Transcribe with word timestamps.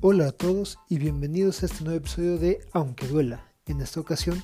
Hola 0.00 0.28
a 0.28 0.30
todos 0.30 0.78
y 0.88 0.96
bienvenidos 1.00 1.60
a 1.60 1.66
este 1.66 1.82
nuevo 1.82 1.98
episodio 1.98 2.38
de 2.38 2.60
Aunque 2.72 3.08
duela. 3.08 3.52
En 3.66 3.80
esta 3.80 3.98
ocasión 3.98 4.40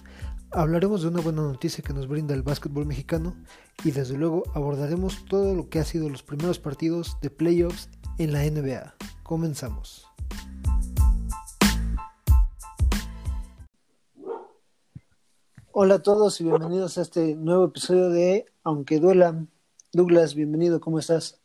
hablaremos 0.51 1.03
de 1.03 1.09
una 1.09 1.21
buena 1.21 1.43
noticia 1.43 1.85
que 1.85 1.93
nos 1.93 2.09
brinda 2.09 2.35
el 2.35 2.43
básquetbol 2.43 2.87
mexicano 2.87 3.37
y 3.85 3.93
desde 3.93 4.19
luego 4.19 4.43
abordaremos 4.53 5.25
todo 5.27 5.55
lo 5.55 5.69
que 5.69 5.79
ha 5.79 5.85
sido 5.85 6.09
los 6.09 6.25
primeros 6.25 6.59
partidos 6.59 7.19
de 7.23 7.31
playoffs 7.31 7.89
en 8.19 8.33
la 8.33 8.43
NBA. 8.43 8.97
Comenzamos. 9.23 10.05
Hola 15.71 15.95
a 15.95 16.03
todos 16.03 16.41
y 16.41 16.45
bienvenidos 16.45 16.99
a 16.99 17.03
este 17.03 17.37
nuevo 17.37 17.67
episodio 17.67 18.11
de 18.11 18.47
Aunque 18.65 18.99
duela. 18.99 19.47
Douglas, 19.93 20.35
bienvenido, 20.35 20.81
¿cómo 20.81 20.99
estás? 20.99 21.41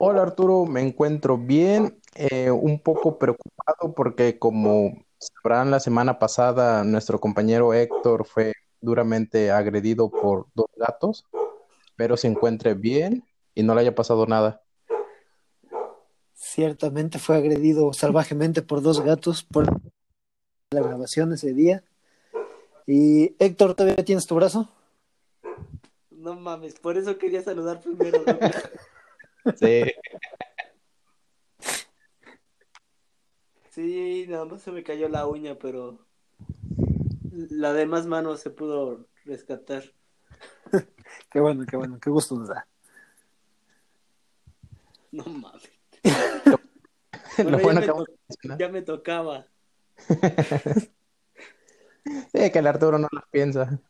Hola 0.00 0.22
Arturo, 0.22 0.64
me 0.66 0.80
encuentro 0.80 1.36
bien, 1.36 1.97
eh, 2.14 2.50
un 2.50 2.80
poco 2.80 3.18
preocupado 3.18 3.94
porque 3.94 4.38
como 4.38 5.04
sabrán 5.18 5.70
la 5.70 5.80
semana 5.80 6.18
pasada 6.18 6.84
nuestro 6.84 7.20
compañero 7.20 7.74
Héctor 7.74 8.26
fue 8.26 8.52
duramente 8.80 9.50
agredido 9.50 10.10
por 10.10 10.46
dos 10.54 10.66
gatos, 10.76 11.24
pero 11.96 12.16
se 12.16 12.28
encuentre 12.28 12.74
bien 12.74 13.24
y 13.54 13.62
no 13.62 13.74
le 13.74 13.82
haya 13.82 13.94
pasado 13.94 14.26
nada. 14.26 14.62
Ciertamente 16.34 17.18
fue 17.18 17.36
agredido 17.36 17.92
salvajemente 17.92 18.62
por 18.62 18.80
dos 18.82 19.00
gatos 19.00 19.42
por 19.42 19.66
la 20.70 20.80
grabación 20.80 21.32
ese 21.32 21.52
día. 21.52 21.82
Y 22.86 23.34
Héctor, 23.38 23.74
¿todavía 23.74 24.04
tienes 24.04 24.26
tu 24.26 24.34
brazo? 24.36 24.68
No 26.10 26.34
mames, 26.34 26.74
por 26.78 26.96
eso 26.96 27.18
quería 27.18 27.42
saludar 27.42 27.80
primero. 27.80 28.22
¿no? 28.26 28.38
Sí, 29.56 29.82
Sí, 33.78 34.26
nada 34.28 34.44
más 34.44 34.60
se 34.62 34.72
me 34.72 34.82
cayó 34.82 35.08
la 35.08 35.28
uña, 35.28 35.56
pero 35.56 36.04
la 37.30 37.72
demás 37.72 38.08
mano 38.08 38.36
se 38.36 38.50
pudo 38.50 39.06
rescatar. 39.24 39.84
Qué 41.30 41.38
bueno, 41.38 41.64
qué 41.64 41.76
bueno, 41.76 41.96
qué 42.00 42.10
gusto 42.10 42.34
nos 42.34 42.48
da. 42.48 42.66
No 45.12 45.22
mames. 45.26 45.70
lo 47.38 47.44
Bueno, 47.44 47.58
bueno 47.60 47.80
ya, 47.80 47.92
que 48.40 48.48
me 48.48 48.58
ya 48.58 48.68
me 48.68 48.82
tocaba. 48.82 49.46
Sí, 52.32 52.50
que 52.50 52.58
el 52.58 52.66
Arturo 52.66 52.98
no 52.98 53.06
lo 53.12 53.22
piensa. 53.30 53.80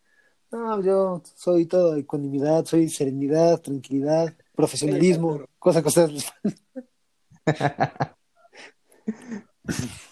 No, 0.51 0.83
yo 0.83 1.23
soy 1.35 1.67
todo 1.67 1.97
ecuanimidad, 1.97 2.65
soy 2.67 2.89
serenidad, 2.89 3.61
tranquilidad, 3.63 4.37
profesionalismo, 4.55 5.31
Arturo. 5.31 5.51
cosa 5.59 5.81
que 5.81 5.87
a 5.87 5.89
ustedes 5.89 6.13
les 6.13 6.33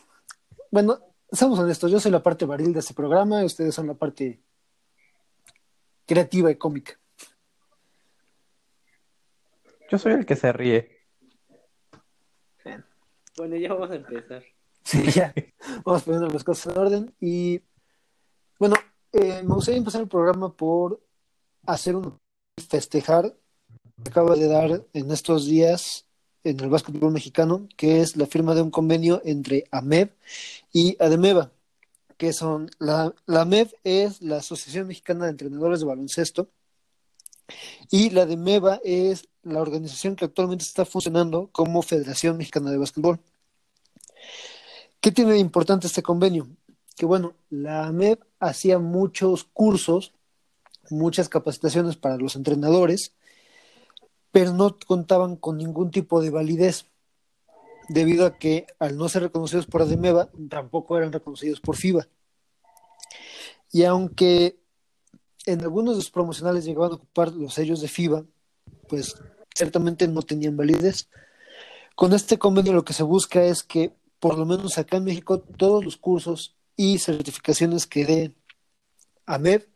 Bueno, 0.71 0.99
seamos 1.31 1.59
honestos, 1.59 1.91
yo 1.91 2.01
soy 2.01 2.11
la 2.11 2.23
parte 2.23 2.45
varil 2.45 2.73
de 2.73 2.81
este 2.81 2.93
programa 2.93 3.43
y 3.43 3.47
ustedes 3.47 3.75
son 3.75 3.87
la 3.87 3.95
parte 3.95 4.43
creativa 6.05 6.51
y 6.51 6.57
cómica. 6.57 6.98
Yo 9.91 9.98
soy 9.98 10.13
el 10.15 10.27
que 10.27 10.37
se 10.37 10.53
ríe. 10.53 10.97
Bueno, 13.37 13.57
ya 13.57 13.73
vamos 13.73 13.91
a 13.91 13.97
empezar. 13.97 14.43
Sí, 14.83 15.11
ya. 15.11 15.33
Vamos 15.85 16.03
poniendo 16.03 16.29
las 16.29 16.45
cosas 16.45 16.75
en 16.75 16.81
orden. 16.81 17.15
Y 17.20 17.61
bueno, 18.59 18.77
eh, 19.13 19.43
me 19.43 19.55
gustaría 19.55 19.79
empezar 19.79 20.01
el 20.01 20.09
programa 20.09 20.55
por 20.55 21.03
hacer 21.67 21.97
un 21.97 22.19
festejar 22.69 23.37
que 24.03 24.11
acaba 24.11 24.35
de 24.37 24.48
dar 24.48 24.85
en 24.93 25.11
estos 25.11 25.47
días 25.47 26.06
en 26.50 26.61
el 26.61 26.69
básquetbol 26.69 27.12
mexicano, 27.12 27.69
que 27.77 28.00
es 28.00 28.16
la 28.16 28.27
firma 28.27 28.55
de 28.55 28.62
un 28.62 28.70
convenio 28.70 29.20
entre 29.25 29.64
AMEB 29.70 30.11
y 30.73 30.96
ADEMEBA, 31.02 31.51
que 32.17 32.33
son 32.33 32.70
la, 32.79 33.12
la 33.27 33.42
AMEB 33.42 33.68
es 33.83 34.23
la 34.23 34.36
Asociación 34.36 34.86
Mexicana 34.86 35.24
de 35.24 35.33
Entrenadores 35.33 35.80
de 35.80 35.86
Baloncesto 35.86 36.48
y 37.90 38.11
la 38.11 38.23
ADEMEBA 38.23 38.80
es 38.85 39.29
la 39.42 39.61
organización 39.61 40.14
que 40.14 40.24
actualmente 40.24 40.64
está 40.64 40.85
funcionando 40.85 41.48
como 41.52 41.83
Federación 41.83 42.36
Mexicana 42.36 42.70
de 42.70 42.79
Básquetbol. 42.79 43.18
¿Qué 45.01 45.11
tiene 45.11 45.33
de 45.33 45.39
importante 45.39 45.89
este 45.89 46.02
convenio? 46.02 46.48
Que 46.96 47.06
bueno, 47.06 47.35
la 47.51 47.86
AMEB 47.86 48.20
hacía 48.39 48.79
muchos 48.79 49.45
cursos, 49.45 50.12
muchas 50.90 51.29
capacitaciones 51.29 51.96
para 51.96 52.17
los 52.17 52.36
entrenadores, 52.36 53.12
pero 54.36 54.52
no 54.52 54.79
contaban 54.86 55.36
con 55.36 55.57
ningún 55.57 55.91
tipo 55.91 56.20
de 56.20 56.29
validez, 56.29 56.85
debido 57.89 58.27
a 58.27 58.36
que 58.36 58.67
al 58.79 58.98
no 58.98 59.08
ser 59.08 59.23
reconocidos 59.23 59.64
por 59.64 59.80
ADEMEBA, 59.80 60.29
tampoco 60.51 60.98
eran 60.98 61.11
reconocidos 61.11 61.58
por 61.58 61.74
FIBA. 61.74 62.07
Y 63.73 63.85
aunque 63.85 64.61
en 65.47 65.63
algunos 65.63 65.97
de 65.97 66.02
sus 66.02 66.11
promocionales 66.11 66.67
llegaban 66.67 66.92
a 66.92 66.97
ocupar 66.97 67.33
los 67.33 67.55
sellos 67.55 67.80
de 67.80 67.89
FIBA, 67.89 68.27
pues 68.86 69.17
ciertamente 69.55 70.07
no 70.07 70.20
tenían 70.20 70.55
validez. 70.55 71.08
Con 71.95 72.13
este 72.13 72.39
convenio 72.39 72.74
lo 72.74 72.85
que 72.85 72.92
se 72.92 73.05
busca 73.05 73.42
es 73.42 73.63
que, 73.63 73.97
por 74.20 74.36
lo 74.36 74.45
menos 74.45 74.77
acá 74.77 74.98
en 74.98 75.05
México, 75.05 75.41
todos 75.41 75.83
los 75.83 75.97
cursos 75.97 76.55
y 76.77 76.98
certificaciones 76.98 77.86
que 77.86 78.05
dé 78.05 78.36
AMEB 79.24 79.67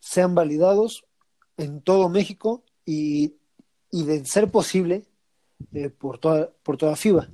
sean 0.00 0.34
validados 0.34 1.04
en 1.58 1.80
todo 1.80 2.08
México 2.08 2.64
y, 2.84 3.36
y 3.92 4.04
de 4.04 4.24
ser 4.24 4.50
posible 4.50 5.04
eh, 5.72 5.88
por, 5.90 6.18
toda, 6.18 6.50
por 6.64 6.76
toda 6.76 6.96
FIBA. 6.96 7.28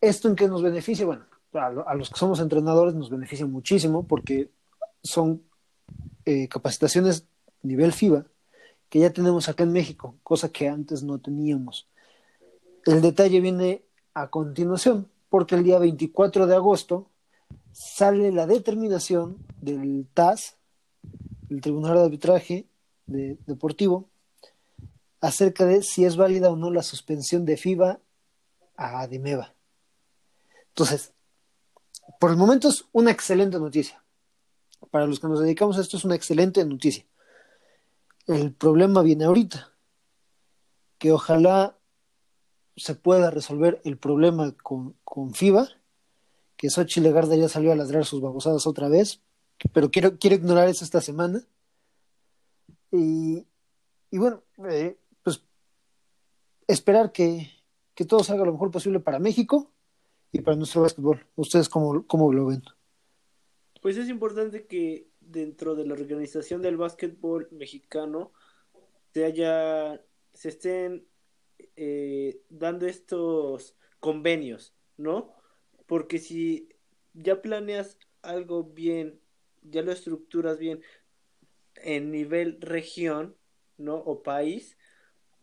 ¿Esto 0.00 0.28
en 0.28 0.36
qué 0.36 0.48
nos 0.48 0.62
beneficia? 0.62 1.04
Bueno, 1.04 1.24
a, 1.52 1.70
lo- 1.70 1.86
a 1.88 1.94
los 1.94 2.08
que 2.08 2.18
somos 2.18 2.40
entrenadores 2.40 2.94
nos 2.94 3.10
beneficia 3.10 3.44
muchísimo 3.46 4.06
porque 4.06 4.48
son 5.02 5.42
eh, 6.24 6.48
capacitaciones 6.48 7.26
nivel 7.62 7.92
FIBA 7.92 8.24
que 8.88 9.00
ya 9.00 9.12
tenemos 9.12 9.48
acá 9.48 9.64
en 9.64 9.72
México, 9.72 10.14
cosa 10.22 10.48
que 10.50 10.68
antes 10.68 11.02
no 11.02 11.18
teníamos. 11.18 11.86
El 12.86 13.02
detalle 13.02 13.40
viene 13.40 13.82
a 14.14 14.28
continuación, 14.28 15.08
porque 15.28 15.56
el 15.56 15.64
día 15.64 15.78
24 15.78 16.46
de 16.46 16.54
agosto 16.54 17.10
sale 17.72 18.32
la 18.32 18.46
determinación 18.46 19.36
del 19.60 20.06
TAS, 20.14 20.56
el 21.50 21.60
Tribunal 21.60 21.96
de 21.96 22.04
Arbitraje 22.04 22.66
de- 23.06 23.36
Deportivo, 23.46 24.08
acerca 25.20 25.64
de 25.64 25.82
si 25.82 26.04
es 26.04 26.16
válida 26.16 26.50
o 26.50 26.56
no 26.56 26.70
la 26.70 26.82
suspensión 26.82 27.44
de 27.44 27.56
FIBA 27.56 28.00
a 28.76 29.00
ADEMEBA. 29.00 29.54
Entonces, 30.68 31.12
por 32.20 32.30
el 32.30 32.36
momento 32.36 32.68
es 32.68 32.84
una 32.92 33.10
excelente 33.10 33.58
noticia. 33.58 34.04
Para 34.90 35.06
los 35.06 35.18
que 35.20 35.26
nos 35.26 35.40
dedicamos 35.40 35.76
a 35.76 35.80
esto 35.80 35.96
es 35.96 36.04
una 36.04 36.14
excelente 36.14 36.64
noticia. 36.64 37.04
El 38.26 38.52
problema 38.52 39.02
viene 39.02 39.24
ahorita, 39.24 39.72
que 40.98 41.12
ojalá 41.12 41.76
se 42.76 42.94
pueda 42.94 43.30
resolver 43.30 43.80
el 43.84 43.98
problema 43.98 44.52
con, 44.62 44.94
con 45.02 45.34
FIBA, 45.34 45.68
que 46.56 46.70
Xochitl 46.70 47.04
Legarda 47.04 47.34
ya 47.36 47.48
salió 47.48 47.72
a 47.72 47.76
ladrar 47.76 48.04
sus 48.04 48.20
babosadas 48.20 48.66
otra 48.66 48.88
vez, 48.88 49.20
pero 49.72 49.90
quiero, 49.90 50.18
quiero 50.18 50.36
ignorar 50.36 50.68
eso 50.68 50.84
esta 50.84 51.00
semana. 51.00 51.42
Y, 52.92 53.46
y 54.10 54.18
bueno, 54.18 54.42
eh, 54.68 54.96
esperar 56.68 57.10
que, 57.10 57.50
que 57.94 58.04
todo 58.04 58.22
salga 58.22 58.44
lo 58.44 58.52
mejor 58.52 58.70
posible 58.70 59.00
para 59.00 59.18
México 59.18 59.72
y 60.30 60.40
para 60.40 60.56
nuestro 60.56 60.82
básquetbol. 60.82 61.26
¿Ustedes 61.34 61.68
cómo, 61.68 62.06
cómo 62.06 62.32
lo 62.32 62.46
ven? 62.46 62.62
Pues 63.82 63.96
es 63.96 64.08
importante 64.08 64.66
que 64.66 65.08
dentro 65.20 65.74
de 65.74 65.86
la 65.86 65.94
organización 65.94 66.62
del 66.62 66.76
básquetbol 66.76 67.48
mexicano 67.50 68.32
se 69.12 69.24
haya, 69.24 70.00
se 70.32 70.48
estén 70.48 71.06
eh, 71.76 72.40
dando 72.48 72.86
estos 72.86 73.76
convenios, 74.00 74.74
¿no? 74.96 75.34
Porque 75.86 76.18
si 76.18 76.68
ya 77.14 77.42
planeas 77.42 77.98
algo 78.22 78.64
bien, 78.64 79.20
ya 79.62 79.82
lo 79.82 79.92
estructuras 79.92 80.58
bien 80.58 80.82
en 81.76 82.10
nivel 82.10 82.60
región, 82.60 83.36
¿no? 83.76 83.96
O 83.96 84.22
país, 84.22 84.77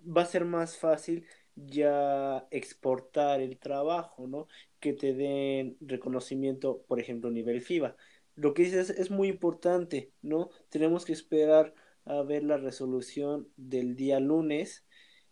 va 0.06 0.24
a 0.24 0.26
ser 0.26 0.46
más 0.46 0.78
fácil 0.78 1.26
ya 1.56 2.48
exportar 2.52 3.42
el 3.42 3.58
trabajo, 3.58 4.28
¿no? 4.28 4.48
Que 4.80 4.94
te 4.94 5.14
den 5.14 5.78
reconocimiento, 5.82 6.84
por 6.88 7.00
ejemplo, 7.00 7.30
a 7.30 7.34
nivel 7.34 7.62
FIBA. 7.62 7.96
Lo 8.36 8.54
que 8.54 8.64
dices 8.64 8.90
es 8.90 9.12
muy 9.12 9.30
importante, 9.30 10.12
¿no? 10.22 10.50
Tenemos 10.70 11.06
que 11.06 11.14
esperar 11.14 11.74
a 12.06 12.22
ver 12.22 12.44
la 12.44 12.58
resolución 12.58 13.50
del 13.56 13.96
día 13.96 14.20
lunes 14.20 14.86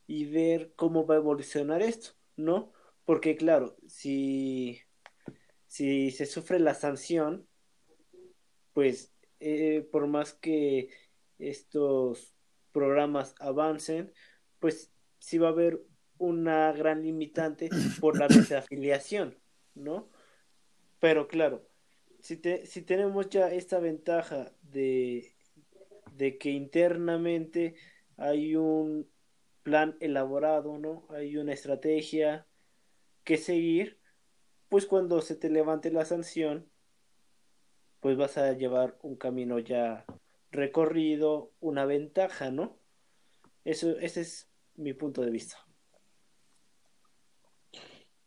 y 0.08 0.26
ver 0.26 0.74
cómo 0.76 1.06
va 1.06 1.16
a 1.16 1.18
evolucionar 1.18 1.82
esto, 1.82 2.12
¿no? 2.36 2.72
Porque 3.06 3.36
claro, 3.36 3.76
si, 3.88 4.82
si 5.68 6.12
se 6.12 6.26
sufre 6.26 6.60
la 6.60 6.74
sanción, 6.74 7.48
pues 8.74 9.14
eh, 9.40 9.88
por 9.92 10.08
más 10.08 10.34
que 10.34 10.90
estos 11.38 12.34
programas 12.72 13.36
avancen, 13.40 14.14
pues 14.64 14.94
sí 15.20 15.40
va 15.40 15.50
a 15.50 15.52
haber 15.52 15.82
una 16.18 16.72
gran 16.72 17.02
limitante 17.02 17.70
por 18.00 18.18
la 18.18 18.30
desafiliación, 18.30 19.38
¿no? 19.76 20.10
Pero 21.02 21.28
claro, 21.28 21.68
si, 22.22 22.38
te, 22.38 22.66
si 22.66 22.82
tenemos 22.82 23.30
ya 23.30 23.52
esta 23.52 23.80
ventaja 23.80 24.54
de, 24.62 25.36
de 26.14 26.38
que 26.38 26.52
internamente 26.52 27.76
hay 28.16 28.56
un 28.56 29.12
plan 29.64 29.98
elaborado, 30.00 30.78
¿no? 30.78 31.06
Hay 31.10 31.36
una 31.36 31.52
estrategia 31.52 32.48
que 33.26 33.36
seguir, 33.36 34.00
pues 34.70 34.86
cuando 34.86 35.20
se 35.20 35.36
te 35.36 35.50
levante 35.50 35.92
la 35.92 36.06
sanción, 36.06 36.72
pues 38.00 38.16
vas 38.16 38.38
a 38.38 38.54
llevar 38.54 38.98
un 39.02 39.18
camino 39.18 39.60
ya 39.60 40.06
recorrido, 40.52 41.52
una 41.60 41.84
ventaja, 41.84 42.50
¿no? 42.50 42.80
Eso, 43.66 43.98
ese 44.00 44.22
es 44.22 44.53
mi 44.76 44.94
punto 44.94 45.22
de 45.22 45.32
vista. 45.32 45.58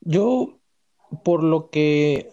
Yo, 0.01 0.61
por 1.25 1.43
lo 1.43 1.71
que 1.71 2.31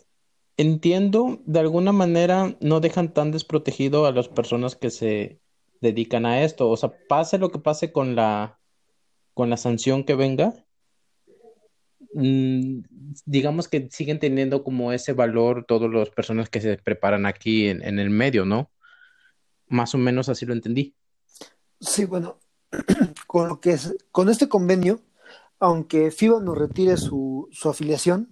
entiendo, 0.57 1.41
de 1.45 1.59
alguna 1.59 1.91
manera 1.91 2.55
no 2.61 2.79
dejan 2.79 3.13
tan 3.13 3.31
desprotegido 3.31 4.05
a 4.05 4.11
las 4.11 4.27
personas 4.27 4.75
que 4.75 4.89
se 4.89 5.39
dedican 5.81 6.25
a 6.25 6.43
esto. 6.43 6.69
O 6.69 6.77
sea, 6.77 6.93
pase 7.09 7.37
lo 7.37 7.51
que 7.51 7.59
pase 7.59 7.91
con 7.91 8.15
la, 8.15 8.59
con 9.33 9.49
la 9.49 9.57
sanción 9.57 10.03
que 10.03 10.15
venga, 10.15 10.53
mm, 12.13 12.81
digamos 13.25 13.67
que 13.67 13.89
siguen 13.91 14.19
teniendo 14.19 14.63
como 14.63 14.93
ese 14.93 15.13
valor 15.13 15.65
todas 15.67 15.91
las 15.91 16.09
personas 16.09 16.49
que 16.49 16.61
se 16.61 16.77
preparan 16.77 17.25
aquí 17.25 17.67
en, 17.67 17.83
en 17.83 17.99
el 17.99 18.09
medio, 18.09 18.45
¿no? 18.45 18.71
Más 19.67 19.95
o 19.95 19.97
menos 19.97 20.29
así 20.29 20.45
lo 20.45 20.53
entendí. 20.53 20.95
Sí, 21.79 22.05
bueno, 22.05 22.39
con 23.27 23.47
lo 23.47 23.59
que 23.59 23.71
es, 23.71 23.95
con 24.11 24.29
este 24.29 24.49
convenio, 24.49 25.01
aunque 25.59 26.11
FIBA 26.11 26.41
nos 26.41 26.57
retire 26.57 26.97
su, 26.97 27.49
su 27.51 27.69
afiliación, 27.69 28.29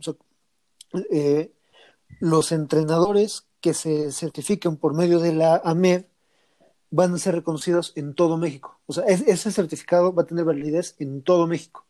eh, 1.11 1.51
los 2.19 2.51
entrenadores 2.51 3.47
que 3.61 3.73
se 3.73 4.11
certifiquen 4.11 4.77
por 4.77 4.93
medio 4.93 5.19
de 5.19 5.33
la 5.33 5.61
AMED 5.63 6.05
van 6.89 7.13
a 7.13 7.17
ser 7.17 7.35
reconocidos 7.35 7.93
en 7.95 8.13
todo 8.13 8.37
México. 8.37 8.79
O 8.85 8.93
sea, 8.93 9.05
ese 9.05 9.51
certificado 9.51 10.13
va 10.13 10.23
a 10.23 10.25
tener 10.25 10.43
validez 10.43 10.95
en 10.99 11.21
todo 11.23 11.47
México. 11.47 11.85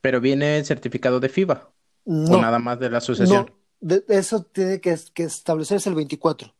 Pero 0.00 0.20
viene 0.20 0.58
el 0.58 0.64
certificado 0.64 1.20
de 1.20 1.28
FIBA. 1.28 1.70
No, 2.06 2.38
o 2.38 2.40
nada 2.40 2.58
más 2.58 2.78
de 2.78 2.88
la 2.88 2.98
asociación. 2.98 3.52
No, 3.80 3.96
eso 4.08 4.42
tiene 4.44 4.80
que, 4.80 4.96
que, 5.12 5.24
establecerse 5.24 5.88
el 5.88 5.96
24. 5.96 6.54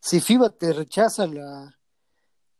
Si 0.00 0.20
FIBA 0.20 0.50
te 0.50 0.72
rechaza 0.72 1.26
la, 1.26 1.78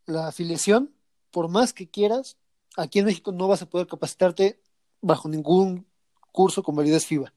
la 0.06 0.28
afiliación, 0.28 0.93
por 1.34 1.48
más 1.48 1.72
que 1.72 1.88
quieras, 1.88 2.38
aquí 2.76 3.00
en 3.00 3.06
México 3.06 3.32
no 3.32 3.48
vas 3.48 3.60
a 3.60 3.68
poder 3.68 3.88
capacitarte 3.88 4.60
bajo 5.00 5.28
ningún 5.28 5.84
curso 6.30 6.62
con 6.62 6.76
validez 6.76 7.06
FIBA. 7.06 7.34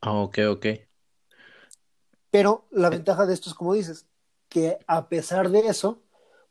Ah, 0.00 0.12
ok, 0.12 0.38
ok. 0.48 0.66
Pero 2.30 2.68
la 2.70 2.88
ventaja 2.88 3.26
de 3.26 3.34
esto 3.34 3.50
es, 3.50 3.56
como 3.56 3.74
dices, 3.74 4.06
que 4.48 4.78
a 4.86 5.08
pesar 5.08 5.50
de 5.50 5.66
eso, 5.66 6.04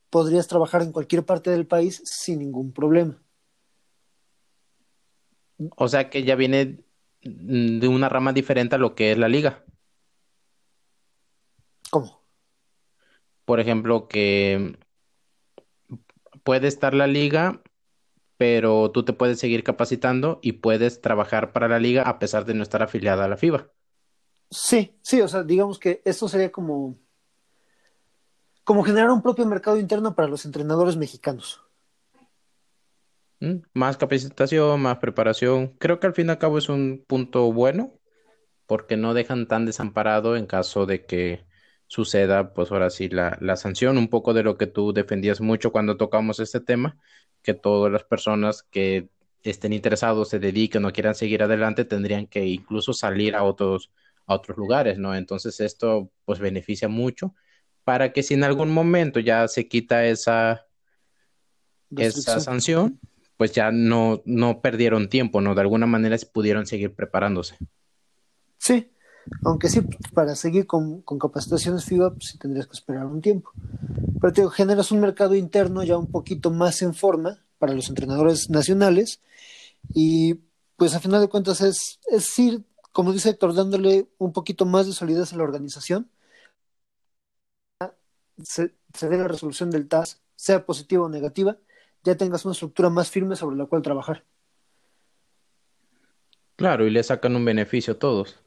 podrías 0.09 0.49
trabajar 0.49 0.81
en 0.81 0.91
cualquier 0.91 1.25
parte 1.25 1.49
del 1.49 1.65
país 1.65 2.01
sin 2.03 2.39
ningún 2.39 2.73
problema. 2.73 3.23
O 5.77 5.87
sea 5.87 6.09
que 6.09 6.23
ya 6.23 6.35
viene 6.35 6.83
de 7.21 7.87
una 7.87 8.09
rama 8.09 8.33
diferente 8.33 8.75
a 8.75 8.79
lo 8.79 8.95
que 8.95 9.13
es 9.13 9.17
la 9.17 9.29
liga. 9.29 9.63
¿Cómo? 11.89 12.21
Por 13.45 13.61
ejemplo, 13.61 14.09
que 14.09 14.77
puede 16.43 16.67
estar 16.67 16.93
la 16.93 17.07
liga, 17.07 17.61
pero 18.37 18.91
tú 18.91 19.03
te 19.03 19.13
puedes 19.13 19.39
seguir 19.39 19.63
capacitando 19.63 20.39
y 20.41 20.53
puedes 20.53 21.01
trabajar 21.01 21.53
para 21.53 21.67
la 21.67 21.79
liga 21.79 22.03
a 22.03 22.19
pesar 22.19 22.45
de 22.45 22.53
no 22.53 22.63
estar 22.63 22.81
afiliada 22.83 23.25
a 23.25 23.27
la 23.27 23.37
FIBA. 23.37 23.71
Sí, 24.49 24.97
sí, 25.01 25.21
o 25.21 25.27
sea, 25.27 25.43
digamos 25.43 25.79
que 25.79 26.01
esto 26.03 26.27
sería 26.27 26.51
como, 26.51 26.97
como 28.63 28.83
generar 28.83 29.09
un 29.11 29.21
propio 29.21 29.45
mercado 29.45 29.77
interno 29.77 30.13
para 30.15 30.27
los 30.27 30.45
entrenadores 30.45 30.97
mexicanos. 30.97 31.61
Mm, 33.39 33.63
más 33.73 33.97
capacitación, 33.97 34.81
más 34.81 34.97
preparación. 34.97 35.69
Creo 35.79 35.99
que 35.99 36.07
al 36.07 36.13
fin 36.13 36.27
y 36.27 36.29
al 36.31 36.37
cabo 36.37 36.57
es 36.57 36.69
un 36.69 37.03
punto 37.07 37.51
bueno 37.51 37.93
porque 38.65 38.97
no 38.97 39.13
dejan 39.13 39.47
tan 39.47 39.65
desamparado 39.65 40.37
en 40.37 40.45
caso 40.45 40.85
de 40.85 41.05
que 41.05 41.45
suceda, 41.91 42.53
pues 42.53 42.71
ahora 42.71 42.89
sí, 42.89 43.09
la, 43.09 43.37
la 43.41 43.57
sanción, 43.57 43.97
un 43.97 44.07
poco 44.07 44.33
de 44.33 44.43
lo 44.43 44.57
que 44.57 44.65
tú 44.65 44.93
defendías 44.93 45.41
mucho 45.41 45.73
cuando 45.73 45.97
tocamos 45.97 46.39
este 46.39 46.61
tema, 46.61 46.97
que 47.41 47.53
todas 47.53 47.91
las 47.91 48.05
personas 48.05 48.63
que 48.63 49.09
estén 49.43 49.73
interesados, 49.73 50.29
se 50.29 50.39
dediquen 50.39 50.85
o 50.85 50.93
quieran 50.93 51.15
seguir 51.15 51.43
adelante, 51.43 51.83
tendrían 51.83 52.27
que 52.27 52.45
incluso 52.45 52.93
salir 52.93 53.35
a 53.35 53.43
otros, 53.43 53.91
a 54.25 54.35
otros 54.35 54.57
lugares, 54.57 54.99
¿no? 54.99 55.13
Entonces 55.13 55.59
esto 55.59 56.09
pues 56.23 56.39
beneficia 56.39 56.87
mucho 56.87 57.35
para 57.83 58.13
que 58.13 58.23
si 58.23 58.35
en 58.35 58.45
algún 58.45 58.71
momento 58.71 59.19
ya 59.19 59.45
se 59.49 59.67
quita 59.67 60.05
esa, 60.05 60.65
esa 61.97 62.39
sanción, 62.39 63.01
pues 63.35 63.51
ya 63.51 63.69
no, 63.73 64.21
no 64.23 64.61
perdieron 64.61 65.09
tiempo, 65.09 65.41
¿no? 65.41 65.55
De 65.55 65.61
alguna 65.61 65.87
manera 65.87 66.15
pudieron 66.31 66.65
seguir 66.65 66.95
preparándose. 66.95 67.57
Sí, 68.57 68.90
aunque 69.43 69.69
sí, 69.69 69.81
para 70.13 70.35
seguir 70.35 70.67
con, 70.67 71.01
capacitaciones 71.01 71.85
FIBA, 71.85 72.11
pues 72.11 72.29
sí 72.29 72.37
tendrías 72.37 72.67
que 72.67 72.73
esperar 72.73 73.05
un 73.05 73.21
tiempo. 73.21 73.51
Pero 74.19 74.33
te 74.33 74.49
generas 74.49 74.91
un 74.91 74.99
mercado 74.99 75.35
interno 75.35 75.83
ya 75.83 75.97
un 75.97 76.07
poquito 76.11 76.51
más 76.51 76.81
en 76.81 76.93
forma 76.93 77.43
para 77.57 77.73
los 77.73 77.89
entrenadores 77.89 78.49
nacionales 78.49 79.21
y 79.93 80.35
pues 80.75 80.95
a 80.95 80.99
final 80.99 81.21
de 81.21 81.29
cuentas 81.29 81.61
es, 81.61 81.99
es 82.09 82.39
ir, 82.39 82.63
como 82.91 83.13
dice 83.13 83.29
Héctor, 83.29 83.53
dándole 83.53 84.07
un 84.17 84.33
poquito 84.33 84.65
más 84.65 84.87
de 84.87 84.93
solidez 84.93 85.33
a 85.33 85.37
la 85.37 85.43
organización. 85.43 86.09
Se, 88.43 88.73
se 88.93 89.09
dé 89.09 89.17
la 89.17 89.27
resolución 89.27 89.69
del 89.69 89.87
TAS, 89.87 90.21
sea 90.35 90.65
positiva 90.65 91.05
o 91.05 91.09
negativa, 91.09 91.57
ya 92.03 92.17
tengas 92.17 92.45
una 92.45 92.53
estructura 92.53 92.89
más 92.89 93.11
firme 93.11 93.35
sobre 93.35 93.57
la 93.57 93.67
cual 93.67 93.83
trabajar. 93.83 94.23
Claro, 96.55 96.85
y 96.85 96.91
le 96.91 97.03
sacan 97.03 97.35
un 97.35 97.45
beneficio 97.45 97.93
a 97.93 97.99
todos. 97.99 98.39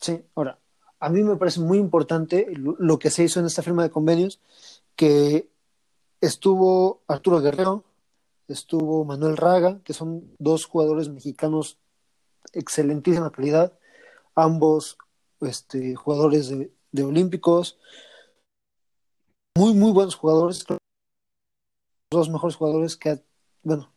Sí, 0.00 0.24
ahora, 0.34 0.58
a 0.98 1.08
mí 1.10 1.22
me 1.22 1.36
parece 1.36 1.60
muy 1.60 1.78
importante 1.78 2.46
lo 2.56 2.98
que 2.98 3.10
se 3.10 3.24
hizo 3.24 3.40
en 3.40 3.46
esta 3.46 3.62
firma 3.62 3.82
de 3.82 3.90
convenios, 3.90 4.40
que 4.96 5.50
estuvo 6.20 7.02
Arturo 7.06 7.40
Guerrero, 7.40 7.84
estuvo 8.48 9.04
Manuel 9.04 9.36
Raga, 9.36 9.80
que 9.84 9.92
son 9.92 10.34
dos 10.38 10.64
jugadores 10.64 11.08
mexicanos 11.08 11.78
excelentísima 12.52 13.30
calidad, 13.30 13.78
ambos 14.34 14.96
este, 15.40 15.94
jugadores 15.94 16.48
de, 16.48 16.72
de 16.92 17.04
Olímpicos, 17.04 17.78
muy, 19.56 19.74
muy 19.74 19.92
buenos 19.92 20.14
jugadores, 20.14 20.64
los 20.68 20.78
dos 22.10 22.30
mejores 22.30 22.56
jugadores 22.56 22.96
que, 22.96 23.22
bueno, 23.62 23.92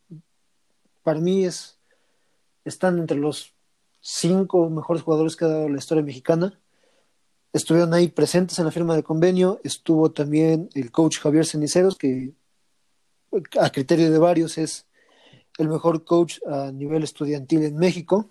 para 1.04 1.20
mí 1.20 1.46
es, 1.46 1.78
están 2.66 3.00
entre 3.00 3.18
los 3.18 3.54
cinco 4.04 4.70
mejores 4.70 5.02
jugadores 5.02 5.36
que 5.36 5.46
ha 5.46 5.48
dado 5.48 5.70
la 5.70 5.78
historia 5.78 6.04
mexicana. 6.04 6.60
Estuvieron 7.54 7.94
ahí 7.94 8.10
presentes 8.10 8.60
en 8.60 8.66
la 8.66 8.72
firma 8.72 8.96
de 8.96 9.04
convenio. 9.04 9.62
Estuvo 9.64 10.12
también 10.12 10.70
el 10.74 10.92
coach 10.92 11.20
Javier 11.20 11.46
Ceniceros, 11.46 11.98
que 11.98 12.34
a 13.60 13.70
criterio 13.72 14.12
de 14.12 14.20
varios 14.20 14.58
es 14.58 14.86
el 15.58 15.70
mejor 15.70 16.04
coach 16.04 16.40
a 16.46 16.72
nivel 16.72 17.04
estudiantil 17.04 17.64
en 17.64 17.78
México. 17.78 18.30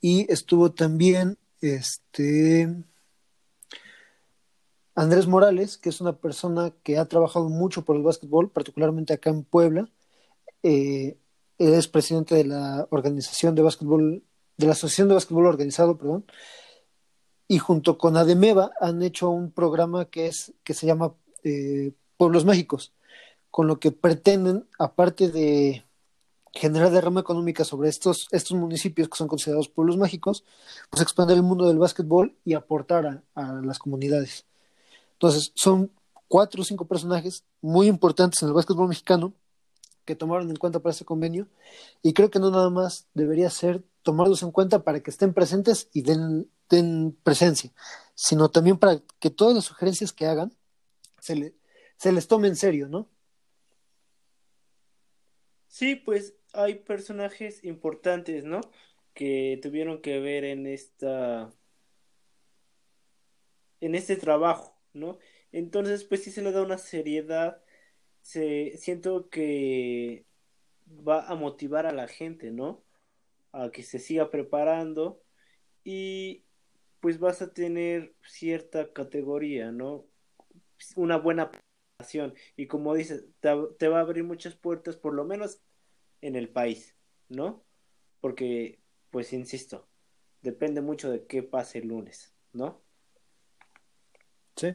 Y 0.00 0.30
estuvo 0.32 0.72
también 0.72 1.36
este 1.60 2.74
Andrés 4.94 5.26
Morales, 5.26 5.76
que 5.76 5.90
es 5.90 6.00
una 6.00 6.16
persona 6.16 6.72
que 6.82 6.96
ha 6.96 7.04
trabajado 7.04 7.50
mucho 7.50 7.84
por 7.84 7.96
el 7.96 8.02
básquetbol, 8.02 8.50
particularmente 8.50 9.12
acá 9.12 9.28
en 9.28 9.44
Puebla. 9.44 9.90
Eh, 10.62 11.18
es 11.58 11.88
presidente 11.88 12.34
de 12.36 12.44
la 12.44 12.86
organización 12.90 13.54
de 13.54 13.62
básquetbol 13.62 14.22
de 14.56 14.66
la 14.66 14.72
Asociación 14.72 15.08
de 15.08 15.14
Básquetbol 15.14 15.46
Organizado, 15.46 15.96
perdón, 15.96 16.24
y 17.48 17.58
junto 17.58 17.96
con 17.98 18.16
Ademeva 18.16 18.72
han 18.80 19.02
hecho 19.02 19.30
un 19.30 19.52
programa 19.52 20.06
que, 20.06 20.26
es, 20.26 20.52
que 20.64 20.74
se 20.74 20.86
llama 20.86 21.14
eh, 21.44 21.92
Pueblos 22.16 22.44
Mágicos, 22.44 22.92
con 23.50 23.66
lo 23.66 23.78
que 23.78 23.92
pretenden, 23.92 24.68
aparte 24.78 25.28
de 25.30 25.84
generar 26.52 26.90
derrama 26.90 27.20
económica 27.20 27.64
sobre 27.64 27.88
estos, 27.88 28.28
estos 28.30 28.56
municipios 28.56 29.08
que 29.08 29.16
son 29.16 29.28
considerados 29.28 29.68
pueblos 29.68 29.96
mágicos, 29.96 30.44
pues 30.90 31.02
expandir 31.02 31.36
el 31.36 31.42
mundo 31.42 31.68
del 31.68 31.78
básquetbol 31.78 32.34
y 32.44 32.54
aportar 32.54 33.06
a, 33.06 33.22
a 33.34 33.60
las 33.62 33.78
comunidades. 33.78 34.46
Entonces, 35.12 35.52
son 35.54 35.90
cuatro 36.28 36.62
o 36.62 36.64
cinco 36.64 36.86
personajes 36.86 37.44
muy 37.60 37.86
importantes 37.86 38.42
en 38.42 38.48
el 38.48 38.54
básquetbol 38.54 38.88
mexicano 38.88 39.34
que 40.06 40.16
tomaron 40.16 40.48
en 40.48 40.56
cuenta 40.56 40.80
para 40.80 40.92
este 40.92 41.04
convenio 41.04 41.48
y 42.00 42.14
creo 42.14 42.30
que 42.30 42.38
no 42.38 42.50
nada 42.50 42.70
más 42.70 43.06
debería 43.12 43.50
ser 43.50 43.82
tomarlos 44.02 44.42
en 44.42 44.52
cuenta 44.52 44.84
para 44.84 45.00
que 45.00 45.10
estén 45.10 45.34
presentes 45.34 45.90
y 45.92 46.02
den, 46.02 46.48
presencia, 47.22 47.72
sino 48.14 48.48
también 48.48 48.78
para 48.78 49.02
que 49.18 49.30
todas 49.30 49.54
las 49.54 49.64
sugerencias 49.64 50.12
que 50.12 50.26
hagan 50.26 50.52
se 51.20 52.12
les 52.12 52.28
tome 52.28 52.48
en 52.48 52.56
serio, 52.56 52.88
¿no? 52.88 53.10
Sí, 55.66 55.96
pues 55.96 56.34
hay 56.54 56.76
personajes 56.76 57.62
importantes, 57.64 58.44
¿no? 58.44 58.60
Que 59.12 59.58
tuvieron 59.62 60.00
que 60.00 60.20
ver 60.20 60.44
en 60.44 60.66
esta 60.66 61.52
en 63.80 63.94
este 63.94 64.16
trabajo, 64.16 64.74
¿no? 64.94 65.18
Entonces, 65.52 66.04
pues 66.04 66.22
sí 66.24 66.30
se 66.30 66.42
le 66.42 66.52
da 66.52 66.62
una 66.62 66.78
seriedad, 66.78 67.62
se 68.26 68.76
siento 68.76 69.28
que 69.30 70.26
va 71.06 71.28
a 71.28 71.36
motivar 71.36 71.86
a 71.86 71.92
la 71.92 72.08
gente, 72.08 72.50
¿no? 72.50 72.82
A 73.52 73.70
que 73.70 73.84
se 73.84 74.00
siga 74.00 74.32
preparando 74.32 75.22
y 75.84 76.42
pues 76.98 77.20
vas 77.20 77.40
a 77.40 77.52
tener 77.52 78.16
cierta 78.24 78.92
categoría, 78.92 79.70
¿no? 79.70 80.06
Una 80.96 81.18
buena 81.18 81.52
preparación 81.52 82.34
y 82.56 82.66
como 82.66 82.94
dices, 82.94 83.26
te, 83.38 83.50
te 83.78 83.86
va 83.86 83.98
a 83.98 84.00
abrir 84.00 84.24
muchas 84.24 84.56
puertas, 84.56 84.96
por 84.96 85.14
lo 85.14 85.24
menos 85.24 85.60
en 86.20 86.34
el 86.34 86.48
país, 86.48 86.96
¿no? 87.28 87.62
Porque, 88.20 88.80
pues 89.12 89.32
insisto, 89.32 89.86
depende 90.42 90.80
mucho 90.80 91.12
de 91.12 91.24
qué 91.26 91.44
pase 91.44 91.78
el 91.78 91.88
lunes, 91.88 92.34
¿no? 92.52 92.82
Sí. 94.56 94.74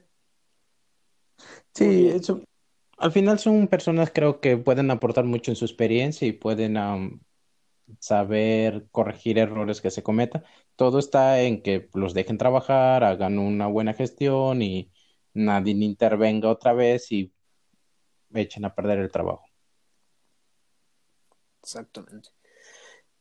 Sí, 1.73 2.07
eso, 2.07 2.41
al 3.01 3.11
final 3.11 3.39
son 3.39 3.67
personas 3.67 4.11
creo 4.13 4.39
que 4.39 4.57
pueden 4.57 4.91
aportar 4.91 5.25
mucho 5.25 5.51
en 5.51 5.55
su 5.55 5.65
experiencia 5.65 6.27
y 6.27 6.33
pueden 6.33 6.77
saber 7.99 8.87
corregir 8.91 9.39
errores 9.39 9.81
que 9.81 9.91
se 9.91 10.03
cometan. 10.03 10.43
Todo 10.75 10.99
está 10.99 11.41
en 11.41 11.61
que 11.61 11.89
los 11.93 12.13
dejen 12.13 12.37
trabajar, 12.37 13.03
hagan 13.03 13.39
una 13.39 13.67
buena 13.67 13.93
gestión 13.93 14.61
y 14.61 14.91
nadie 15.33 15.73
intervenga 15.73 16.49
otra 16.49 16.73
vez 16.73 17.11
y 17.11 17.33
echen 18.33 18.65
a 18.65 18.75
perder 18.75 18.99
el 18.99 19.11
trabajo. 19.11 19.45
Exactamente. 21.63 22.29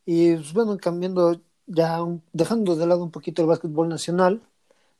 Y 0.04 0.34
pues, 0.34 0.52
bueno, 0.52 0.76
cambiando 0.76 1.40
ya, 1.66 2.00
dejando 2.32 2.76
de 2.76 2.86
lado 2.86 3.02
un 3.02 3.10
poquito 3.10 3.42
el 3.42 3.48
básquetbol 3.48 3.88
nacional, 3.88 4.42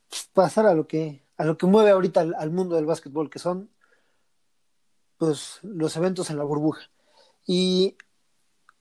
pues, 0.09 0.29
pasar 0.33 0.65
a 0.65 0.73
lo 0.73 0.87
que, 0.87 1.21
a 1.37 1.45
lo 1.45 1.57
que 1.57 1.67
mueve 1.67 1.91
ahorita 1.91 2.21
al 2.37 2.51
mundo 2.51 2.75
del 2.75 2.85
básquetbol, 2.85 3.29
que 3.29 3.39
son 3.39 3.69
pues 5.21 5.59
los 5.61 5.95
eventos 5.97 6.31
en 6.31 6.37
la 6.39 6.43
burbuja. 6.43 6.81
Y 7.45 7.95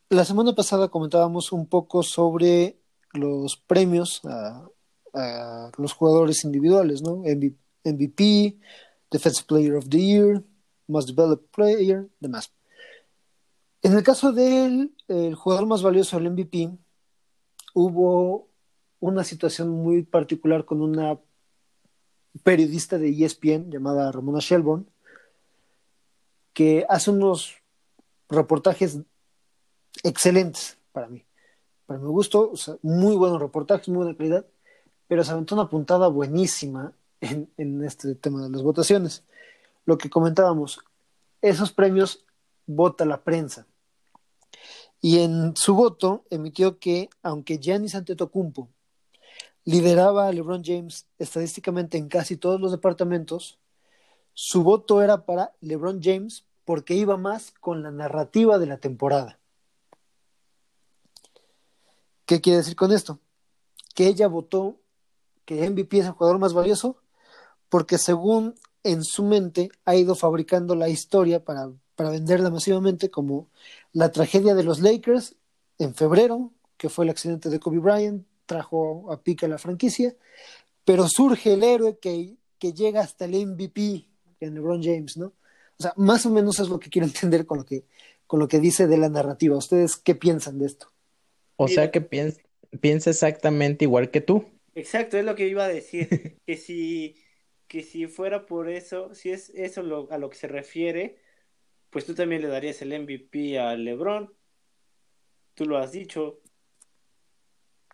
la 0.09 0.25
semana 0.25 0.55
pasada 0.55 0.89
comentábamos 0.89 1.53
un 1.53 1.67
poco 1.67 2.03
sobre 2.03 2.79
los 3.13 3.59
premios 3.59 4.23
a, 4.25 4.67
los 5.77 5.93
jugadores 5.93 6.43
individuales, 6.45 7.03
¿no? 7.03 7.17
MV- 7.25 7.59
MVP, 7.85 8.59
Defensive 9.11 9.45
Player 9.49 9.75
of 9.75 9.91
the 9.91 9.99
Year, 9.99 10.43
Most 10.89 11.11
Developed 11.11 11.47
Player, 11.55 12.09
demás. 12.21 12.51
En 13.83 13.93
el 13.93 14.03
caso 14.03 14.33
del 14.33 14.95
el 15.09 15.35
jugador 15.35 15.67
más 15.67 15.83
valioso 15.83 16.17
del 16.17 16.31
MVP, 16.31 16.71
hubo 17.75 18.49
una 18.99 19.25
situación 19.25 19.69
muy 19.69 20.05
particular 20.05 20.65
con 20.65 20.81
una 20.81 21.21
periodista 22.43 22.97
de 22.97 23.11
ESPN 23.11 23.71
llamada 23.71 24.11
Ramona 24.11 24.39
Shelburne, 24.41 24.87
hace 26.89 27.11
unos 27.11 27.55
reportajes 28.29 28.99
excelentes 30.03 30.79
para 30.93 31.09
mí. 31.09 31.25
Para 31.87 32.01
mi 32.01 32.07
gusto, 32.07 32.53
muy 32.83 33.17
buenos 33.17 33.41
reportajes, 33.41 33.89
muy 33.89 34.05
buena 34.05 34.17
calidad, 34.17 34.47
pero 35.09 35.25
se 35.25 35.33
aventó 35.33 35.55
una 35.55 35.69
puntada 35.69 36.09
buenísima 36.09 36.93
en, 37.21 37.51
en 37.57 37.85
este 37.85 38.15
tema 38.15 38.43
de 38.43 38.51
las 38.51 38.63
votaciones. 38.63 39.25
Lo 39.85 39.99
que 39.99 40.09
comentábamos, 40.09 40.81
esos 41.43 41.73
premios 41.73 42.25
vota 42.67 43.05
la 43.05 43.23
prensa. 43.23 43.67
Y 45.01 45.21
en 45.21 45.57
su 45.57 45.75
voto 45.75 46.25
emitió 46.31 46.79
que, 46.79 47.09
aunque 47.23 47.59
Giannis 47.59 47.95
Antetokounmpo 47.95 48.69
lideraba 49.65 50.29
a 50.29 50.33
LeBron 50.33 50.63
James 50.65 51.07
estadísticamente 51.19 51.99
en 51.99 52.09
casi 52.09 52.37
todos 52.37 52.61
los 52.61 52.71
departamentos, 52.71 53.59
su 54.35 54.63
voto 54.63 55.03
era 55.03 55.25
para 55.25 55.53
LeBron 55.61 56.01
James 56.03 56.45
porque 56.71 56.95
iba 56.95 57.17
más 57.17 57.51
con 57.59 57.83
la 57.83 57.91
narrativa 57.91 58.57
de 58.61 58.67
la 58.67 58.77
temporada. 58.77 59.41
¿Qué 62.27 62.41
quiere 62.41 62.59
decir 62.59 62.77
con 62.77 62.93
esto? 62.93 63.19
Que 63.93 64.07
ella 64.07 64.29
votó 64.29 64.79
que 65.45 65.69
MVP 65.69 65.99
es 65.99 66.07
el 66.07 66.13
jugador 66.13 66.39
más 66.39 66.53
valioso 66.53 66.97
porque 67.69 67.99
según 67.99 68.55
en 68.85 69.03
su 69.03 69.25
mente 69.25 69.73
ha 69.85 69.97
ido 69.97 70.15
fabricando 70.15 70.77
la 70.77 70.89
historia 70.89 71.45
para, 71.45 71.73
para 71.97 72.11
venderla 72.11 72.51
masivamente 72.51 73.11
como 73.11 73.49
la 73.93 74.13
tragedia 74.13 74.55
de 74.55 74.63
los 74.63 74.79
Lakers 74.79 75.35
en 75.81 75.93
febrero, 75.97 76.53
que 76.77 76.89
fue 76.89 77.05
el 77.05 77.11
accidente 77.11 77.49
de 77.49 77.59
Kobe 77.59 77.81
Bryant, 77.81 78.25
trajo 78.47 79.11
a 79.11 79.21
pique 79.21 79.47
a 79.47 79.49
la 79.49 79.59
franquicia, 79.59 80.15
pero 80.85 81.09
surge 81.09 81.55
el 81.55 81.65
héroe 81.65 81.99
que, 81.99 82.37
que 82.61 82.73
llega 82.73 83.01
hasta 83.01 83.25
el 83.25 83.45
MVP 83.45 84.07
en 84.39 84.55
LeBron 84.55 84.85
James, 84.85 85.17
¿no? 85.17 85.33
O 85.81 85.83
sea, 85.83 85.95
más 85.97 86.27
o 86.27 86.31
menos 86.31 86.61
es 86.61 86.69
lo 86.69 86.79
que 86.79 86.91
quiero 86.91 87.07
entender 87.09 87.47
con 87.47 87.59
lo 87.59 87.65
que, 87.65 87.85
con 88.27 88.39
lo 88.39 88.49
que 88.49 88.61
dice 88.61 88.87
de 88.87 88.99
la 88.99 89.09
narrativa. 89.09 89.57
¿Ustedes 89.57 89.97
qué 89.97 90.15
piensan 90.15 90.59
de 90.59 90.67
esto? 90.67 90.93
O 91.57 91.65
Mira. 91.65 91.83
sea 91.83 91.91
que 91.91 92.03
piensa, 92.03 92.41
piensa 92.81 93.11
exactamente 93.11 93.87
igual 93.87 94.11
que 94.11 94.21
tú. 94.21 94.45
Exacto, 94.75 95.17
es 95.17 95.25
lo 95.25 95.35
que 95.35 95.49
iba 95.49 95.65
a 95.65 95.69
decir, 95.69 96.39
que 96.47 96.57
si, 96.59 97.17
que 97.67 97.83
si 97.83 98.07
fuera 98.07 98.45
por 98.45 98.69
eso, 98.69 99.15
si 99.15 99.31
es 99.31 99.49
eso 99.55 99.83
lo, 99.83 100.11
a 100.13 100.19
lo 100.19 100.29
que 100.29 100.37
se 100.37 100.49
refiere, 100.49 101.17
pues 101.89 102.05
tú 102.05 102.15
también 102.15 102.43
le 102.43 102.49
darías 102.49 102.83
el 102.83 102.99
MVP 103.01 103.59
a 103.59 103.75
LeBron. 103.75 104.33
Tú 105.55 105.65
lo 105.65 105.79
has 105.79 105.93
dicho. 105.93 106.41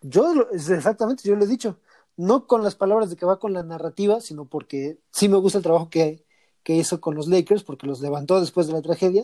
Yo, 0.01 0.49
exactamente, 0.51 1.23
yo 1.27 1.35
lo 1.35 1.45
he 1.45 1.47
dicho, 1.47 1.79
no 2.17 2.47
con 2.47 2.63
las 2.63 2.75
palabras 2.75 3.09
de 3.09 3.15
que 3.15 3.25
va 3.25 3.39
con 3.39 3.53
la 3.53 3.63
narrativa, 3.63 4.19
sino 4.19 4.45
porque 4.45 4.99
sí 5.11 5.29
me 5.29 5.37
gusta 5.37 5.57
el 5.57 5.63
trabajo 5.63 5.89
que, 5.89 6.26
que 6.67 6.75
hizo 6.75 6.99
con 6.99 7.15
los 7.15 7.29
Lakers, 7.29 7.63
porque 7.63 7.87
los 7.87 8.01
levantó 8.01 8.41
después 8.41 8.67
de 8.67 8.73
la 8.73 8.81
tragedia, 8.81 9.23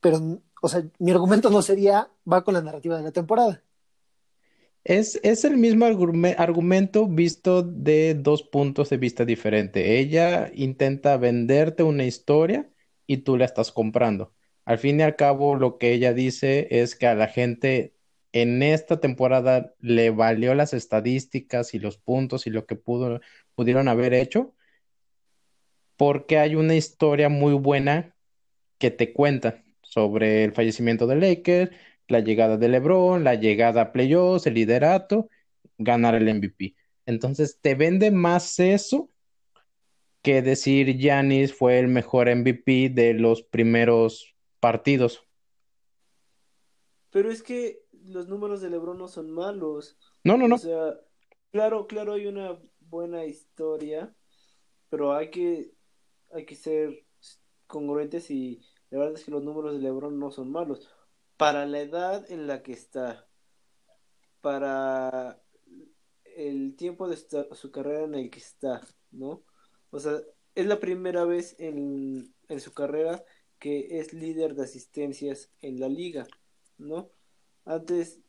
pero, 0.00 0.40
o 0.60 0.68
sea, 0.68 0.82
mi 0.98 1.12
argumento 1.12 1.48
no 1.48 1.62
sería 1.62 2.10
va 2.28 2.42
con 2.42 2.54
la 2.54 2.62
narrativa 2.62 2.96
de 2.96 3.04
la 3.04 3.12
temporada. 3.12 3.62
Es, 4.82 5.20
es 5.22 5.44
el 5.44 5.56
mismo 5.56 5.86
argume- 5.86 6.34
argumento 6.36 7.06
visto 7.06 7.62
de 7.62 8.16
dos 8.16 8.42
puntos 8.42 8.90
de 8.90 8.96
vista 8.96 9.24
diferentes. 9.24 9.86
Ella 9.86 10.50
intenta 10.52 11.16
venderte 11.16 11.84
una 11.84 12.06
historia 12.06 12.68
y 13.06 13.18
tú 13.18 13.36
la 13.36 13.44
estás 13.44 13.70
comprando. 13.70 14.32
Al 14.64 14.78
fin 14.78 14.98
y 14.98 15.04
al 15.04 15.14
cabo, 15.14 15.54
lo 15.54 15.78
que 15.78 15.92
ella 15.92 16.12
dice 16.12 16.66
es 16.72 16.96
que 16.96 17.06
a 17.06 17.14
la 17.14 17.28
gente 17.28 17.94
en 18.32 18.64
esta 18.64 18.98
temporada 18.98 19.76
le 19.78 20.10
valió 20.10 20.56
las 20.56 20.74
estadísticas 20.74 21.72
y 21.72 21.78
los 21.78 21.98
puntos 21.98 22.48
y 22.48 22.50
lo 22.50 22.66
que 22.66 22.74
pudo, 22.74 23.20
pudieron 23.54 23.86
haber 23.86 24.12
hecho, 24.12 24.56
porque 25.96 26.38
hay 26.38 26.54
una 26.54 26.74
historia 26.74 27.28
muy 27.28 27.54
buena 27.54 28.14
que 28.78 28.90
te 28.90 29.12
cuenta 29.12 29.62
sobre 29.82 30.44
el 30.44 30.52
fallecimiento 30.52 31.06
de 31.06 31.16
Lakers, 31.16 31.70
la 32.08 32.20
llegada 32.20 32.56
de 32.56 32.68
LeBron, 32.68 33.24
la 33.24 33.34
llegada 33.34 33.80
a 33.82 33.92
playoffs, 33.92 34.46
el 34.46 34.54
liderato, 34.54 35.28
ganar 35.78 36.14
el 36.14 36.28
MVP. 36.28 36.74
Entonces 37.06 37.58
te 37.60 37.74
vende 37.74 38.10
más 38.10 38.58
eso 38.58 39.10
que 40.22 40.40
decir 40.40 40.96
Giannis 40.96 41.54
fue 41.54 41.78
el 41.78 41.88
mejor 41.88 42.28
MVP 42.28 42.88
de 42.88 43.12
los 43.12 43.42
primeros 43.42 44.34
partidos. 44.58 45.22
Pero 47.10 47.30
es 47.30 47.42
que 47.42 47.82
los 48.06 48.26
números 48.26 48.62
de 48.62 48.70
LeBron 48.70 48.98
no 48.98 49.06
son 49.06 49.30
malos. 49.30 49.98
No, 50.24 50.36
no, 50.36 50.48
no. 50.48 50.54
O 50.54 50.58
sea, 50.58 50.98
claro, 51.52 51.86
claro, 51.86 52.14
hay 52.14 52.26
una 52.26 52.58
buena 52.80 53.26
historia, 53.26 54.14
pero 54.88 55.14
hay 55.14 55.30
que, 55.30 55.73
hay 56.34 56.44
que 56.44 56.56
ser 56.56 57.06
congruentes 57.66 58.30
y 58.30 58.60
la 58.90 58.98
verdad 58.98 59.14
es 59.14 59.24
que 59.24 59.30
los 59.30 59.42
números 59.42 59.74
de 59.74 59.80
LeBron 59.80 60.18
no 60.18 60.30
son 60.30 60.50
malos. 60.50 60.88
Para 61.36 61.66
la 61.66 61.80
edad 61.80 62.30
en 62.30 62.46
la 62.46 62.62
que 62.62 62.72
está, 62.72 63.26
para 64.40 65.40
el 66.36 66.76
tiempo 66.76 67.08
de 67.08 67.14
esta- 67.14 67.54
su 67.54 67.70
carrera 67.70 68.04
en 68.04 68.14
el 68.14 68.30
que 68.30 68.40
está, 68.40 68.80
¿no? 69.10 69.42
O 69.90 69.98
sea, 69.98 70.20
es 70.54 70.66
la 70.66 70.80
primera 70.80 71.24
vez 71.24 71.56
en, 71.58 72.34
en 72.48 72.60
su 72.60 72.72
carrera 72.74 73.24
que 73.58 74.00
es 74.00 74.12
líder 74.12 74.54
de 74.54 74.64
asistencias 74.64 75.50
en 75.62 75.80
la 75.80 75.88
liga, 75.88 76.26
¿no? 76.78 77.10
Antes 77.64 78.20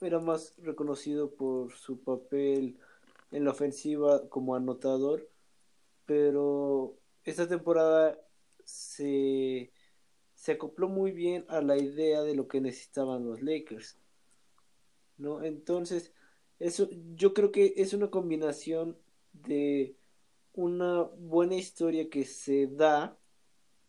era 0.00 0.18
más 0.18 0.54
reconocido 0.58 1.34
por 1.34 1.72
su 1.72 2.02
papel 2.02 2.78
en 3.30 3.44
la 3.44 3.52
ofensiva 3.52 4.28
como 4.28 4.54
anotador, 4.54 5.28
pero 6.04 6.98
esta 7.26 7.48
temporada 7.48 8.18
se, 8.64 9.72
se 10.34 10.52
acopló 10.52 10.88
muy 10.88 11.12
bien 11.12 11.44
a 11.48 11.60
la 11.60 11.76
idea 11.76 12.22
de 12.22 12.34
lo 12.34 12.48
que 12.48 12.60
necesitaban 12.60 13.26
los 13.26 13.42
Lakers, 13.42 13.98
¿no? 15.18 15.42
Entonces, 15.42 16.12
eso 16.58 16.88
yo 17.14 17.34
creo 17.34 17.52
que 17.52 17.74
es 17.76 17.92
una 17.92 18.10
combinación 18.10 18.96
de 19.32 19.96
una 20.52 21.02
buena 21.02 21.56
historia 21.56 22.08
que 22.08 22.24
se 22.24 22.68
da, 22.68 23.18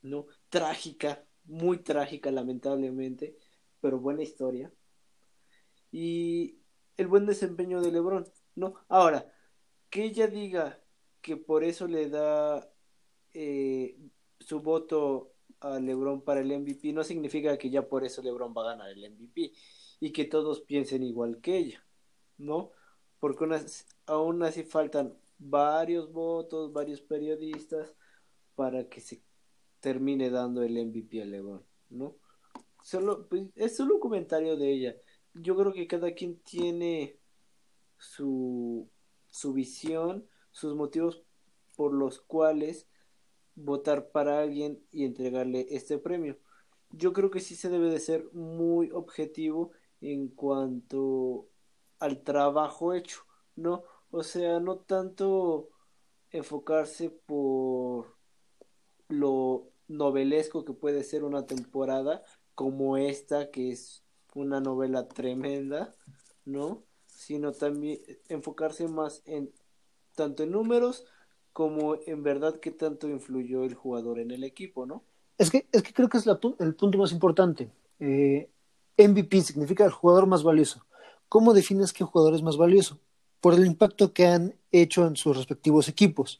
¿no? 0.02 0.26
Trágica, 0.50 1.24
muy 1.46 1.78
trágica, 1.78 2.32
lamentablemente, 2.32 3.38
pero 3.80 4.00
buena 4.00 4.24
historia. 4.24 4.74
Y 5.92 6.60
el 6.98 7.08
buen 7.08 7.26
desempeño 7.26 7.82
de 7.82 7.92
LeBron, 7.92 8.26
¿no? 8.56 8.74
Ahora, 8.90 9.32
que 9.90 10.04
ella 10.04 10.28
diga 10.28 10.82
que 11.22 11.38
por 11.38 11.64
eso 11.64 11.88
le 11.88 12.10
da 12.10 12.70
eh, 13.40 13.96
su 14.40 14.62
voto 14.62 15.32
a 15.60 15.80
LeBron 15.80 16.22
para 16.22 16.42
el 16.42 16.60
MVP 16.60 16.92
no 16.92 17.04
significa 17.04 17.56
que 17.56 17.70
ya 17.70 17.88
por 17.88 18.04
eso 18.04 18.24
LeBron 18.24 18.52
va 18.58 18.64
a 18.64 18.76
ganar 18.76 18.90
el 18.90 19.12
MVP 19.12 19.54
y 20.00 20.12
que 20.12 20.26
todos 20.26 20.62
piensen 20.62 21.04
igual 21.04 21.40
que 21.40 21.56
ella, 21.56 21.86
¿no? 22.40 22.72
Porque 23.20 23.46
aún 24.08 24.42
así 24.42 24.64
faltan 24.64 25.14
varios 25.38 26.12
votos, 26.12 26.74
varios 26.74 27.02
periodistas 27.02 27.94
para 28.56 28.90
que 28.90 29.02
se 29.02 29.22
termine 29.82 30.32
dando 30.32 30.64
el 30.64 30.84
MVP 30.84 31.22
a 31.22 31.26
LeBron, 31.26 31.64
¿no? 31.92 32.16
Solo, 32.82 33.28
pues, 33.28 33.44
es 33.56 33.76
solo 33.76 33.96
un 33.96 34.02
comentario 34.02 34.58
de 34.58 34.72
ella. 34.72 34.96
Yo 35.36 35.56
creo 35.56 35.74
que 35.74 35.86
cada 35.86 36.12
quien 36.16 36.40
tiene 36.40 37.20
su, 38.00 38.90
su 39.28 39.54
visión, 39.54 40.28
sus 40.52 40.74
motivos 40.74 41.22
por 41.76 41.94
los 41.94 42.20
cuales 42.20 42.88
votar 43.58 44.12
para 44.12 44.40
alguien 44.40 44.80
y 44.92 45.04
entregarle 45.04 45.68
este 45.72 45.98
premio. 45.98 46.38
Yo 46.92 47.12
creo 47.12 47.32
que 47.32 47.42
sí 47.42 47.56
se 47.56 47.70
debe 47.70 47.90
de 47.90 48.00
ser 48.00 48.32
muy 48.32 48.92
objetivo 48.92 49.72
en 50.00 50.30
cuanto 50.30 51.50
al 52.00 52.24
trabajo 52.24 52.94
hecho, 52.94 53.24
¿no? 53.56 53.84
O 54.12 54.24
sea, 54.24 54.60
no 54.60 54.78
tanto 54.78 55.70
enfocarse 56.32 57.10
por 57.10 58.16
lo 59.10 59.70
novelesco 59.88 60.64
que 60.64 60.74
puede 60.74 61.04
ser 61.04 61.24
una 61.24 61.46
temporada 61.46 62.24
como 62.54 62.98
esta, 62.98 63.50
que 63.50 63.72
es 63.72 64.04
una 64.36 64.60
novela 64.60 65.08
tremenda, 65.08 65.96
¿no? 66.46 66.84
Sino 67.08 67.54
también 67.54 68.02
enfocarse 68.30 68.88
más 68.88 69.24
en 69.26 69.52
tanto 70.16 70.44
en 70.44 70.52
números 70.52 71.06
como 71.58 71.98
en 72.06 72.22
verdad 72.22 72.60
qué 72.60 72.70
tanto 72.70 73.10
influyó 73.10 73.64
el 73.64 73.74
jugador 73.74 74.20
en 74.20 74.30
el 74.30 74.44
equipo, 74.44 74.86
¿no? 74.86 75.02
Es 75.40 75.50
que, 75.50 75.66
es 75.72 75.82
que 75.82 75.92
creo 75.92 76.08
que 76.08 76.20
es 76.20 76.28
el 76.28 76.76
punto 76.76 77.00
más 77.00 77.12
importante. 77.12 77.72
Eh, 78.00 78.48
MVP 78.96 79.42
significa 79.42 79.84
el 79.84 79.90
jugador 79.90 80.28
más 80.28 80.44
valioso. 80.44 80.86
¿Cómo 81.28 81.56
defines 81.56 81.94
qué 81.94 82.04
jugador 82.04 82.36
es 82.36 82.44
más 82.44 82.58
valioso? 82.58 83.00
Por 83.42 83.56
el 83.56 83.66
impacto 83.66 84.14
que 84.14 84.28
han 84.28 84.54
hecho 84.72 85.08
en 85.08 85.16
sus 85.16 85.36
respectivos 85.36 85.88
equipos. 85.88 86.40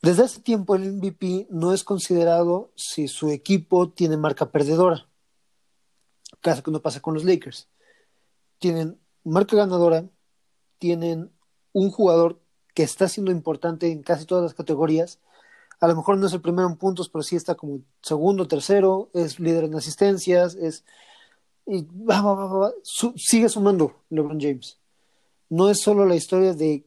Desde 0.00 0.22
hace 0.22 0.40
tiempo 0.40 0.76
el 0.76 0.94
MVP 0.94 1.48
no 1.50 1.74
es 1.74 1.84
considerado 1.84 2.72
si 2.76 3.06
su 3.06 3.28
equipo 3.28 3.90
tiene 3.90 4.16
marca 4.16 4.50
perdedora. 4.50 5.10
Caso 6.40 6.62
que 6.62 6.70
no 6.70 6.80
pasa 6.80 7.00
con 7.00 7.12
los 7.12 7.24
Lakers. 7.24 7.68
Tienen 8.58 8.98
marca 9.24 9.56
ganadora, 9.56 10.08
tienen 10.78 11.30
un 11.74 11.90
jugador 11.90 12.40
que 12.80 12.84
está 12.84 13.08
siendo 13.08 13.30
importante 13.30 13.92
en 13.92 14.02
casi 14.02 14.24
todas 14.24 14.42
las 14.42 14.54
categorías. 14.54 15.18
A 15.80 15.86
lo 15.86 15.96
mejor 15.96 16.16
no 16.16 16.26
es 16.26 16.32
el 16.32 16.40
primero 16.40 16.66
en 16.66 16.76
puntos, 16.76 17.10
pero 17.10 17.22
sí 17.22 17.36
está 17.36 17.54
como 17.54 17.82
segundo, 18.00 18.48
tercero, 18.48 19.10
es 19.12 19.38
líder 19.38 19.64
en 19.64 19.74
asistencias, 19.74 20.54
es 20.54 20.82
y 21.66 21.86
sigue 23.16 23.50
sumando 23.50 23.96
LeBron 24.08 24.40
James. 24.40 24.78
No 25.50 25.68
es 25.68 25.82
solo 25.82 26.06
la 26.06 26.14
historia 26.14 26.54
de 26.54 26.86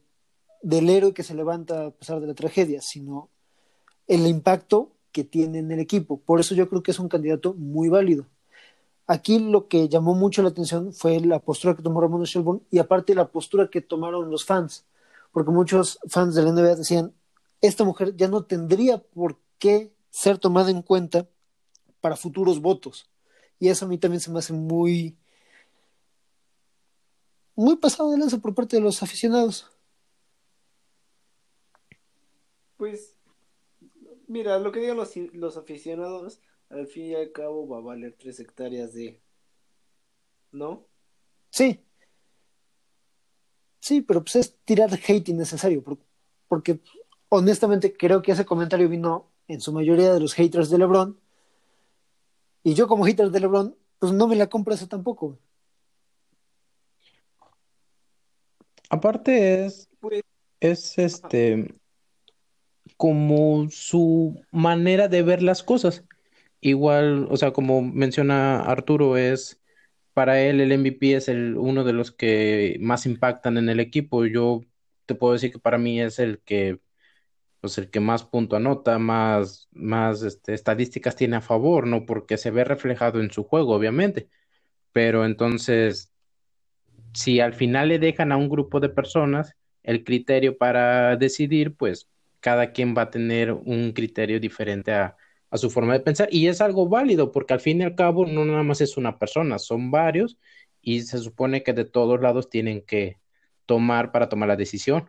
del 0.62 0.90
héroe 0.90 1.14
que 1.14 1.22
se 1.22 1.34
levanta 1.34 1.86
a 1.86 1.90
pesar 1.92 2.20
de 2.20 2.26
la 2.26 2.34
tragedia, 2.34 2.80
sino 2.82 3.28
el 4.08 4.26
impacto 4.26 4.90
que 5.12 5.22
tiene 5.22 5.60
en 5.60 5.70
el 5.70 5.78
equipo. 5.78 6.18
Por 6.18 6.40
eso 6.40 6.56
yo 6.56 6.68
creo 6.68 6.82
que 6.82 6.90
es 6.90 6.98
un 6.98 7.08
candidato 7.08 7.54
muy 7.54 7.88
válido. 7.88 8.26
Aquí 9.06 9.38
lo 9.38 9.68
que 9.68 9.88
llamó 9.88 10.16
mucho 10.16 10.42
la 10.42 10.48
atención 10.48 10.92
fue 10.92 11.20
la 11.20 11.38
postura 11.38 11.76
que 11.76 11.82
tomó 11.82 12.00
Ramón 12.00 12.24
Shelburne 12.24 12.62
y 12.72 12.80
aparte 12.80 13.14
la 13.14 13.28
postura 13.28 13.68
que 13.68 13.80
tomaron 13.80 14.28
los 14.28 14.44
fans 14.44 14.86
porque 15.34 15.50
muchos 15.50 15.98
fans 16.08 16.36
de 16.36 16.42
la 16.42 16.52
NBA 16.52 16.76
decían, 16.76 17.12
esta 17.60 17.82
mujer 17.82 18.14
ya 18.14 18.28
no 18.28 18.44
tendría 18.44 18.98
por 18.98 19.40
qué 19.58 19.92
ser 20.08 20.38
tomada 20.38 20.70
en 20.70 20.80
cuenta 20.80 21.28
para 22.00 22.14
futuros 22.14 22.60
votos. 22.60 23.10
Y 23.58 23.68
eso 23.68 23.84
a 23.84 23.88
mí 23.88 23.98
también 23.98 24.20
se 24.20 24.30
me 24.30 24.38
hace 24.38 24.52
muy, 24.52 25.18
muy 27.56 27.74
pasado 27.76 28.12
de 28.12 28.18
lanza 28.18 28.38
por 28.38 28.54
parte 28.54 28.76
de 28.76 28.82
los 28.82 29.02
aficionados. 29.02 29.68
Pues, 32.76 33.16
mira, 34.28 34.60
lo 34.60 34.70
que 34.70 34.78
digan 34.78 34.96
los, 34.96 35.16
los 35.32 35.56
aficionados, 35.56 36.40
al 36.68 36.86
fin 36.86 37.06
y 37.06 37.14
al 37.16 37.32
cabo 37.32 37.66
va 37.66 37.78
a 37.78 37.80
valer 37.80 38.14
tres 38.16 38.38
hectáreas 38.38 38.94
de... 38.94 39.20
¿No? 40.52 40.86
Sí, 41.50 41.84
Sí, 43.84 44.00
pero 44.00 44.22
pues 44.24 44.36
es 44.36 44.56
tirar 44.64 44.88
hate 44.94 45.28
innecesario, 45.28 45.84
porque, 46.48 46.80
honestamente 47.28 47.94
creo 47.94 48.22
que 48.22 48.32
ese 48.32 48.46
comentario 48.46 48.88
vino 48.88 49.30
en 49.46 49.60
su 49.60 49.74
mayoría 49.74 50.14
de 50.14 50.20
los 50.20 50.32
haters 50.32 50.70
de 50.70 50.78
LeBron. 50.78 51.20
Y 52.62 52.72
yo 52.72 52.88
como 52.88 53.04
hater 53.04 53.30
de 53.30 53.40
LeBron, 53.40 53.76
pues 53.98 54.10
no 54.14 54.26
me 54.26 54.36
la 54.36 54.46
compro 54.46 54.72
eso 54.72 54.88
tampoco. 54.88 55.38
Aparte 58.88 59.66
es, 59.66 59.86
pues, 60.00 60.22
es 60.60 60.96
este 60.98 61.74
como 62.96 63.68
su 63.68 64.40
manera 64.50 65.08
de 65.08 65.22
ver 65.22 65.42
las 65.42 65.62
cosas. 65.62 66.04
Igual, 66.62 67.28
o 67.30 67.36
sea, 67.36 67.52
como 67.52 67.82
menciona 67.82 68.60
Arturo, 68.60 69.18
es 69.18 69.60
para 70.14 70.40
él 70.40 70.60
el 70.60 70.72
MVP 70.72 71.14
es 71.16 71.28
el, 71.28 71.56
uno 71.58 71.84
de 71.84 71.92
los 71.92 72.12
que 72.12 72.78
más 72.80 73.06
impactan 73.06 73.58
en 73.58 73.68
el 73.68 73.80
equipo. 73.80 74.26
Yo 74.26 74.62
te 75.06 75.14
puedo 75.14 75.34
decir 75.34 75.52
que 75.52 75.58
para 75.58 75.78
mí 75.78 76.00
es 76.00 76.18
el 76.18 76.40
que, 76.40 76.80
pues 77.60 77.78
el 77.78 77.90
que 77.90 78.00
más 78.00 78.24
punto 78.24 78.56
anota, 78.56 78.98
más, 78.98 79.68
más 79.72 80.22
este, 80.22 80.54
estadísticas 80.54 81.16
tiene 81.16 81.36
a 81.36 81.40
favor, 81.42 81.86
¿no? 81.86 82.06
Porque 82.06 82.36
se 82.38 82.50
ve 82.50 82.64
reflejado 82.64 83.20
en 83.20 83.30
su 83.32 83.44
juego, 83.44 83.74
obviamente. 83.74 84.28
Pero 84.92 85.24
entonces, 85.26 86.12
si 87.14 87.40
al 87.40 87.54
final 87.54 87.88
le 87.88 87.98
dejan 87.98 88.32
a 88.32 88.36
un 88.36 88.48
grupo 88.48 88.80
de 88.80 88.88
personas 88.90 89.54
el 89.82 90.04
criterio 90.04 90.58
para 90.58 91.16
decidir, 91.16 91.76
pues 91.76 92.08
cada 92.40 92.72
quien 92.72 92.94
va 92.96 93.02
a 93.02 93.10
tener 93.10 93.52
un 93.52 93.92
criterio 93.92 94.40
diferente 94.40 94.92
a, 94.92 95.16
a 95.54 95.56
su 95.56 95.70
forma 95.70 95.92
de 95.92 96.00
pensar 96.00 96.28
y 96.32 96.48
es 96.48 96.60
algo 96.60 96.88
válido 96.88 97.30
porque 97.30 97.54
al 97.54 97.60
fin 97.60 97.80
y 97.80 97.84
al 97.84 97.94
cabo 97.94 98.26
no 98.26 98.44
nada 98.44 98.64
más 98.64 98.80
es 98.80 98.96
una 98.96 99.20
persona, 99.20 99.60
son 99.60 99.92
varios 99.92 100.36
y 100.82 101.02
se 101.02 101.18
supone 101.18 101.62
que 101.62 101.72
de 101.72 101.84
todos 101.84 102.20
lados 102.20 102.50
tienen 102.50 102.84
que 102.84 103.20
tomar 103.64 104.10
para 104.10 104.28
tomar 104.28 104.48
la 104.48 104.56
decisión. 104.56 105.08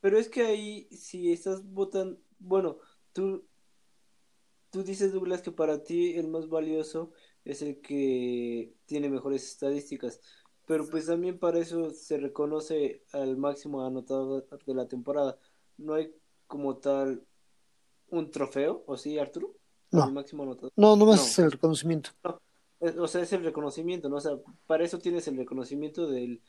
Pero 0.00 0.18
es 0.18 0.28
que 0.28 0.42
ahí 0.42 0.86
si 0.90 1.32
estás 1.32 1.64
votando, 1.64 2.20
bueno, 2.38 2.76
tú 3.14 3.48
tú 4.68 4.82
dices 4.82 5.14
Douglas 5.14 5.40
que 5.40 5.50
para 5.50 5.82
ti 5.82 6.16
el 6.16 6.28
más 6.28 6.50
valioso 6.50 7.10
es 7.46 7.62
el 7.62 7.80
que 7.80 8.74
tiene 8.84 9.08
mejores 9.08 9.50
estadísticas, 9.50 10.20
pero 10.66 10.86
pues 10.90 11.06
también 11.06 11.38
para 11.38 11.58
eso 11.58 11.88
se 11.88 12.18
reconoce 12.18 13.02
al 13.12 13.38
máximo 13.38 13.82
anotador 13.86 14.46
de 14.66 14.74
la 14.74 14.86
temporada. 14.88 15.38
No 15.78 15.94
hay 15.94 16.12
como 16.46 16.76
tal 16.76 17.26
un 18.10 18.30
trofeo, 18.30 18.84
¿o 18.86 18.96
sí, 18.96 19.18
Arturo? 19.18 19.54
No. 19.90 20.10
máximo 20.10 20.44
No, 20.76 20.96
no 20.96 21.06
más 21.06 21.30
es 21.30 21.38
el 21.38 21.52
reconocimiento. 21.52 22.10
O 22.80 23.08
sea, 23.08 23.22
es 23.22 23.32
el 23.32 23.42
reconocimiento, 23.42 24.08
¿no? 24.08 24.16
O 24.16 24.20
sea, 24.20 24.32
para 24.66 24.84
eso 24.84 24.98
tienes 24.98 25.26
el 25.28 25.36
reconocimiento 25.36 26.06
del, 26.06 26.42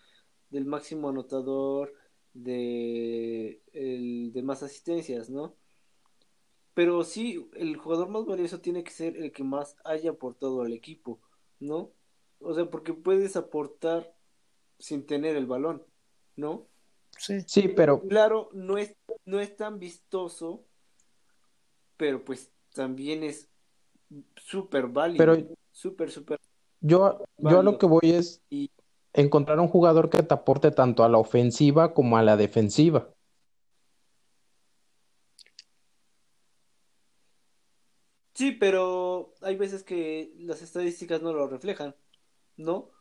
del 0.49 0.65
máximo 0.65 1.09
anotador, 1.09 1.93
de, 2.33 3.61
el, 3.73 4.31
de 4.33 4.43
más 4.43 4.61
asistencias, 4.61 5.29
¿no? 5.29 5.55
Pero 6.73 7.03
sí, 7.03 7.49
el 7.55 7.77
jugador 7.77 8.09
más 8.09 8.25
valioso 8.25 8.59
tiene 8.59 8.83
que 8.83 8.91
ser 8.91 9.17
el 9.17 9.31
que 9.31 9.43
más 9.43 9.75
haya 9.83 10.11
aportado 10.11 10.61
al 10.61 10.73
equipo, 10.73 11.19
¿no? 11.59 11.91
O 12.39 12.53
sea, 12.53 12.69
porque 12.69 12.93
puedes 12.93 13.35
aportar 13.35 14.13
sin 14.77 15.05
tener 15.05 15.35
el 15.35 15.45
balón, 15.45 15.83
¿no? 16.35 16.67
Sí, 17.17 17.41
sí 17.47 17.67
pero... 17.69 18.01
Claro, 18.01 18.49
no 18.53 18.77
es, 18.77 18.95
no 19.25 19.39
es 19.39 19.55
tan 19.57 19.79
vistoso 19.79 20.63
pero 21.99 22.23
pues 22.23 22.49
también 22.73 23.23
es 23.23 23.49
súper 24.37 24.87
válido. 24.87 25.17
Pero 25.17 25.55
súper, 25.73 26.09
súper. 26.09 26.39
Yo, 26.79 27.25
yo 27.37 27.59
a 27.59 27.63
lo 27.63 27.77
que 27.77 27.85
voy 27.85 27.99
es 28.03 28.41
encontrar 29.11 29.59
un 29.59 29.67
jugador 29.67 30.09
que 30.09 30.23
te 30.23 30.33
aporte 30.33 30.71
tanto 30.71 31.03
a 31.03 31.09
la 31.09 31.17
ofensiva 31.17 31.93
como 31.93 32.17
a 32.17 32.23
la 32.23 32.37
defensiva. 32.37 33.13
Sí, 38.33 38.53
pero 38.53 39.33
hay 39.41 39.57
veces 39.57 39.83
que 39.83 40.31
las 40.37 40.61
estadísticas 40.61 41.21
no 41.21 41.33
lo 41.33 41.49
reflejan, 41.49 41.93
¿no? 42.55 42.91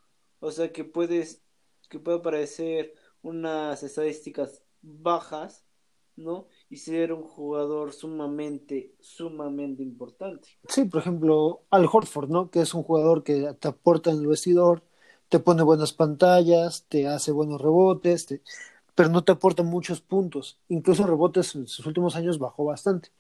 O 0.41 0.51
sea 0.51 0.73
que 0.73 0.83
puedes, 0.83 1.45
que 1.89 2.01
puede 2.01 2.19
parecer 2.19 2.95
unas 3.23 3.85
estadísticas 3.85 4.65
bajas, 4.83 5.65
¿no? 6.17 6.49
Y 6.71 6.77
ser 6.77 7.13
un 7.13 7.23
jugador 7.23 7.93
sumamente, 7.93 8.95
sumamente 9.01 9.83
importante. 9.83 10.49
Sí, 10.69 10.85
por 10.85 11.01
ejemplo, 11.01 11.63
Al 11.71 11.89
Horford, 11.91 12.29
¿no? 12.29 12.51
Que 12.51 12.61
es 12.61 12.75
un 12.75 12.83
jugador 12.83 13.23
que 13.23 13.55
te 13.59 13.69
aporta 13.69 14.11
en 14.11 14.19
el 14.19 14.27
vestidor, 14.27 14.83
te 15.29 15.39
pone 15.39 15.63
buenas 15.63 15.93
pantallas, 15.93 16.85
te 16.89 17.07
hace 17.07 17.33
buenos 17.33 17.61
rebotes, 17.61 18.27
pero 18.95 19.09
no 19.09 19.25
te 19.25 19.33
aporta 19.33 19.63
muchos 19.63 20.01
puntos. 20.01 20.59
Incluso 20.69 21.07
rebotes 21.07 21.55
en 21.55 21.67
sus 21.67 21.87
últimos 21.87 22.17
años 22.17 22.39
bajó 22.39 22.65
bastante. 22.65 23.11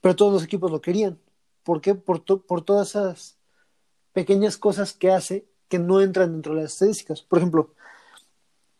Pero 0.00 0.16
todos 0.16 0.32
los 0.32 0.44
equipos 0.44 0.70
lo 0.70 0.80
querían. 0.80 1.18
¿Por 1.62 1.80
qué? 1.80 1.94
Por, 1.94 2.22
por 2.24 2.62
todas 2.62 2.90
esas 2.90 3.38
pequeñas 4.12 4.56
cosas 4.56 4.92
que 4.92 5.10
hace 5.10 5.46
que 5.68 5.78
no 5.78 6.00
entran 6.00 6.32
dentro 6.32 6.54
de 6.54 6.62
las 6.62 6.72
estadísticas. 6.72 7.22
Por 7.22 7.38
ejemplo, 7.38 7.70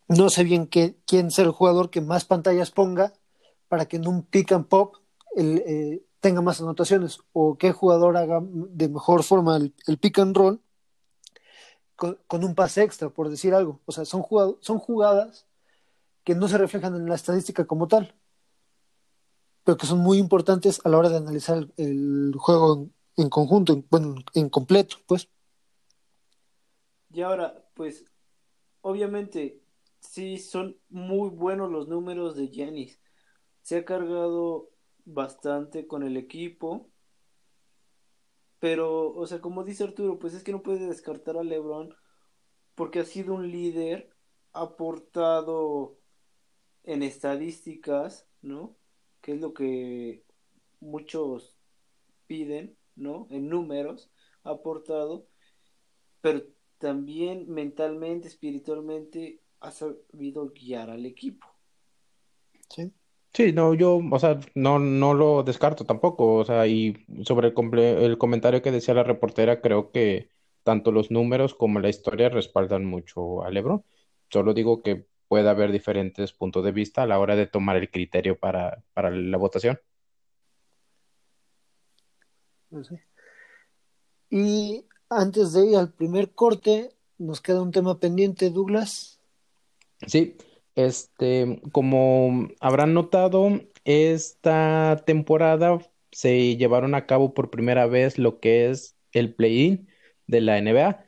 no 0.07 0.29
sé 0.29 0.43
bien 0.43 0.67
qué, 0.67 0.95
quién 1.05 1.31
será 1.31 1.47
el 1.47 1.53
jugador 1.53 1.89
que 1.89 2.01
más 2.01 2.25
pantallas 2.25 2.71
ponga 2.71 3.13
para 3.69 3.85
que 3.87 3.97
en 3.97 4.07
un 4.07 4.23
pick 4.23 4.51
and 4.51 4.67
pop 4.67 4.97
el, 5.35 5.63
eh, 5.65 6.03
tenga 6.19 6.41
más 6.41 6.59
anotaciones 6.59 7.19
o 7.31 7.57
qué 7.57 7.71
jugador 7.71 8.17
haga 8.17 8.41
de 8.43 8.89
mejor 8.89 9.23
forma 9.23 9.57
el, 9.57 9.97
pick 9.99 10.19
and 10.19 10.35
roll 10.35 10.61
con, 11.95 12.43
un 12.43 12.55
pase 12.55 12.83
extra, 12.83 13.09
por 13.09 13.29
decir 13.29 13.53
algo. 13.53 13.81
O 13.85 13.91
sea, 13.91 14.05
son, 14.05 14.25
son 14.61 14.79
jugadas 14.79 15.47
que 16.23 16.35
no 16.35 16.47
se 16.47 16.57
reflejan 16.57 16.95
en 16.95 17.07
la 17.07 17.15
estadística 17.15 17.65
como 17.65 17.87
tal, 17.87 18.15
pero 19.63 19.77
que 19.77 19.87
son 19.87 19.99
muy 19.99 20.17
importantes 20.17 20.81
a 20.83 20.89
la 20.89 20.97
hora 20.97 21.09
de 21.09 21.17
analizar 21.17 21.67
el, 21.77 22.33
juego 22.37 22.89
en, 23.17 23.29
conjunto, 23.29 23.73
en, 23.73 23.85
bueno, 23.89 24.15
en 24.33 24.49
completo, 24.49 24.97
pues. 25.07 25.29
Y 27.11 27.21
ahora, 27.21 27.65
pues, 27.73 28.05
obviamente, 28.81 29.61
sí 29.99 30.37
son 30.37 30.77
muy 30.89 31.29
buenos 31.29 31.69
los 31.69 31.87
números 31.87 32.35
de 32.35 32.49
Janis. 32.53 32.99
Se 33.61 33.77
ha 33.77 33.85
cargado 33.85 34.69
bastante 35.05 35.87
con 35.87 36.03
el 36.03 36.17
equipo. 36.17 36.89
Pero, 38.59 39.13
o 39.13 39.25
sea, 39.25 39.39
como 39.39 39.63
dice 39.63 39.83
Arturo, 39.83 40.19
pues 40.19 40.33
es 40.33 40.43
que 40.43 40.51
no 40.51 40.61
puede 40.61 40.87
descartar 40.87 41.37
a 41.37 41.43
LeBron 41.43 41.95
porque 42.75 42.99
ha 42.99 43.05
sido 43.05 43.33
un 43.33 43.51
líder, 43.51 44.09
ha 44.53 44.61
aportado 44.61 45.97
en 46.83 47.03
estadísticas, 47.03 48.27
¿no? 48.41 48.77
Que 49.21 49.33
es 49.33 49.41
lo 49.41 49.53
que 49.53 50.23
muchos 50.79 51.57
piden, 52.27 52.77
¿no? 52.95 53.27
En 53.31 53.49
números, 53.49 54.11
ha 54.43 54.51
aportado, 54.51 55.27
pero 56.21 56.43
también 56.77 57.49
mentalmente, 57.49 58.27
espiritualmente, 58.27 59.41
ha 59.59 59.71
sabido 59.71 60.49
guiar 60.51 60.89
al 60.89 61.05
equipo. 61.05 61.47
Sí. 62.69 62.93
Sí, 63.33 63.53
no, 63.53 63.73
yo, 63.75 64.01
o 64.11 64.19
sea, 64.19 64.39
no, 64.55 64.79
no 64.79 65.13
lo 65.13 65.43
descarto 65.43 65.85
tampoco, 65.85 66.35
o 66.35 66.45
sea, 66.45 66.65
y 66.67 67.05
sobre 67.23 67.49
el, 67.49 67.79
el 67.79 68.17
comentario 68.17 68.61
que 68.61 68.71
decía 68.71 68.93
la 68.95 69.03
reportera, 69.03 69.61
creo 69.61 69.91
que 69.91 70.29
tanto 70.63 70.91
los 70.91 71.11
números 71.11 71.53
como 71.53 71.79
la 71.79 71.89
historia 71.89 72.29
respaldan 72.29 72.85
mucho 72.85 73.43
a 73.43 73.51
LeBron. 73.51 73.83
Solo 74.29 74.53
digo 74.53 74.81
que 74.81 75.05
puede 75.27 75.47
haber 75.47 75.71
diferentes 75.71 76.33
puntos 76.33 76.63
de 76.63 76.71
vista 76.71 77.03
a 77.03 77.07
la 77.07 77.19
hora 77.19 77.35
de 77.35 77.47
tomar 77.47 77.77
el 77.77 77.89
criterio 77.89 78.37
para, 78.37 78.83
para 78.93 79.11
la 79.11 79.37
votación. 79.37 79.79
No 82.71 82.83
sé. 82.83 83.03
Y 84.29 84.85
antes 85.09 85.53
de 85.53 85.67
ir 85.67 85.77
al 85.77 85.91
primer 85.91 86.31
corte, 86.31 86.91
nos 87.17 87.41
queda 87.41 87.61
un 87.61 87.71
tema 87.71 87.99
pendiente, 87.99 88.49
Douglas. 88.49 89.19
Sí, 90.05 90.35
este, 90.85 91.61
como 91.71 92.47
habrán 92.59 92.93
notado, 92.93 93.49
esta 93.83 95.03
temporada 95.05 95.79
se 96.11 96.57
llevaron 96.57 96.95
a 96.95 97.05
cabo 97.05 97.33
por 97.33 97.49
primera 97.49 97.85
vez 97.87 98.17
lo 98.17 98.39
que 98.39 98.69
es 98.69 98.97
el 99.11 99.33
play-in 99.35 99.87
de 100.27 100.41
la 100.41 100.57
NBA, 100.61 101.03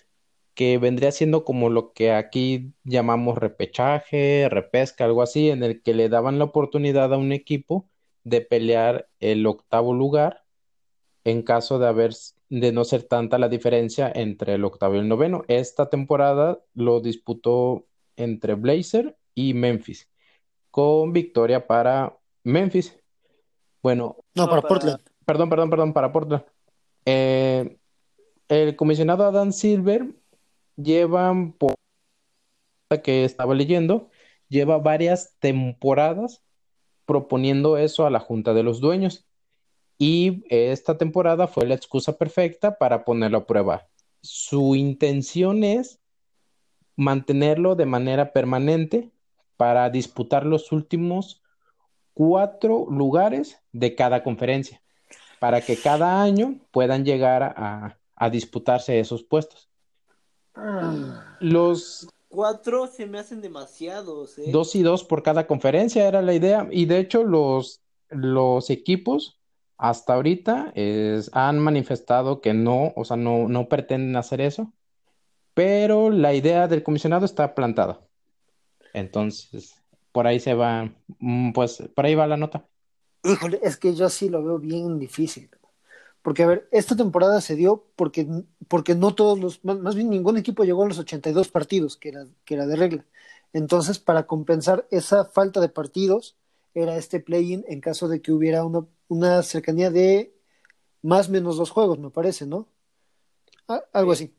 que 0.53 0.77
vendría 0.77 1.12
siendo 1.12 1.45
como 1.45 1.69
lo 1.69 1.93
que 1.93 2.12
aquí 2.12 2.73
llamamos 2.84 3.38
repechaje, 3.38 4.49
repesca, 4.49 5.05
algo 5.05 5.21
así, 5.21 5.49
en 5.49 5.63
el 5.63 5.81
que 5.81 5.93
le 5.93 6.10
daban 6.10 6.39
la 6.39 6.45
oportunidad 6.45 7.13
a 7.13 7.17
un 7.17 7.31
equipo 7.31 7.89
de 8.23 8.41
pelear 8.41 9.10
el 9.19 9.45
octavo 9.45 9.93
lugar 9.93 10.43
en 11.23 11.43
caso 11.43 11.79
de 11.79 11.88
haber 11.88 12.13
de 12.49 12.71
no 12.71 12.84
ser 12.84 13.03
tanta 13.03 13.38
la 13.39 13.49
diferencia 13.49 14.12
entre 14.13 14.55
el 14.55 14.65
octavo 14.65 14.95
y 14.95 14.99
el 14.99 15.07
noveno. 15.07 15.43
Esta 15.47 15.89
temporada 15.89 16.60
lo 16.73 16.99
disputó 16.99 17.88
entre 18.17 18.55
Blazer 18.55 19.17
y 19.35 19.53
Memphis, 19.53 20.09
con 20.69 21.13
victoria 21.13 21.65
para 21.65 22.17
Memphis. 22.43 22.97
Bueno, 23.81 24.17
no, 24.35 24.49
para, 24.49 24.61
Portland. 24.61 24.99
Perdón, 25.25 25.49
perdón, 25.49 25.69
perdón, 25.69 25.93
para 25.93 26.11
Portland. 26.11 26.43
Eh, 27.05 27.77
el 28.47 28.75
comisionado 28.75 29.25
Adam 29.25 29.51
Silver 29.51 30.13
lleva, 30.75 31.33
por 31.57 31.75
que 33.03 33.23
estaba 33.23 33.55
leyendo, 33.55 34.09
lleva 34.49 34.77
varias 34.77 35.37
temporadas 35.39 36.43
proponiendo 37.05 37.77
eso 37.77 38.05
a 38.05 38.09
la 38.09 38.19
Junta 38.19 38.53
de 38.53 38.63
los 38.63 38.79
Dueños. 38.81 39.25
Y 39.97 40.43
esta 40.49 40.97
temporada 40.97 41.47
fue 41.47 41.65
la 41.67 41.75
excusa 41.75 42.17
perfecta 42.17 42.77
para 42.77 43.05
ponerlo 43.05 43.39
a 43.39 43.45
prueba. 43.45 43.87
Su 44.21 44.75
intención 44.75 45.63
es 45.63 45.99
mantenerlo 46.95 47.75
de 47.75 47.85
manera 47.85 48.33
permanente 48.33 49.11
para 49.62 49.91
disputar 49.91 50.43
los 50.43 50.71
últimos 50.71 51.43
cuatro 52.15 52.88
lugares 52.89 53.60
de 53.71 53.93
cada 53.93 54.24
conferencia, 54.24 54.82
para 55.38 55.62
que 55.62 55.78
cada 55.78 56.24
año 56.24 56.56
puedan 56.71 57.06
llegar 57.06 57.43
a, 57.43 58.30
disputarse 58.32 59.00
esos 59.00 59.21
puestos. 59.21 59.69
Ah. 60.56 61.38
Los 61.39 62.10
cuatro 62.28 62.88
se 62.88 63.06
me 63.06 63.19
hacen 63.19 63.39
demasiados. 63.39 64.39
¿eh? 64.39 64.45
Dos 64.52 64.74
y 64.74 64.82
dos 64.82 65.04
por 65.04 65.21
cada 65.21 65.45
conferencia 65.45 66.08
era 66.08 66.24
la 66.24 66.34
idea. 66.34 66.67
Y 66.71 66.86
de 66.86 66.97
hecho 66.97 67.24
los, 67.24 67.82
los 68.10 68.71
equipos 68.71 69.39
hasta 69.78 70.15
ahorita 70.15 70.74
han 71.34 71.60
manifestado 71.60 72.41
que 72.41 72.56
no, 72.56 72.93
o 72.95 73.06
sea, 73.06 73.15
no, 73.15 73.47
no 73.47 73.69
pretenden 73.69 74.15
hacer 74.15 74.41
eso 74.41 74.74
pero 75.54 76.10
la 76.10 76.34
idea 76.34 76.67
del 76.67 76.84
comisionado 76.84 77.26
está 77.26 77.54
plantada. 77.54 78.02
Entonces, 78.93 79.75
por 80.12 80.27
ahí 80.27 80.39
se 80.39 80.54
va, 80.54 80.91
mm, 81.19 81.51
pues 81.54 81.84
por 81.95 82.06
ahí 82.06 82.15
va 82.15 82.27
la 82.27 82.38
nota. 82.38 82.65
Híjole, 83.23 83.60
es 83.63 83.77
que 83.77 83.93
yo 83.93 84.10
sí 84.10 84.30
lo 84.30 84.43
veo 84.43 84.60
bien 84.60 84.99
difícil. 84.99 85.49
Porque, 86.21 86.43
a 86.43 86.47
ver, 86.47 86.67
esta 86.71 86.95
temporada 86.95 87.41
se 87.41 87.56
dio 87.56 87.86
porque, 87.95 88.27
porque 88.67 88.95
no 88.95 89.15
todos 89.15 89.39
los, 89.39 89.63
más 89.63 89.95
bien 89.95 90.10
ningún 90.10 90.38
equipo 90.38 90.63
llegó 90.63 90.84
a 90.84 90.88
los 90.88 90.99
82 90.99 91.49
partidos, 91.49 91.97
que 91.97 92.10
era, 92.10 92.27
que 92.45 92.54
era 92.54 92.67
de 92.67 92.75
regla. 92.75 93.06
Entonces, 93.54 93.99
para 93.99 94.27
compensar 94.27 94.88
esa 94.91 95.25
falta 95.25 95.60
de 95.60 95.69
partidos, 95.69 96.36
era 96.73 96.95
este 96.95 97.19
play-in 97.19 97.65
en 97.67 97.82
caso 97.82 98.08
de 98.08 98.21
que 98.21 98.32
hubiera 98.32 98.63
una, 98.63 98.86
una 99.08 99.43
cercanía 99.43 99.89
de 99.89 100.34
más 101.01 101.30
o 101.30 101.32
menos 101.32 101.58
dos 101.58 101.71
juegos, 101.71 101.99
me 101.99 102.12
parece, 102.12 102.45
¿no? 102.45 102.67
algo 103.93 104.12
así. 104.12 104.34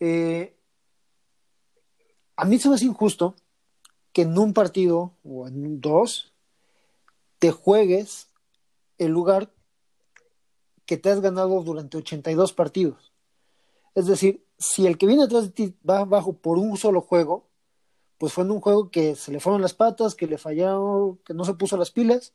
Eh, 0.00 0.56
a 2.36 2.44
mí 2.44 2.58
se 2.58 2.68
me 2.68 2.74
hace 2.74 2.86
injusto 2.86 3.34
que 4.16 4.22
en 4.22 4.38
un 4.38 4.54
partido 4.54 5.12
o 5.24 5.46
en 5.46 5.82
dos 5.82 6.32
te 7.38 7.50
juegues 7.50 8.30
el 8.96 9.10
lugar 9.10 9.52
que 10.86 10.96
te 10.96 11.10
has 11.10 11.20
ganado 11.20 11.62
durante 11.62 11.98
82 11.98 12.54
partidos. 12.54 13.12
Es 13.94 14.06
decir, 14.06 14.42
si 14.56 14.86
el 14.86 14.96
que 14.96 15.06
viene 15.06 15.24
atrás 15.24 15.42
de 15.42 15.50
ti 15.50 15.76
va 15.86 15.98
abajo 15.98 16.32
por 16.32 16.56
un 16.56 16.78
solo 16.78 17.02
juego, 17.02 17.50
pues 18.16 18.32
fue 18.32 18.44
en 18.44 18.52
un 18.52 18.62
juego 18.62 18.90
que 18.90 19.16
se 19.16 19.32
le 19.32 19.38
fueron 19.38 19.60
las 19.60 19.74
patas, 19.74 20.14
que 20.14 20.26
le 20.26 20.38
fallaron, 20.38 21.18
que 21.18 21.34
no 21.34 21.44
se 21.44 21.52
puso 21.52 21.76
las 21.76 21.90
pilas, 21.90 22.32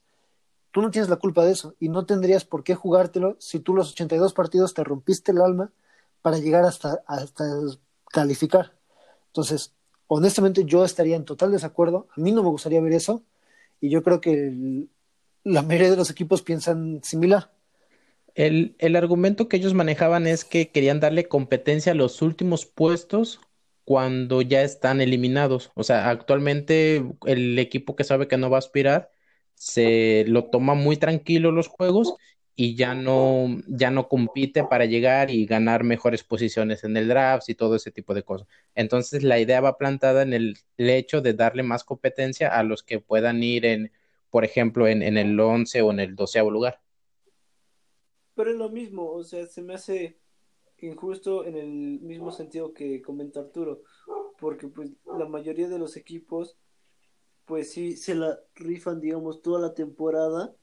tú 0.70 0.82
no 0.82 0.92
tienes 0.92 1.10
la 1.10 1.16
culpa 1.16 1.44
de 1.44 1.50
eso 1.50 1.74
y 1.80 1.88
no 1.88 2.06
tendrías 2.06 2.44
por 2.44 2.62
qué 2.62 2.76
jugártelo 2.76 3.34
si 3.40 3.58
tú 3.58 3.74
los 3.74 3.90
82 3.90 4.34
partidos 4.34 4.72
te 4.72 4.84
rompiste 4.84 5.32
el 5.32 5.40
alma 5.40 5.72
para 6.22 6.38
llegar 6.38 6.64
hasta, 6.64 7.02
hasta 7.08 7.44
calificar. 8.08 8.72
Entonces, 9.26 9.74
honestamente 10.14 10.64
yo 10.64 10.84
estaría 10.84 11.16
en 11.16 11.24
total 11.24 11.52
desacuerdo. 11.52 12.08
A 12.16 12.20
mí 12.20 12.32
no 12.32 12.42
me 12.42 12.50
gustaría 12.50 12.80
ver 12.80 12.92
eso 12.92 13.24
y 13.80 13.88
yo 13.90 14.02
creo 14.02 14.20
que 14.20 14.86
la 15.44 15.62
mayoría 15.62 15.90
de 15.90 15.96
los 15.96 16.10
equipos 16.10 16.42
piensan 16.42 17.00
similar. 17.02 17.52
El, 18.34 18.76
el, 18.78 18.96
argumento 18.96 19.48
que 19.48 19.58
ellos 19.58 19.74
manejaban 19.74 20.26
es 20.26 20.44
que 20.44 20.70
querían 20.70 21.00
darle 21.00 21.28
competencia 21.28 21.92
a 21.92 21.94
los 21.94 22.22
últimos 22.22 22.64
puestos 22.64 23.40
cuando 23.84 24.40
ya 24.42 24.62
están 24.62 25.00
eliminados. 25.00 25.70
O 25.74 25.82
sea, 25.82 26.08
actualmente 26.08 27.04
el 27.26 27.58
equipo 27.58 27.96
que 27.96 28.04
sabe 28.04 28.28
que 28.28 28.38
no 28.38 28.48
va 28.50 28.56
a 28.56 28.58
aspirar 28.58 29.10
se 29.54 30.24
lo 30.28 30.46
toma 30.46 30.74
muy 30.74 30.96
tranquilo 30.96 31.52
los 31.52 31.68
juegos 31.68 32.14
y 32.54 32.74
ya 32.74 32.94
no, 32.94 33.48
ya 33.66 33.90
no 33.90 34.08
compite 34.08 34.64
para 34.64 34.84
llegar 34.84 35.30
y 35.30 35.46
ganar 35.46 35.84
mejores 35.84 36.22
posiciones 36.22 36.84
en 36.84 36.96
el 36.96 37.08
draft 37.08 37.48
y 37.48 37.54
todo 37.54 37.76
ese 37.76 37.90
tipo 37.90 38.14
de 38.14 38.22
cosas. 38.22 38.46
Entonces 38.74 39.22
la 39.22 39.38
idea 39.38 39.60
va 39.60 39.78
plantada 39.78 40.22
en 40.22 40.32
el, 40.32 40.58
hecho 40.76 41.20
de 41.20 41.34
darle 41.34 41.62
más 41.62 41.84
competencia 41.84 42.48
a 42.48 42.62
los 42.62 42.82
que 42.82 43.00
puedan 43.00 43.42
ir 43.42 43.64
en 43.66 43.92
por 44.30 44.46
ejemplo, 44.46 44.88
en, 44.88 45.02
en 45.02 45.18
el 45.18 45.38
11 45.38 45.82
o 45.82 45.90
en 45.90 46.00
el 46.00 46.16
doceavo 46.16 46.50
lugar. 46.50 46.80
Pero 48.34 48.50
es 48.50 48.56
lo 48.56 48.70
mismo, 48.70 49.10
o 49.10 49.22
sea, 49.22 49.46
se 49.46 49.60
me 49.60 49.74
hace 49.74 50.18
injusto 50.78 51.44
en 51.44 51.56
el 51.56 52.00
mismo 52.00 52.32
sentido 52.32 52.72
que 52.72 53.02
comenta 53.02 53.40
Arturo, 53.40 53.82
porque 54.38 54.68
pues 54.68 54.90
la 55.18 55.26
mayoría 55.26 55.68
de 55.68 55.78
los 55.78 55.98
equipos 55.98 56.56
pues 57.44 57.72
sí 57.72 57.96
se 57.96 58.14
la 58.14 58.38
rifan, 58.54 59.00
digamos, 59.00 59.42
toda 59.42 59.60
la 59.60 59.74
temporada. 59.74 60.54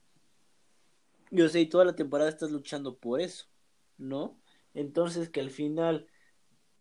Yo 1.30 1.48
sé, 1.48 1.60
y 1.60 1.66
toda 1.66 1.84
la 1.84 1.94
temporada 1.94 2.28
estás 2.28 2.50
luchando 2.50 2.96
por 2.96 3.20
eso, 3.20 3.46
¿no? 3.98 4.38
Entonces 4.74 5.28
que 5.28 5.40
al 5.40 5.50
final, 5.50 6.06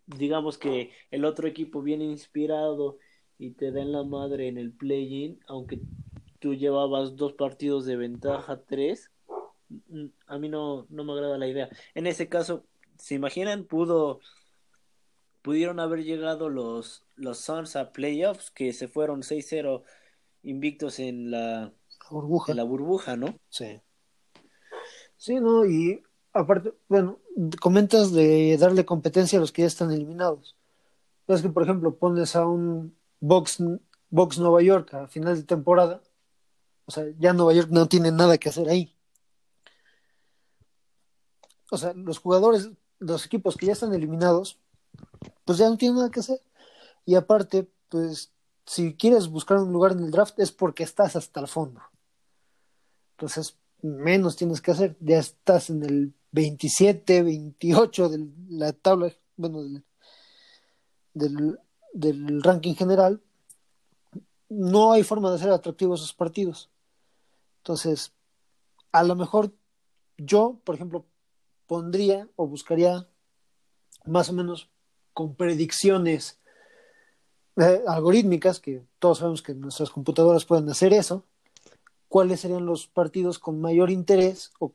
digamos 0.07 0.57
que 0.57 0.91
el 1.11 1.25
otro 1.25 1.47
equipo 1.47 1.81
viene 1.81 2.05
inspirado 2.05 2.97
y 3.37 3.51
te 3.51 3.71
da 3.71 3.81
en 3.81 3.91
la 3.91 4.03
madre 4.03 4.47
en 4.47 4.57
el 4.57 4.71
play-in, 4.71 5.39
aunque 5.47 5.79
tú 6.39 6.55
llevabas 6.55 7.15
dos 7.15 7.33
partidos 7.33 7.85
de 7.85 7.95
ventaja, 7.95 8.61
tres, 8.63 9.11
mm, 9.69 10.05
a 10.27 10.37
mí 10.39 10.49
no, 10.49 10.87
no 10.89 11.03
me 11.03 11.13
agrada 11.13 11.37
la 11.37 11.47
idea. 11.47 11.69
En 11.93 12.07
ese 12.07 12.27
caso, 12.27 12.65
¿se 12.97 13.15
imaginan? 13.15 13.65
Pudo, 13.65 14.19
pudieron 15.41 15.79
haber 15.79 16.03
llegado 16.03 16.49
los, 16.49 17.05
los 17.15 17.39
Suns 17.39 17.75
a 17.75 17.91
playoffs, 17.91 18.51
que 18.51 18.73
se 18.73 18.87
fueron 18.87 19.21
6-0 19.21 19.83
invictos 20.43 20.99
en 20.99 21.31
la, 21.31 21.71
burbuja. 22.09 22.51
en 22.51 22.57
la 22.57 22.63
burbuja, 22.63 23.15
¿no? 23.15 23.39
Sí. 23.49 23.81
Sí, 25.19 25.35
no, 25.41 25.65
y 25.65 26.01
aparte, 26.31 26.73
bueno, 26.87 27.19
comentas 27.59 28.13
de 28.13 28.57
darle 28.57 28.85
competencia 28.85 29.37
a 29.37 29.41
los 29.41 29.51
que 29.51 29.63
ya 29.63 29.67
están 29.67 29.91
eliminados. 29.91 30.55
Es 31.27 31.41
que, 31.41 31.49
por 31.49 31.63
ejemplo, 31.63 31.93
pones 31.93 32.37
a 32.37 32.47
un 32.47 32.95
Box, 33.19 33.61
Box 34.09 34.39
Nueva 34.39 34.61
York 34.61 34.93
a 34.93 35.07
final 35.07 35.35
de 35.35 35.43
temporada, 35.43 36.01
o 36.85 36.91
sea, 36.91 37.03
ya 37.19 37.33
Nueva 37.33 37.53
York 37.53 37.67
no 37.69 37.87
tiene 37.89 38.11
nada 38.13 38.37
que 38.37 38.47
hacer 38.47 38.69
ahí. 38.69 38.95
O 41.69 41.77
sea, 41.77 41.93
los 41.93 42.19
jugadores, 42.19 42.69
los 42.99 43.25
equipos 43.25 43.57
que 43.57 43.65
ya 43.65 43.73
están 43.73 43.93
eliminados, 43.93 44.57
pues 45.43 45.57
ya 45.57 45.69
no 45.69 45.77
tienen 45.77 45.97
nada 45.97 46.11
que 46.11 46.21
hacer. 46.21 46.41
Y 47.05 47.15
aparte, 47.15 47.69
pues, 47.89 48.31
si 48.65 48.95
quieres 48.95 49.27
buscar 49.27 49.57
un 49.57 49.73
lugar 49.73 49.91
en 49.91 49.99
el 49.99 50.11
draft 50.11 50.39
es 50.39 50.53
porque 50.53 50.83
estás 50.83 51.17
hasta 51.17 51.41
el 51.41 51.49
fondo. 51.49 51.81
Entonces, 53.17 53.58
menos 53.81 54.35
tienes 54.35 54.61
que 54.61 54.71
hacer. 54.71 54.97
Ya 54.99 55.19
estás 55.19 55.69
en 55.69 55.83
el 55.83 56.13
27, 56.31 57.23
28 57.23 58.09
de 58.09 58.27
la 58.49 58.73
tabla, 58.73 59.11
bueno, 59.37 59.63
del, 61.13 61.59
del, 61.93 62.43
ranking 62.43 62.75
general. 62.75 63.21
No 64.49 64.91
hay 64.93 65.03
forma 65.03 65.29
de 65.29 65.35
hacer 65.35 65.51
atractivos 65.51 66.01
esos 66.01 66.13
partidos. 66.13 66.69
Entonces, 67.57 68.13
a 68.91 69.03
lo 69.03 69.15
mejor 69.15 69.53
yo, 70.17 70.59
por 70.63 70.75
ejemplo, 70.75 71.05
pondría 71.67 72.27
o 72.35 72.47
buscaría 72.47 73.07
más 74.05 74.29
o 74.29 74.33
menos 74.33 74.69
con 75.13 75.35
predicciones 75.35 76.39
eh, 77.57 77.83
algorítmicas, 77.87 78.59
que 78.59 78.83
todos 78.99 79.19
sabemos 79.19 79.41
que 79.41 79.53
nuestras 79.53 79.89
computadoras 79.89 80.45
pueden 80.45 80.69
hacer 80.69 80.93
eso, 80.93 81.25
cuáles 82.09 82.41
serían 82.41 82.65
los 82.65 82.87
partidos 82.87 83.39
con 83.39 83.61
mayor 83.61 83.91
interés 83.91 84.51
o, 84.59 84.69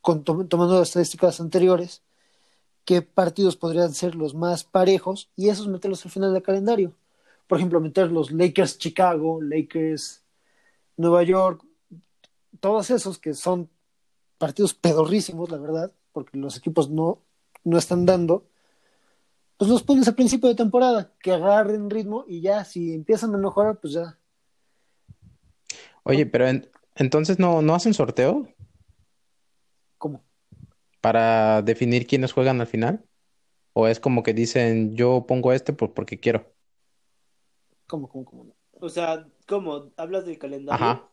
con, 0.00 0.24
tomando 0.24 0.78
las 0.78 0.88
estadísticas 0.88 1.40
anteriores, 1.40 2.02
qué 2.84 3.02
partidos 3.02 3.56
podrían 3.56 3.92
ser 3.92 4.14
los 4.14 4.34
más 4.34 4.64
parejos 4.64 5.30
y 5.36 5.48
esos 5.48 5.68
meterlos 5.68 6.04
al 6.04 6.12
final 6.12 6.32
del 6.32 6.42
calendario. 6.42 6.94
Por 7.46 7.58
ejemplo, 7.58 7.80
meter 7.80 8.10
los 8.10 8.30
Lakers 8.30 8.78
Chicago, 8.78 9.42
Lakers 9.42 10.22
Nueva 10.96 11.24
York, 11.24 11.64
todos 12.60 12.90
esos 12.90 13.18
que 13.18 13.34
son 13.34 13.68
partidos 14.38 14.74
pedorrísimos, 14.74 15.50
la 15.50 15.58
verdad, 15.58 15.92
porque 16.12 16.38
los 16.38 16.56
equipos 16.56 16.88
no, 16.88 17.18
no 17.64 17.78
están 17.78 18.06
dando, 18.06 18.46
pues 19.56 19.70
los 19.70 19.82
pones 19.82 20.08
a 20.08 20.14
principio 20.16 20.48
de 20.48 20.54
temporada, 20.54 21.12
que 21.20 21.32
agarren 21.32 21.90
ritmo 21.90 22.24
y 22.26 22.40
ya, 22.40 22.64
si 22.64 22.94
empiezan 22.94 23.34
a 23.34 23.38
mejorar, 23.38 23.78
pues 23.80 23.92
ya. 23.94 24.19
Oye, 26.04 26.26
pero 26.26 26.46
entonces 26.94 27.38
no, 27.38 27.62
no 27.62 27.74
hacen 27.74 27.94
sorteo 27.94 28.48
¿Cómo? 29.98 30.24
para 31.00 31.62
definir 31.62 32.06
quiénes 32.06 32.32
juegan 32.32 32.60
al 32.60 32.66
final. 32.66 33.04
¿O 33.72 33.86
es 33.86 34.00
como 34.00 34.22
que 34.22 34.34
dicen, 34.34 34.96
yo 34.96 35.24
pongo 35.26 35.52
este 35.52 35.72
por, 35.72 35.94
porque 35.94 36.18
quiero? 36.18 36.52
¿Cómo, 37.86 38.08
cómo, 38.08 38.24
cómo? 38.24 38.56
O 38.72 38.88
sea, 38.88 39.26
¿cómo? 39.46 39.92
¿Hablas 39.96 40.24
del 40.26 40.38
calendario? 40.38 40.84
Ajá. 40.84 41.08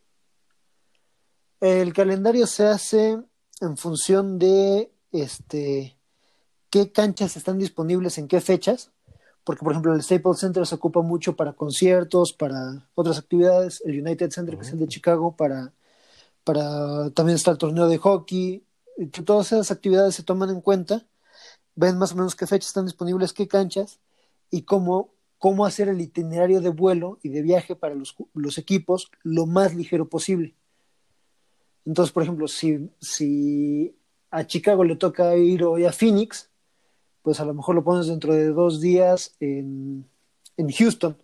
El 1.60 1.94
calendario 1.94 2.48
se 2.48 2.66
hace 2.66 3.18
en 3.62 3.78
función 3.78 4.40
de 4.40 4.92
este 5.12 5.98
qué 6.70 6.92
canchas 6.92 7.38
están 7.38 7.58
disponibles 7.58 8.18
en 8.18 8.28
qué 8.28 8.42
fechas, 8.42 8.92
porque 9.48 9.64
por 9.64 9.72
ejemplo 9.72 9.94
el 9.94 10.04
Staples 10.04 10.40
Center 10.40 10.68
se 10.68 10.76
ocupa 10.76 11.02
mucho 11.02 11.38
para 11.38 11.54
conciertos, 11.54 12.34
para 12.34 12.86
otras 12.96 13.18
actividades, 13.18 13.82
el 13.86 14.02
United 14.02 14.30
Center, 14.30 14.58
que 14.58 14.64
es 14.64 14.74
el 14.74 14.80
de 14.80 14.90
Chicago, 14.90 15.38
para, 15.38 15.74
para 16.44 17.12
también 17.12 17.38
está 17.38 17.52
el 17.52 17.58
torneo 17.58 17.88
de 17.88 17.98
hockey, 17.98 18.66
todas 19.24 19.54
esas 19.54 19.72
actividades 19.72 20.16
se 20.16 20.24
toman 20.24 20.50
en 20.50 20.60
cuenta, 20.60 21.08
ven 21.76 21.98
más 21.98 22.12
o 22.12 22.18
menos 22.18 22.36
qué 22.36 22.46
fechas 22.46 22.68
están 22.68 22.88
disponibles, 22.88 23.32
qué 23.32 23.48
canchas, 23.48 24.02
y 24.52 24.64
cómo, 24.64 25.14
cómo 25.38 25.66
hacer 25.66 25.88
el 25.88 26.02
itinerario 26.02 26.60
de 26.60 26.70
vuelo 26.70 27.18
y 27.24 27.30
de 27.30 27.42
viaje 27.42 27.74
para 27.74 27.96
los, 27.96 28.18
los 28.34 28.58
equipos 28.58 29.10
lo 29.24 29.46
más 29.46 29.74
ligero 29.74 30.10
posible. 30.10 30.56
Entonces, 31.86 32.12
por 32.12 32.24
ejemplo, 32.24 32.50
si, 32.50 32.92
si 33.00 33.96
a 34.30 34.46
Chicago 34.46 34.84
le 34.84 34.98
toca 34.98 35.38
ir 35.38 35.64
hoy 35.64 35.86
a 35.86 35.94
Phoenix, 35.94 36.50
pues 37.28 37.42
a 37.42 37.46
lo 37.46 37.54
mejor 37.54 37.76
lo 37.76 37.84
pones 37.84 38.08
dentro 38.08 38.34
de 38.34 38.48
dos 38.54 38.80
días 38.80 39.36
en, 39.42 40.10
en 40.56 40.72
Houston 40.72 41.18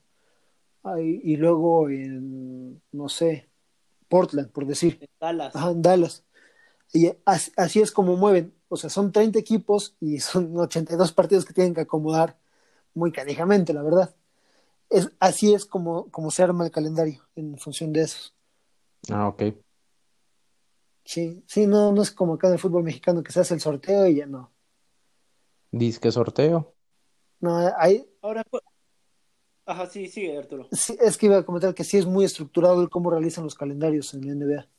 y 0.99 1.37
luego 1.37 1.89
en, 1.89 2.81
no 2.91 3.07
sé, 3.07 3.47
Portland, 4.09 4.51
por 4.51 4.67
decir. 4.67 4.97
En 4.99 5.07
Dallas. 5.17 5.55
Ajá, 5.55 5.71
en 5.71 5.81
Dallas. 5.81 6.25
Y 6.91 7.09
así, 7.23 7.53
así, 7.55 7.79
es 7.79 7.93
como 7.93 8.17
mueven. 8.17 8.53
O 8.67 8.75
sea, 8.75 8.89
son 8.89 9.13
30 9.13 9.39
equipos 9.39 9.95
y 10.01 10.19
son 10.19 10.57
82 10.59 11.13
partidos 11.13 11.45
que 11.45 11.53
tienen 11.53 11.73
que 11.73 11.79
acomodar 11.79 12.37
muy 12.93 13.13
canijamente, 13.13 13.71
la 13.71 13.81
verdad. 13.81 14.13
Es, 14.89 15.09
así 15.21 15.53
es 15.53 15.65
como, 15.65 16.11
como 16.11 16.31
se 16.31 16.43
arma 16.43 16.65
el 16.65 16.71
calendario 16.71 17.21
en 17.37 17.57
función 17.57 17.93
de 17.93 18.01
esos. 18.01 18.35
Ah, 19.09 19.29
ok. 19.29 19.43
Sí, 21.05 21.41
sí, 21.47 21.65
no, 21.65 21.93
no 21.93 22.01
es 22.01 22.11
como 22.11 22.33
acá 22.33 22.47
en 22.47 22.55
el 22.55 22.59
fútbol 22.59 22.83
mexicano 22.83 23.23
que 23.23 23.31
se 23.31 23.39
hace 23.39 23.53
el 23.53 23.61
sorteo 23.61 24.05
y 24.05 24.15
ya 24.15 24.25
no. 24.25 24.52
Dice 25.73 25.99
que 25.99 26.12
sorteo. 26.12 26.75
No, 27.39 27.57
hay. 27.79 28.07
Ahora, 28.21 28.43
ajá, 29.65 29.88
sí, 29.88 30.07
sigue, 30.07 30.38
Arturo. 30.38 30.67
Sí, 30.71 30.95
es 31.01 31.17
que 31.17 31.25
iba 31.25 31.38
a 31.38 31.43
comentar 31.43 31.73
que 31.73 31.83
sí 31.83 31.97
es 31.97 32.05
muy 32.05 32.25
estructurado 32.25 32.79
el 32.83 32.91
cómo 32.91 33.09
realizan 33.09 33.43
los 33.43 33.55
calendarios 33.55 34.13
en 34.13 34.27
la 34.27 34.33
NBA. 34.33 34.69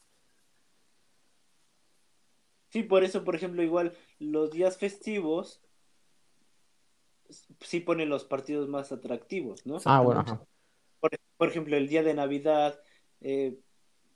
Sí, 2.68 2.84
por 2.84 3.02
eso, 3.02 3.24
por 3.24 3.34
ejemplo, 3.34 3.60
igual 3.64 3.96
los 4.20 4.52
días 4.52 4.78
festivos 4.78 5.60
sí 7.60 7.80
ponen 7.80 8.08
los 8.08 8.24
partidos 8.24 8.68
más 8.68 8.92
atractivos, 8.92 9.66
¿no? 9.66 9.78
Ah, 9.84 10.00
bueno, 10.00 10.20
ajá. 10.20 10.46
Por, 11.00 11.10
por 11.36 11.48
ejemplo, 11.48 11.76
el 11.76 11.88
día 11.88 12.04
de 12.04 12.14
Navidad, 12.14 12.80
eh, 13.20 13.58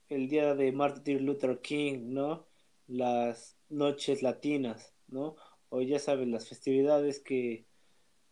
el 0.07 0.29
día 0.29 0.55
de 0.55 0.71
Martin 0.71 1.25
Luther 1.25 1.59
King, 1.59 2.13
¿no? 2.13 2.47
Las 2.87 3.57
noches 3.67 4.23
latinas, 4.23 4.93
¿no? 5.09 5.35
O 5.69 5.81
ya 5.81 5.99
saben, 5.99 6.31
las 6.31 6.47
festividades 6.47 7.19
que, 7.19 7.65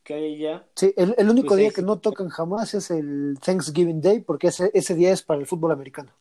que 0.03 0.13
hay 0.15 0.37
ya. 0.39 0.67
Sí, 0.75 0.93
el, 0.97 1.13
el 1.17 1.29
único 1.29 1.49
pues 1.49 1.59
día 1.59 1.71
que 1.71 1.81
no 1.81 1.99
tocan 1.99 2.29
jamás 2.29 2.73
es 2.73 2.89
el 2.91 3.37
Thanksgiving 3.43 4.01
Day, 4.01 4.21
porque 4.21 4.47
ese, 4.47 4.71
ese 4.73 4.95
día 4.95 5.11
es 5.11 5.21
para 5.21 5.39
el 5.39 5.45
fútbol 5.47 5.71
americano. 5.71 6.11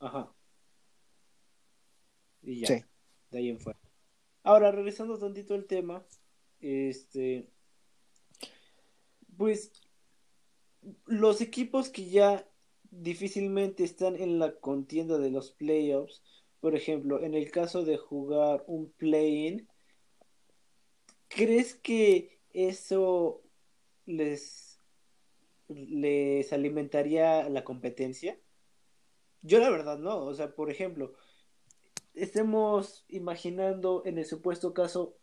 Ajá. 0.00 0.32
Y 2.42 2.60
ya, 2.60 2.66
Sí. 2.66 2.84
de 3.30 3.38
ahí 3.38 3.48
en 3.50 3.58
fuera. 3.60 3.78
Ahora, 4.42 4.70
regresando 4.70 5.18
tantito 5.18 5.54
al 5.54 5.64
tema, 5.64 6.04
este, 6.60 7.48
pues, 9.36 9.72
los 11.06 11.40
equipos 11.40 11.88
que 11.88 12.10
ya 12.10 12.46
difícilmente 12.90 13.84
están 13.84 14.16
en 14.16 14.38
la 14.38 14.54
contienda 14.56 15.18
de 15.18 15.30
los 15.30 15.50
playoffs. 15.52 16.22
Por 16.60 16.76
ejemplo, 16.76 17.22
en 17.22 17.34
el 17.34 17.50
caso 17.50 17.84
de 17.84 17.96
jugar 17.96 18.64
un 18.66 18.90
play-in, 18.92 19.66
¿crees 21.34 21.74
que 21.74 22.40
eso 22.52 23.42
les, 24.06 24.80
les 25.68 26.52
alimentaría 26.52 27.48
la 27.48 27.64
competencia? 27.64 28.38
Yo 29.42 29.58
la 29.58 29.68
verdad 29.68 29.98
no, 29.98 30.24
o 30.24 30.34
sea, 30.34 30.54
por 30.54 30.70
ejemplo, 30.70 31.14
estemos 32.14 33.04
imaginando 33.08 34.02
en 34.06 34.18
el 34.18 34.24
supuesto 34.24 34.72
caso, 34.72 35.18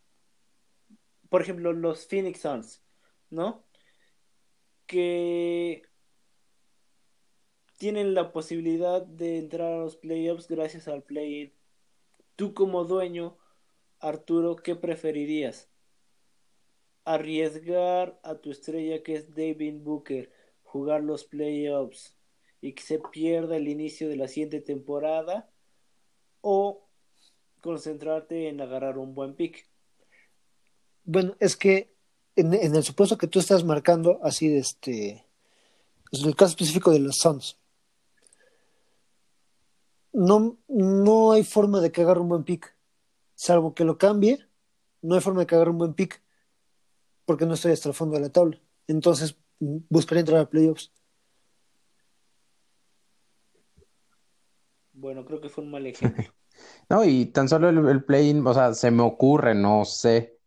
por 1.29 1.41
ejemplo, 1.41 1.73
los 1.73 2.05
Phoenix 2.05 2.41
Suns, 2.41 2.83
¿no? 3.29 3.65
Que 4.85 5.83
tienen 7.77 8.13
la 8.13 8.31
posibilidad 8.31 9.01
de 9.01 9.39
entrar 9.39 9.73
a 9.73 9.79
los 9.79 9.95
playoffs 9.95 10.47
gracias 10.47 10.87
al 10.87 11.03
play-in. 11.03 11.53
Tú 12.35 12.53
como 12.53 12.83
dueño, 12.83 13.37
Arturo, 13.99 14.55
¿qué 14.57 14.75
preferirías? 14.75 15.70
¿Arriesgar 17.03 18.19
a 18.23 18.35
tu 18.35 18.51
estrella 18.51 19.03
que 19.03 19.15
es 19.15 19.33
David 19.33 19.81
Booker, 19.81 20.31
jugar 20.63 21.03
los 21.03 21.25
playoffs 21.25 22.15
y 22.61 22.73
que 22.73 22.83
se 22.83 22.99
pierda 22.99 23.57
el 23.57 23.67
inicio 23.67 24.07
de 24.07 24.15
la 24.15 24.27
siguiente 24.27 24.61
temporada? 24.61 25.49
¿O 26.41 26.87
concentrarte 27.61 28.49
en 28.49 28.61
agarrar 28.61 28.97
un 28.97 29.13
buen 29.13 29.35
pick? 29.35 29.67
Bueno, 31.03 31.35
es 31.39 31.55
que 31.55 31.93
en, 32.35 32.53
en 32.53 32.75
el 32.75 32.83
supuesto 32.83 33.17
que 33.17 33.27
tú 33.27 33.39
estás 33.39 33.63
marcando, 33.63 34.19
así 34.23 34.47
de 34.47 34.59
este, 34.59 35.25
es 36.11 36.23
el 36.23 36.35
caso 36.35 36.51
específico 36.51 36.91
de 36.91 36.99
los 36.99 37.17
Suns, 37.17 37.57
no, 40.13 40.57
no 40.67 41.31
hay 41.31 41.43
forma 41.43 41.79
de 41.79 41.91
que 41.91 42.01
agarre 42.01 42.19
un 42.19 42.29
buen 42.29 42.43
pick. 42.43 42.75
Salvo 43.35 43.73
que 43.73 43.85
lo 43.85 43.97
cambie, 43.97 44.45
no 45.01 45.15
hay 45.15 45.21
forma 45.21 45.41
de 45.41 45.47
que 45.47 45.55
agarre 45.55 45.71
un 45.71 45.77
buen 45.77 45.93
pick. 45.93 46.21
Porque 47.31 47.45
no 47.45 47.53
estoy 47.53 47.71
hasta 47.71 47.87
el 47.87 47.95
fondo 47.95 48.15
de 48.15 48.23
la 48.23 48.29
tabla. 48.29 48.59
Entonces, 48.87 49.37
buscaré 49.59 50.19
entrar 50.19 50.41
a 50.41 50.49
playoffs. 50.49 50.91
Bueno, 54.91 55.23
creo 55.25 55.39
que 55.39 55.47
fue 55.49 55.63
un 55.63 55.71
mal 55.71 55.85
ejemplo. 55.87 56.33
No, 56.89 57.05
y 57.05 57.27
tan 57.27 57.47
solo 57.47 57.69
el, 57.69 57.77
el 57.87 58.03
play-in, 58.03 58.45
o 58.45 58.53
sea, 58.53 58.73
se 58.73 58.91
me 58.91 59.01
ocurre, 59.01 59.55
no 59.55 59.85
sé, 59.85 60.37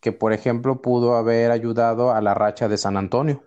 que 0.00 0.12
por 0.12 0.32
ejemplo 0.32 0.82
pudo 0.82 1.14
haber 1.16 1.52
ayudado 1.52 2.10
a 2.10 2.20
la 2.20 2.34
racha 2.34 2.68
de 2.68 2.76
San 2.76 2.96
Antonio. 2.96 3.44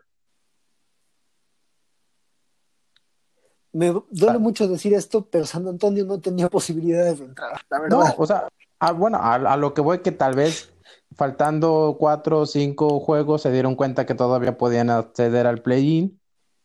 Me 3.73 3.91
duele 4.09 4.39
mucho 4.39 4.67
decir 4.67 4.93
esto, 4.93 5.27
pero 5.29 5.45
San 5.45 5.67
Antonio 5.67 6.05
no 6.05 6.19
tenía 6.21 6.49
posibilidades 6.49 7.19
de 7.19 7.25
entrar, 7.25 7.59
la 7.69 7.79
No, 7.89 7.99
verdad. 7.99 8.15
o 8.17 8.25
sea, 8.25 8.47
ah, 8.79 8.91
bueno, 8.93 9.17
a, 9.17 9.35
a 9.35 9.57
lo 9.57 9.73
que 9.73 9.81
voy 9.81 9.99
que 9.99 10.13
tal 10.13 10.35
vez 10.35 10.73
faltando 11.13 11.97
cuatro 11.99 12.39
o 12.41 12.45
cinco 12.45 12.99
juegos 12.99 13.41
se 13.43 13.51
dieron 13.51 13.75
cuenta 13.75 14.05
que 14.05 14.15
todavía 14.15 14.57
podían 14.57 14.89
acceder 14.89 15.47
al 15.47 15.61
play-in 15.61 16.19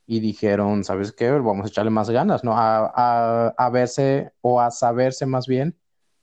y 0.06 0.20
dijeron, 0.20 0.84
¿sabes 0.84 1.12
qué? 1.12 1.30
Vamos 1.30 1.66
a 1.66 1.68
echarle 1.68 1.90
más 1.90 2.10
ganas, 2.10 2.42
¿no? 2.42 2.52
A, 2.54 2.92
a, 2.94 3.48
a 3.56 3.70
verse 3.70 4.32
o 4.40 4.60
a 4.60 4.70
saberse 4.70 5.26
más 5.26 5.46
bien 5.46 5.78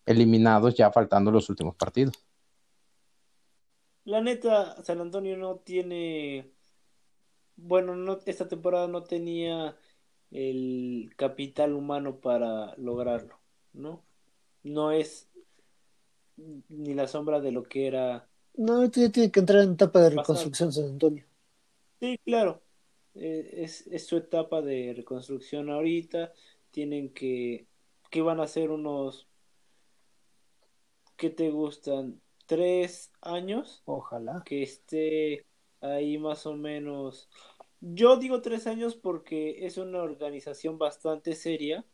eliminados 0.06 0.76
ya 0.76 0.92
faltando 0.92 1.32
los 1.32 1.50
últimos 1.50 1.76
partidos. 1.76 2.16
La 4.06 4.22
neta, 4.22 4.82
San 4.84 5.02
Antonio 5.02 5.36
no 5.36 5.58
tiene, 5.58 6.54
bueno, 7.58 7.96
no, 7.96 8.20
esta 8.26 8.48
temporada 8.48 8.88
no 8.88 9.04
tenía 9.04 9.76
el 10.32 11.14
capital 11.18 11.74
humano 11.74 12.22
para 12.22 12.74
lograrlo, 12.78 13.38
¿no? 13.74 14.06
No 14.64 14.92
es 14.92 15.27
ni 16.38 16.94
la 16.94 17.08
sombra 17.08 17.40
de 17.40 17.52
lo 17.52 17.64
que 17.64 17.88
era. 17.88 18.28
No, 18.56 18.84
esto 18.84 19.02
ya 19.02 19.12
tiene 19.12 19.32
que 19.32 19.40
entrar 19.40 19.64
en 19.64 19.74
etapa 19.74 20.02
de 20.02 20.10
reconstrucción 20.12 20.72
San 20.72 20.86
Antonio. 20.86 21.26
Sí, 22.00 22.20
claro, 22.24 22.62
eh, 23.16 23.50
es, 23.64 23.88
es 23.88 24.06
su 24.06 24.18
etapa 24.18 24.62
de 24.62 24.94
reconstrucción 24.96 25.70
ahorita. 25.70 26.34
Tienen 26.72 27.14
que, 27.14 27.68
que 28.10 28.22
van 28.22 28.40
a 28.40 28.48
ser 28.48 28.70
unos, 28.70 29.28
¿qué 31.16 31.30
te 31.30 31.50
gustan? 31.50 32.22
Tres 32.46 33.12
años 33.22 33.84
Ojalá. 33.86 34.44
que 34.46 34.64
esté 34.64 35.46
ahí 35.82 36.18
más 36.18 36.46
o 36.46 36.56
menos. 36.56 37.30
Yo 37.82 38.18
digo 38.18 38.42
tres 38.42 38.68
años 38.68 38.96
porque 38.96 39.66
es 39.66 39.78
una 39.78 40.02
organización 40.02 40.78
bastante 40.78 41.36
seria 41.36 41.86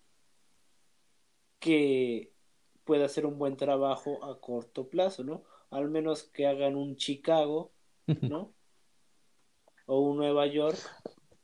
que 1.60 2.33
puede 2.84 3.04
hacer 3.06 3.26
un 3.26 3.38
buen 3.39 3.58
trabajo 3.58 4.24
a 4.24 4.39
corto 4.39 4.88
plazo, 4.89 5.24
¿no? 5.24 5.43
Al 5.72 5.89
menos 5.89 6.24
que 6.24 6.48
hagan 6.48 6.76
un 6.76 6.96
Chicago, 6.96 7.72
¿no? 8.22 8.52
O 9.86 10.00
un 10.02 10.17
Nueva 10.17 10.46
York 10.48 10.78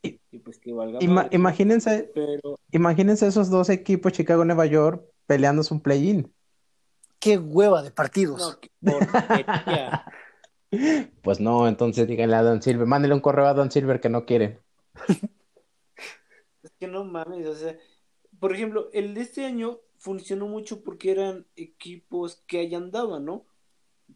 y 0.02 0.38
pues 0.38 0.58
que 0.58 0.72
valga 0.72 0.98
Ima- 1.00 1.14
madre, 1.24 1.30
¿no? 1.32 1.36
imagínense, 1.36 2.10
Pero 2.14 2.56
imagínense 2.70 3.26
esos 3.26 3.50
dos 3.50 3.68
equipos, 3.68 4.12
Chicago-Nueva 4.12 4.66
York, 4.66 5.04
peleándose 5.26 5.74
un 5.74 5.80
play-in. 5.80 6.32
Qué 7.18 7.36
hueva 7.38 7.82
de 7.82 7.90
partidos. 7.90 8.58
no. 8.80 8.98
Pues 11.22 11.40
no, 11.40 11.66
entonces 11.66 12.06
díganle 12.06 12.36
a 12.36 12.42
Don 12.44 12.62
Silver, 12.62 12.86
mándele 12.86 13.14
un 13.14 13.20
correo 13.20 13.46
a 13.46 13.54
Don 13.54 13.72
Silver 13.72 14.00
que 14.00 14.08
no 14.08 14.24
quiere. 14.24 14.60
Es 16.62 16.70
que 16.78 16.86
no 16.86 17.04
mames, 17.04 17.46
o 17.46 17.54
sea, 17.54 17.76
por 18.38 18.54
ejemplo, 18.54 18.88
el 18.92 19.14
de 19.14 19.22
este 19.22 19.44
año 19.46 19.80
funcionó 20.00 20.48
mucho 20.48 20.82
porque 20.84 21.12
eran 21.12 21.46
equipos 21.56 22.42
que 22.48 22.60
ahí 22.60 22.74
andaban, 22.74 23.26
¿no? 23.26 23.46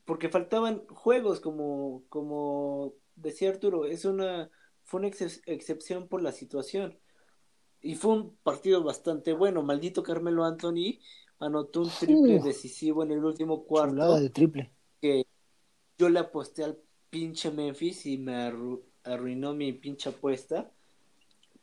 Porque 0.06 0.28
faltaban 0.30 0.86
juegos, 0.88 1.40
como, 1.40 2.04
como 2.10 2.94
decía 3.16 3.50
Arturo, 3.50 3.86
es 3.86 4.04
una, 4.06 4.50
fue 4.84 5.00
una 5.00 5.08
excep- 5.10 5.42
excepción 5.46 6.08
por 6.08 6.22
la 6.22 6.32
situación. 6.32 6.98
Y 7.80 7.96
fue 7.96 8.12
un 8.14 8.36
partido 8.38 8.82
bastante 8.84 9.32
bueno. 9.34 9.62
Maldito 9.62 10.02
Carmelo 10.02 10.44
Anthony 10.44 11.00
anotó 11.40 11.82
un 11.82 11.90
triple 11.90 12.40
decisivo 12.40 13.04
en 13.04 13.12
el 13.12 13.24
último 13.24 13.64
cuarto 13.64 14.16
de 14.20 14.30
triple. 14.30 14.72
que 15.00 15.26
yo 15.98 16.08
le 16.10 16.20
aposté 16.20 16.64
al 16.64 16.78
pinche 17.10 17.50
Memphis 17.52 18.06
y 18.06 18.18
me 18.18 18.34
arru- 18.34 18.84
arruinó 19.04 19.54
mi 19.54 19.72
pinche 19.74 20.10
apuesta. 20.10 20.72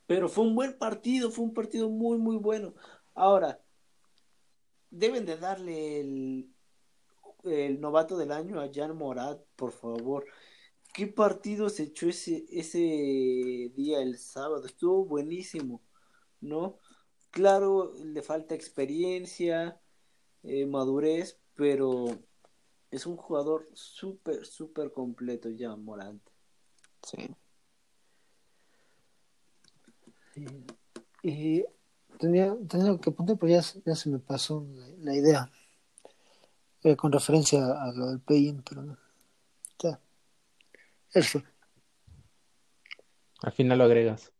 Pero 0.07 0.29
fue 0.29 0.43
un 0.45 0.55
buen 0.55 0.77
partido, 0.77 1.31
fue 1.31 1.45
un 1.45 1.53
partido 1.53 1.89
muy, 1.89 2.17
muy 2.17 2.37
bueno. 2.37 2.73
Ahora, 3.15 3.61
deben 4.91 5.25
de 5.25 5.37
darle 5.37 5.99
el, 6.01 6.53
el 7.45 7.81
novato 7.81 8.17
del 8.17 8.31
año 8.31 8.59
a 8.59 8.69
Jan 8.71 8.95
Morat, 8.95 9.41
por 9.55 9.71
favor. 9.71 10.25
¿Qué 10.93 11.07
partido 11.07 11.69
se 11.69 11.83
echó 11.83 12.09
ese, 12.09 12.45
ese 12.51 13.71
día, 13.73 14.01
el 14.01 14.17
sábado? 14.17 14.65
Estuvo 14.65 15.05
buenísimo, 15.05 15.81
¿no? 16.41 16.77
Claro, 17.31 17.93
le 18.03 18.21
falta 18.21 18.55
experiencia, 18.55 19.79
eh, 20.43 20.65
madurez, 20.65 21.39
pero 21.55 22.05
es 22.91 23.05
un 23.05 23.15
jugador 23.15 23.69
súper, 23.73 24.45
súper 24.45 24.91
completo 24.91 25.49
ya, 25.49 25.75
Morant. 25.77 26.21
Sí. 27.03 27.29
Y 31.23 31.63
tenía, 32.21 32.55
tenía 32.69 32.97
que 32.99 33.09
apuntar, 33.09 33.37
pero 33.37 33.51
ya, 33.51 33.61
se- 33.61 33.81
ya 33.85 33.95
se 33.95 34.09
me 34.09 34.19
pasó 34.19 34.65
la, 34.71 34.87
la 34.99 35.15
idea. 35.15 35.51
Eh, 36.83 36.95
con 36.95 37.11
referencia 37.11 37.59
a 37.65 37.91
lo 37.91 38.07
del 38.07 38.19
play-in, 38.19 38.61
pero 38.63 38.83
no. 38.83 38.97
Ya. 39.83 39.99
Eso. 41.13 41.41
Al 43.41 43.51
final 43.51 43.79
lo 43.79 43.83
agregas. 43.85 44.31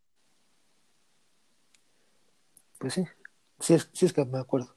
Pues 2.78 2.94
sí. 2.94 3.04
Sí 3.60 3.74
es, 3.74 3.90
sí 3.92 4.06
es 4.06 4.12
que 4.12 4.24
me 4.24 4.38
acuerdo. 4.38 4.74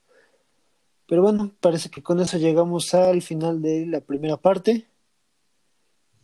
Pero 1.07 1.21
bueno, 1.21 1.53
parece 1.59 1.89
que 1.89 2.01
con 2.03 2.19
eso 2.19 2.37
llegamos 2.37 2.93
al 2.93 3.21
final 3.21 3.61
de 3.61 3.85
la 3.85 4.01
primera 4.01 4.37
parte. 4.37 4.87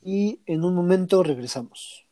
Y 0.03 0.41
en 0.47 0.63
un 0.63 0.73
momento 0.73 1.21
regresamos. 1.21 2.07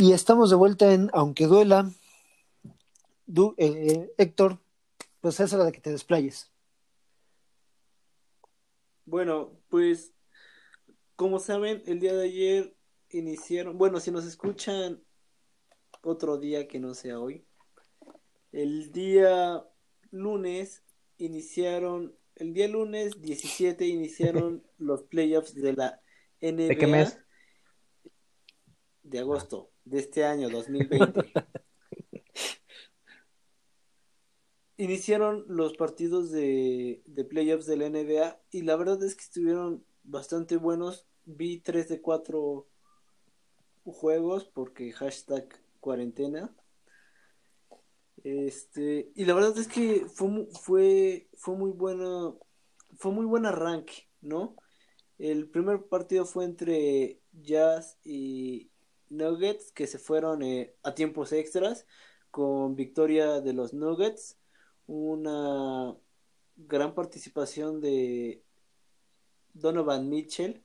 Y 0.00 0.14
estamos 0.14 0.48
de 0.48 0.56
vuelta 0.56 0.94
en 0.94 1.10
Aunque 1.12 1.46
Duela. 1.46 1.90
Du- 3.26 3.54
eh, 3.58 4.10
Héctor, 4.16 4.58
pues 5.20 5.38
es 5.40 5.52
hora 5.52 5.66
de 5.66 5.72
que 5.72 5.80
te 5.82 5.90
desplayes. 5.90 6.50
Bueno, 9.04 9.52
pues 9.68 10.14
como 11.16 11.38
saben, 11.38 11.82
el 11.84 12.00
día 12.00 12.14
de 12.14 12.24
ayer 12.24 12.74
iniciaron, 13.10 13.76
bueno, 13.76 14.00
si 14.00 14.10
nos 14.10 14.24
escuchan 14.24 15.02
otro 16.02 16.38
día 16.38 16.66
que 16.66 16.78
no 16.78 16.94
sea 16.94 17.20
hoy, 17.20 17.44
el 18.52 18.92
día 18.92 19.66
lunes 20.12 20.82
iniciaron, 21.18 22.16
el 22.36 22.54
día 22.54 22.68
lunes 22.68 23.20
17 23.20 23.86
iniciaron 23.86 24.64
los 24.78 25.02
playoffs 25.02 25.54
de 25.54 25.74
la 25.74 26.00
NBA 26.40 26.68
¿De 26.68 26.78
qué 26.78 26.86
mes? 26.86 27.18
de 29.02 29.18
agosto 29.18 29.69
de 29.84 29.98
este 29.98 30.24
año 30.24 30.48
2020. 30.50 31.32
Iniciaron 34.76 35.44
los 35.48 35.76
partidos 35.76 36.30
de, 36.30 37.02
de 37.04 37.24
playoffs 37.24 37.66
de 37.66 37.76
la 37.76 37.90
NBA 37.90 38.40
y 38.50 38.62
la 38.62 38.76
verdad 38.76 39.02
es 39.02 39.14
que 39.14 39.24
estuvieron 39.24 39.84
bastante 40.04 40.56
buenos. 40.56 41.06
Vi 41.26 41.58
3 41.60 41.88
de 41.88 42.00
4 42.00 42.66
juegos 43.84 44.44
porque 44.46 44.92
hashtag 44.92 45.48
cuarentena. 45.80 46.54
Este, 48.22 49.10
y 49.14 49.24
la 49.24 49.34
verdad 49.34 49.56
es 49.56 49.68
que 49.68 50.06
fue, 50.12 50.46
fue, 50.60 51.28
fue 51.34 51.56
muy 51.56 51.70
bueno, 51.70 52.38
fue 52.96 53.12
muy 53.12 53.24
buen 53.24 53.46
arranque, 53.46 54.08
¿no? 54.20 54.56
El 55.18 55.48
primer 55.48 55.84
partido 55.84 56.24
fue 56.24 56.44
entre 56.44 57.20
Jazz 57.32 57.98
y 58.04 58.70
Nuggets, 59.10 59.72
que 59.72 59.86
se 59.86 59.98
fueron 59.98 60.42
eh, 60.42 60.74
a 60.82 60.94
tiempos 60.94 61.32
extras, 61.32 61.86
con 62.30 62.76
victoria 62.76 63.40
de 63.40 63.52
los 63.52 63.74
Nuggets, 63.74 64.38
una 64.86 65.96
gran 66.56 66.94
participación 66.94 67.80
de 67.80 68.42
Donovan 69.52 70.08
Mitchell. 70.08 70.64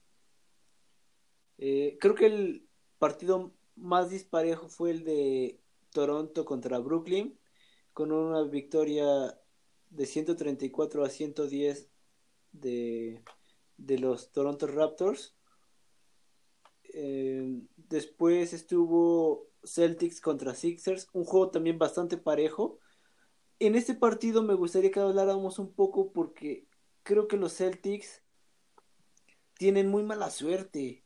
Eh, 1.58 1.98
creo 2.00 2.16
que 2.16 2.28
el 2.28 2.68
partido 3.00 3.54
más 3.76 4.10
disparejo 4.10 4.68
fue 4.70 4.92
el 4.92 5.04
de 5.04 5.60
Toronto 5.92 6.46
contra 6.46 6.80
Brooklyn, 6.80 7.38
con 7.94 8.12
una 8.12 8.44
victoria 8.44 9.40
de 9.90 10.06
134 10.06 11.04
a 11.04 11.10
110 11.10 11.90
de, 12.52 13.24
de 13.78 14.00
los 14.00 14.32
Toronto 14.32 14.68
Raptors. 14.68 15.36
Eh, 16.94 17.62
después 17.90 18.54
estuvo 18.54 19.48
Celtics 19.64 20.22
contra 20.22 20.56
Sixers, 20.56 21.08
un 21.14 21.26
juego 21.26 21.50
también 21.50 21.78
bastante 21.78 22.18
parejo. 22.18 22.80
En 23.60 23.76
este 23.76 23.94
partido 23.94 24.44
me 24.44 24.54
gustaría 24.54 24.92
que 24.92 25.00
habláramos 25.00 25.60
un 25.60 25.74
poco 25.74 26.12
porque 26.12 26.68
creo 27.04 27.28
que 27.28 27.38
los 27.38 27.54
Celtics 27.54 28.22
tienen 29.58 29.90
muy 29.90 30.04
mala 30.04 30.30
suerte. 30.30 31.04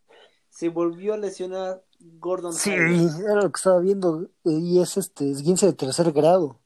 Se 0.49 0.69
volvió 0.69 1.13
a 1.13 1.17
lesionar 1.17 1.85
Gordon. 1.99 2.53
Sí, 2.53 2.71
era 2.71 3.35
lo 3.35 3.51
que 3.51 3.57
estaba 3.57 3.79
viendo 3.79 4.29
y 4.43 4.79
es 4.81 4.97
este 4.97 5.29
esguince 5.29 5.67
de 5.67 5.73
tercer 5.73 6.11
grado. 6.11 6.59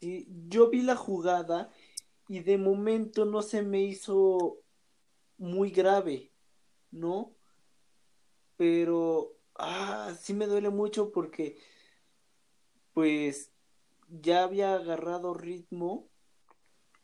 Sí, 0.00 0.26
yo 0.48 0.70
vi 0.70 0.82
la 0.82 0.96
jugada 0.96 1.70
y 2.28 2.40
de 2.40 2.58
momento 2.58 3.24
no 3.24 3.42
se 3.42 3.62
me 3.62 3.82
hizo 3.82 4.58
muy 5.36 5.70
grave, 5.70 6.32
¿no? 6.90 7.34
Pero 8.60 9.38
ah, 9.54 10.14
sí 10.20 10.34
me 10.34 10.46
duele 10.46 10.68
mucho 10.68 11.12
porque 11.12 11.56
pues 12.92 13.50
ya 14.10 14.42
había 14.42 14.74
agarrado 14.74 15.32
ritmo. 15.32 16.10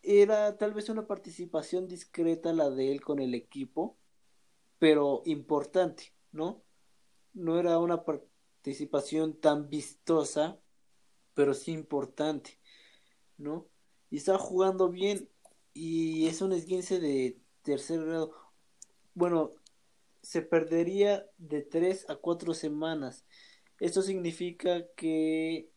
Era 0.03 0.59
tal 0.59 0.75
vez 0.75 0.91
una 0.91 1.07
participación 1.07 1.89
discreta 1.89 2.53
la 2.53 2.69
de 2.69 2.93
él 2.93 3.01
con 3.01 3.21
el 3.21 3.35
equipo, 3.35 3.97
pero 4.79 5.23
importante, 5.25 6.13
¿no? 6.31 6.63
No 7.33 7.59
era 7.59 7.79
una 7.79 8.05
participación 8.05 9.41
tan 9.41 9.71
vistosa, 9.71 10.61
pero 11.33 11.55
sí 11.55 11.73
importante, 11.73 12.61
¿no? 13.39 13.67
Y 14.11 14.19
estaba 14.19 14.39
jugando 14.39 14.91
bien 14.91 15.31
y 15.73 16.27
es 16.27 16.43
un 16.43 16.53
esguince 16.53 17.01
de 17.01 17.41
tercer 17.63 18.05
grado. 18.05 18.35
Bueno, 19.15 19.53
se 20.27 20.43
perdería 20.43 21.24
de 21.39 21.62
tres 21.62 22.05
a 22.11 22.16
cuatro 22.16 22.53
semanas. 22.53 23.24
Esto 23.79 24.03
significa 24.03 24.85
que 24.97 25.70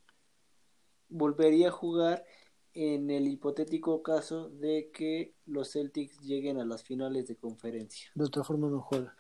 volvería 1.07 1.67
a 1.67 1.71
jugar 1.71 2.25
en 2.73 3.11
el 3.11 3.27
hipotético 3.27 4.01
caso 4.01 4.49
de 4.49 4.89
que 4.91 5.35
los 5.45 5.73
Celtics 5.73 6.19
lleguen 6.21 6.57
a 6.57 6.65
las 6.65 6.81
finales 6.81 7.27
de 7.27 7.35
conferencia. 7.35 8.09
De 8.15 8.25
otra 8.25 8.43
forma 8.43 8.69
no 8.69 8.81
juega. 8.81 9.15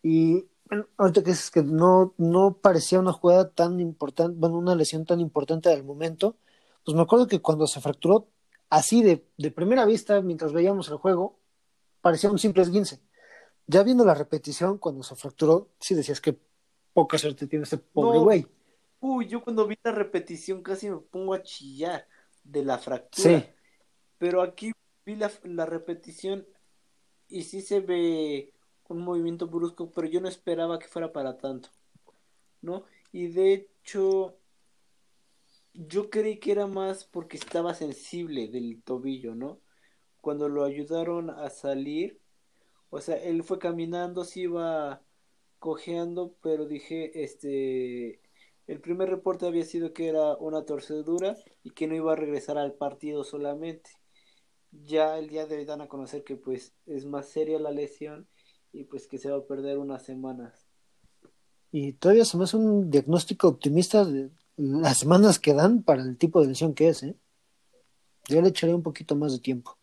Y 0.00 0.46
ahorita 0.96 1.24
que 1.24 1.32
es 1.32 1.50
que 1.50 1.64
no, 1.64 2.14
no 2.16 2.58
parecía 2.62 3.00
una 3.00 3.12
jugada 3.12 3.50
tan 3.50 3.80
importante, 3.80 4.36
bueno, 4.38 4.58
una 4.58 4.76
lesión 4.76 5.04
tan 5.04 5.18
importante 5.18 5.70
al 5.70 5.82
momento, 5.82 6.36
pues 6.84 6.94
me 6.94 7.02
acuerdo 7.02 7.26
que 7.26 7.42
cuando 7.42 7.66
se 7.66 7.80
fracturó 7.80 8.28
así 8.70 9.02
de, 9.02 9.26
de 9.38 9.50
primera 9.50 9.84
vista, 9.86 10.22
mientras 10.22 10.52
veíamos 10.52 10.88
el 10.88 10.98
juego, 10.98 11.40
parecía 12.00 12.30
un 12.30 12.38
simple 12.38 12.62
esguince. 12.62 13.00
Ya 13.68 13.82
viendo 13.82 14.04
la 14.04 14.14
repetición, 14.14 14.78
cuando 14.78 15.02
se 15.02 15.14
fracturó, 15.14 15.68
sí 15.78 15.94
decías 15.94 16.20
que 16.22 16.38
poca 16.94 17.18
suerte 17.18 17.46
tiene 17.46 17.64
este 17.64 17.76
pobre 17.76 18.18
güey. 18.18 18.46
uy, 18.98 19.28
yo 19.28 19.44
cuando 19.44 19.66
vi 19.66 19.78
la 19.84 19.92
repetición 19.92 20.62
casi 20.62 20.90
me 20.90 20.96
pongo 20.96 21.34
a 21.34 21.42
chillar 21.42 22.08
de 22.42 22.64
la 22.64 22.78
fractura. 22.78 23.40
Sí. 23.40 23.46
Pero 24.16 24.40
aquí 24.42 24.72
vi 25.04 25.16
la, 25.16 25.30
la 25.44 25.66
repetición 25.66 26.46
y 27.28 27.42
sí 27.42 27.60
se 27.60 27.80
ve 27.80 28.54
un 28.88 29.00
movimiento 29.00 29.46
brusco, 29.46 29.90
pero 29.90 30.08
yo 30.08 30.20
no 30.20 30.28
esperaba 30.28 30.78
que 30.78 30.88
fuera 30.88 31.12
para 31.12 31.36
tanto, 31.36 31.68
¿no? 32.62 32.84
Y 33.12 33.28
de 33.28 33.52
hecho, 33.52 34.38
yo 35.74 36.08
creí 36.08 36.38
que 36.38 36.52
era 36.52 36.66
más 36.66 37.04
porque 37.04 37.36
estaba 37.36 37.74
sensible 37.74 38.48
del 38.48 38.82
tobillo, 38.82 39.34
¿no? 39.34 39.60
Cuando 40.22 40.48
lo 40.48 40.64
ayudaron 40.64 41.30
a 41.30 41.50
salir, 41.50 42.18
o 42.90 43.00
sea, 43.00 43.16
él 43.16 43.42
fue 43.42 43.58
caminando, 43.58 44.24
se 44.24 44.40
iba 44.40 45.02
cojeando, 45.58 46.34
pero 46.42 46.66
dije, 46.66 47.22
este, 47.22 48.20
el 48.66 48.80
primer 48.80 49.08
reporte 49.08 49.46
había 49.46 49.64
sido 49.64 49.92
que 49.92 50.08
era 50.08 50.36
una 50.36 50.64
torcedura 50.64 51.36
y 51.62 51.70
que 51.70 51.86
no 51.86 51.94
iba 51.94 52.12
a 52.12 52.16
regresar 52.16 52.58
al 52.58 52.74
partido 52.74 53.24
solamente. 53.24 53.90
Ya 54.70 55.18
el 55.18 55.28
día 55.28 55.46
de 55.46 55.56
hoy 55.56 55.64
dan 55.64 55.80
a 55.80 55.88
conocer 55.88 56.24
que 56.24 56.36
pues 56.36 56.74
es 56.86 57.06
más 57.06 57.28
seria 57.28 57.58
la 57.58 57.70
lesión 57.70 58.28
y 58.72 58.84
pues 58.84 59.06
que 59.06 59.18
se 59.18 59.30
va 59.30 59.38
a 59.38 59.46
perder 59.46 59.78
unas 59.78 60.04
semanas. 60.04 60.66
Y 61.70 61.94
todavía 61.94 62.24
se 62.24 62.36
me 62.36 62.44
hace 62.44 62.56
un 62.56 62.90
diagnóstico 62.90 63.48
optimista 63.48 64.04
de, 64.04 64.30
las 64.58 64.98
semanas 64.98 65.38
que 65.38 65.54
dan 65.54 65.82
para 65.82 66.02
el 66.02 66.18
tipo 66.18 66.40
de 66.40 66.48
lesión 66.48 66.74
que 66.74 66.88
es, 66.88 67.02
¿eh? 67.04 67.16
Yo 68.28 68.42
le 68.42 68.48
echaré 68.48 68.74
un 68.74 68.82
poquito 68.82 69.14
más 69.16 69.32
de 69.32 69.38
tiempo. 69.38 69.78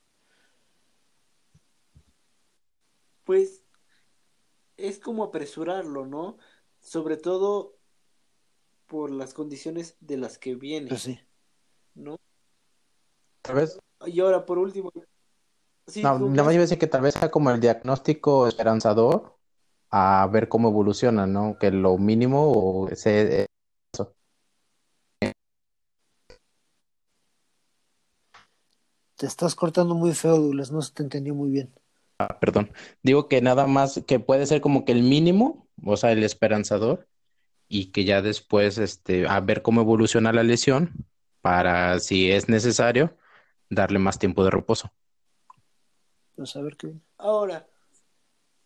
Pues 3.26 3.66
es 4.78 5.00
como 5.00 5.24
apresurarlo, 5.24 6.06
¿no? 6.06 6.38
Sobre 6.80 7.18
todo 7.18 7.76
por 8.88 9.12
las 9.12 9.34
condiciones 9.34 9.98
de 10.00 10.18
las 10.18 10.38
que 10.38 10.56
viene. 10.56 10.90
Pues 10.90 11.02
sí. 11.02 11.20
¿No? 11.96 12.18
Tal 13.42 13.56
vez. 13.56 13.80
Y 14.06 14.20
ahora, 14.20 14.46
por 14.46 14.60
último. 14.60 14.92
Sí, 15.88 16.02
no, 16.02 16.20
nada 16.20 16.44
más 16.44 16.54
iba 16.54 16.62
a 16.62 16.66
decir 16.66 16.80
que 16.80 16.88
tal 16.88 17.02
vez 17.02 17.14
sea 17.14 17.30
como 17.30 17.52
el 17.52 17.60
diagnóstico 17.60 18.48
esperanzador 18.48 19.36
a 19.92 20.28
ver 20.32 20.50
cómo 20.50 20.70
evoluciona, 20.70 21.28
¿no? 21.28 21.58
Que 21.60 21.72
lo 21.72 21.98
mínimo 21.98 22.52
o 22.52 22.90
ese 22.90 23.46
Te 29.16 29.28
estás 29.28 29.56
cortando 29.56 29.96
muy 29.96 30.14
feo, 30.14 30.38
Douglas, 30.38 30.72
no 30.72 30.82
se 30.82 30.94
te 30.94 31.02
entendió 31.02 31.34
muy 31.34 31.50
bien. 31.50 31.74
Ah, 32.20 32.40
perdón. 32.40 32.72
Digo 33.04 33.28
que 33.28 33.42
nada 33.42 33.68
más 33.68 34.02
que 34.08 34.20
puede 34.20 34.46
ser 34.46 34.62
como 34.62 34.86
que 34.86 34.94
el 34.94 35.04
mínimo, 35.04 35.68
o 35.84 35.98
sea, 35.98 36.12
el 36.12 36.24
esperanzador, 36.24 37.08
y 37.68 37.92
que 37.92 38.06
ya 38.06 38.22
después, 38.22 38.78
este, 38.78 39.28
a 39.28 39.40
ver 39.42 39.62
cómo 39.62 39.82
evoluciona 39.82 40.32
la 40.32 40.44
lesión 40.44 40.94
para, 41.42 42.00
si 42.00 42.32
es 42.32 42.48
necesario, 42.48 43.18
darle 43.70 44.00
más 44.00 44.20
tiempo 44.20 44.44
de 44.44 44.52
reposo. 44.52 44.92
Pues 46.36 46.56
a 46.56 46.62
ver 46.62 46.78
qué. 46.78 46.94
Ahora, 47.18 47.68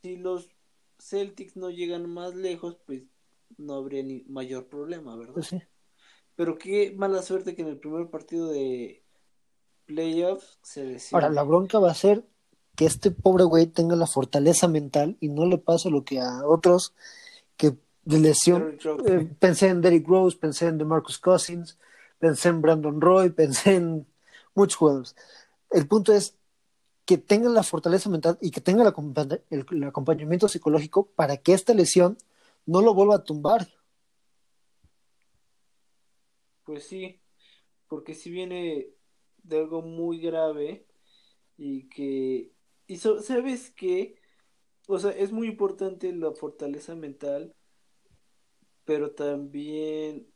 si 0.02 0.18
los 0.18 0.50
Celtics 1.00 1.56
no 1.56 1.70
llegan 1.70 2.10
más 2.10 2.36
lejos, 2.36 2.78
pues 2.86 3.04
no 3.58 3.76
habría 3.76 4.04
ni 4.04 4.24
mayor 4.28 4.68
problema, 4.68 5.16
¿verdad? 5.16 5.34
Pues 5.34 5.48
sí. 5.48 5.62
Pero 6.36 6.58
qué 6.58 6.94
mala 6.96 7.22
suerte 7.22 7.56
que 7.56 7.64
en 7.64 7.70
el 7.70 7.80
primer 7.80 8.10
partido 8.10 8.48
de 8.50 9.04
playoffs 9.86 10.60
se 10.62 10.98
Ahora, 11.12 11.30
la 11.30 11.44
bronca 11.44 11.80
va 11.80 11.92
a 11.92 11.96
ser 11.96 12.24
que 12.80 12.86
este 12.86 13.12
pobre 13.12 13.44
güey 13.44 13.68
tenga 13.68 13.98
la 13.98 14.08
fortaleza 14.08 14.70
mental 14.70 15.18
y 15.20 15.28
no 15.28 15.46
le 15.46 15.58
pase 15.58 15.90
lo 15.90 16.06
que 16.06 16.22
a 16.22 16.48
otros 16.48 16.94
que 17.58 17.76
de 18.06 18.20
lesión. 18.20 18.78
Eh, 19.06 19.28
pensé 19.38 19.68
en 19.68 19.82
Derrick 19.82 20.08
Rose, 20.08 20.38
pensé 20.38 20.68
en 20.68 20.78
DeMarcus 20.78 21.20
Cousins, 21.20 21.78
pensé 22.20 22.48
en 22.48 22.62
Brandon 22.62 23.02
Roy, 23.02 23.30
pensé 23.42 23.76
en 23.76 24.08
muchos 24.56 24.78
jugadores. 24.78 25.16
El 25.70 25.90
punto 25.90 26.14
es 26.14 26.38
que 27.04 27.18
tenga 27.18 27.50
la 27.50 27.64
fortaleza 27.64 28.10
mental 28.10 28.38
y 28.40 28.50
que 28.50 28.62
tenga 28.62 28.94
el, 29.50 29.66
el 29.70 29.84
acompañamiento 29.84 30.48
psicológico 30.48 31.08
para 31.18 31.36
que 31.36 31.52
esta 31.52 31.74
lesión 31.74 32.18
no 32.66 32.80
lo 32.80 32.94
vuelva 32.94 33.16
a 33.16 33.24
tumbar. 33.26 33.68
Pues 36.64 36.86
sí, 36.86 37.20
porque 37.90 38.14
si 38.14 38.30
viene 38.30 38.88
de 39.44 39.58
algo 39.58 39.82
muy 39.82 40.22
grave 40.22 40.86
y 41.58 41.90
que 41.90 42.54
y 42.90 42.98
sabes 42.98 43.70
que 43.70 44.16
o 44.88 44.98
sea 44.98 45.12
es 45.12 45.32
muy 45.32 45.48
importante 45.48 46.12
la 46.12 46.32
fortaleza 46.32 46.96
mental 46.96 47.56
pero 48.84 49.12
también 49.12 50.28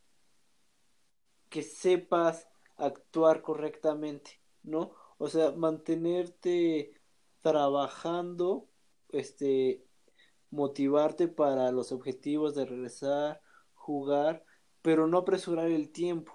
que 1.50 1.64
sepas 1.64 2.48
actuar 2.78 3.42
correctamente 3.42 4.40
no 4.62 4.94
o 5.18 5.30
sea 5.30 5.52
mantenerte 5.54 6.94
trabajando 7.42 8.70
este 9.10 9.84
motivarte 10.52 11.28
para 11.28 11.72
los 11.72 11.92
objetivos 11.92 12.54
de 12.54 12.66
regresar 12.66 13.42
jugar 13.74 14.46
pero 14.84 15.08
no 15.08 15.18
apresurar 15.18 15.72
el 15.72 15.92
tiempo 15.92 16.34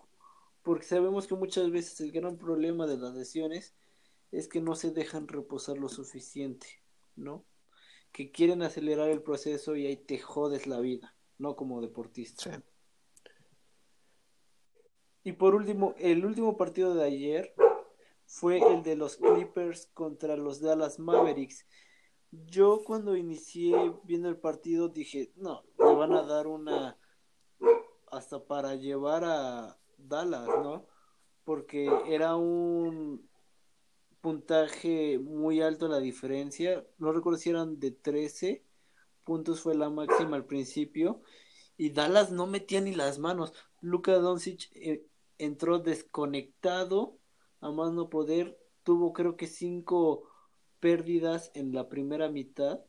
porque 0.63 0.85
sabemos 0.85 1.29
que 1.29 1.37
muchas 1.37 1.71
veces 1.71 2.01
el 2.01 2.11
gran 2.11 2.39
problema 2.39 2.89
de 2.89 2.99
las 2.99 3.15
lesiones 3.15 3.77
es 4.31 4.49
que 4.49 4.61
no 4.61 4.75
se 4.75 4.91
dejan 4.91 5.29
reposar 5.29 5.79
lo 5.79 5.89
suficiente, 5.89 6.67
¿no? 7.17 7.45
Que 8.13 8.31
quieren 8.31 8.63
acelerar 8.63 9.09
el 9.11 9.23
proceso 9.23 9.77
y 9.77 9.87
ahí 9.87 9.97
te 9.97 10.19
jodes 10.19 10.67
la 10.67 10.81
vida, 10.81 11.15
no 11.39 11.57
como 11.57 11.81
deportista. 11.81 12.63
Y 15.23 15.33
por 15.33 15.55
último, 15.55 15.95
el 15.99 16.25
último 16.25 16.57
partido 16.57 16.95
de 16.95 17.05
ayer 17.05 17.55
fue 18.25 18.59
el 18.59 18.83
de 18.83 18.97
los 18.97 19.17
Clippers 19.17 19.87
contra 19.95 20.37
los 20.37 20.61
Dallas 20.61 20.99
Mavericks. 20.99 21.67
Yo 22.31 22.83
cuando 22.85 23.17
inicié 23.17 23.75
viendo 24.05 24.29
el 24.29 24.39
partido 24.39 24.89
dije, 24.89 25.33
no, 25.37 25.65
me 25.79 25.95
van 25.95 26.13
a 26.13 26.23
dar 26.23 26.47
una 26.47 26.99
hasta 28.11 28.45
para 28.45 28.75
llevar 28.75 29.25
a 29.25 29.79
Dallas, 29.97 30.47
¿no? 30.63 30.87
Porque 31.45 31.91
era 32.07 32.37
un 32.37 33.29
puntaje 34.29 35.19
muy 35.19 35.63
alto 35.63 35.89
la 35.89 36.01
diferencia. 36.01 36.87
No 36.99 37.13
recuerdo 37.13 37.39
si 37.39 37.49
eran 37.49 37.81
de 37.81 37.93
13 37.93 38.63
puntos 39.25 39.63
fue 39.63 39.75
la 39.75 39.89
máxima 39.89 40.37
al 40.37 40.45
principio 40.45 41.23
y 41.79 41.93
Dallas 41.93 42.31
no 42.31 42.47
metía 42.47 42.83
ni 42.83 42.95
las 42.95 43.19
manos. 43.19 43.55
Luka 43.81 44.13
Doncic 44.19 44.69
eh, 44.75 45.07
entró 45.39 45.79
desconectado 45.79 47.17
a 47.63 47.71
más 47.71 47.95
no 47.95 48.11
poder, 48.11 48.59
tuvo 48.83 49.15
creo 49.15 49.39
que 49.39 49.47
cinco 49.47 50.29
pérdidas 50.79 51.51
en 51.55 51.73
la 51.73 51.89
primera 51.89 52.29
mitad, 52.29 52.81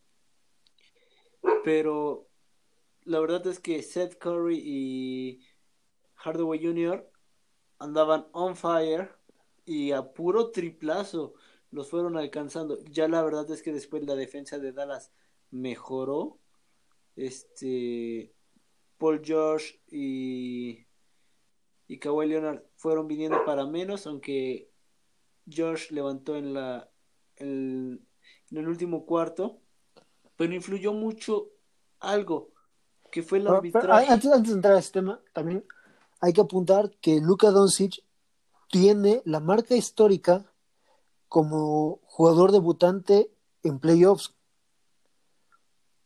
pero 1.63 2.27
la 3.03 3.21
verdad 3.21 3.47
es 3.47 3.61
que 3.61 3.81
Seth 3.81 4.17
Curry 4.17 4.59
y 4.61 5.45
Hardaway 6.15 6.61
Jr. 6.61 7.09
andaban 7.77 8.27
on 8.33 8.57
fire 8.57 9.18
y 9.69 9.91
a 9.91 10.01
puro 10.01 10.49
triplazo 10.49 11.35
los 11.69 11.91
fueron 11.91 12.17
alcanzando. 12.17 12.83
Ya 12.85 13.07
la 13.07 13.21
verdad 13.21 13.49
es 13.51 13.61
que 13.61 13.71
después 13.71 14.03
la 14.03 14.15
defensa 14.15 14.57
de 14.57 14.71
Dallas 14.71 15.11
mejoró. 15.51 16.39
Este 17.15 18.33
Paul 18.97 19.21
George 19.23 19.79
y 19.87 20.87
y 21.87 21.99
Kawhi 21.99 22.27
Leonard 22.27 22.63
fueron 22.77 23.07
viniendo 23.07 23.45
para 23.45 23.67
menos, 23.67 24.07
aunque 24.07 24.71
George 25.47 25.93
levantó 25.93 26.35
en 26.35 26.55
la 26.55 26.89
en 27.37 28.07
el 28.49 28.67
último 28.67 29.05
cuarto, 29.05 29.59
pero 30.35 30.53
influyó 30.55 30.93
mucho 30.93 31.49
algo 31.99 32.49
que 33.11 33.21
fue 33.21 33.37
el 33.37 33.47
arbitraje. 33.47 34.11
Antes, 34.11 34.31
antes, 34.31 34.49
de 34.49 34.55
entrar 34.55 34.75
a 34.75 34.81
tema, 34.81 35.21
también 35.31 35.63
hay 36.21 36.33
que 36.33 36.41
apuntar 36.41 36.89
que 37.01 37.19
Luka 37.21 37.51
Doncic 37.51 38.03
tiene 38.69 39.21
la 39.25 39.39
marca 39.39 39.75
histórica 39.75 40.45
como 41.27 41.99
jugador 42.03 42.51
debutante 42.51 43.31
en 43.63 43.79
playoffs. 43.79 44.35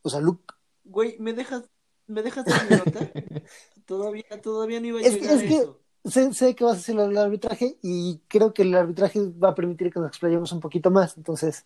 O 0.02 0.10
sea, 0.10 0.20
Luke. 0.20 0.54
Güey, 0.84 1.16
¿me 1.18 1.32
dejas, 1.32 1.64
¿me 2.06 2.22
dejas 2.22 2.46
mi 2.46 2.76
nota? 2.76 3.10
todavía, 3.86 4.24
todavía 4.42 4.80
no 4.80 4.86
iba 4.86 5.00
a 5.00 5.02
llegar 5.02 5.36
es 5.36 5.42
que 5.42 5.84
Sé, 6.04 6.54
que 6.54 6.64
vas 6.64 6.74
a 6.74 6.80
hacer 6.80 6.98
el 6.98 7.16
arbitraje 7.16 7.78
y 7.80 8.18
creo 8.28 8.52
que 8.52 8.60
el 8.60 8.74
arbitraje 8.74 9.20
va 9.42 9.50
a 9.50 9.54
permitir 9.54 9.90
que 9.90 10.00
nos 10.00 10.08
explayemos 10.08 10.52
un 10.52 10.60
poquito 10.60 10.90
más, 10.90 11.16
entonces. 11.16 11.64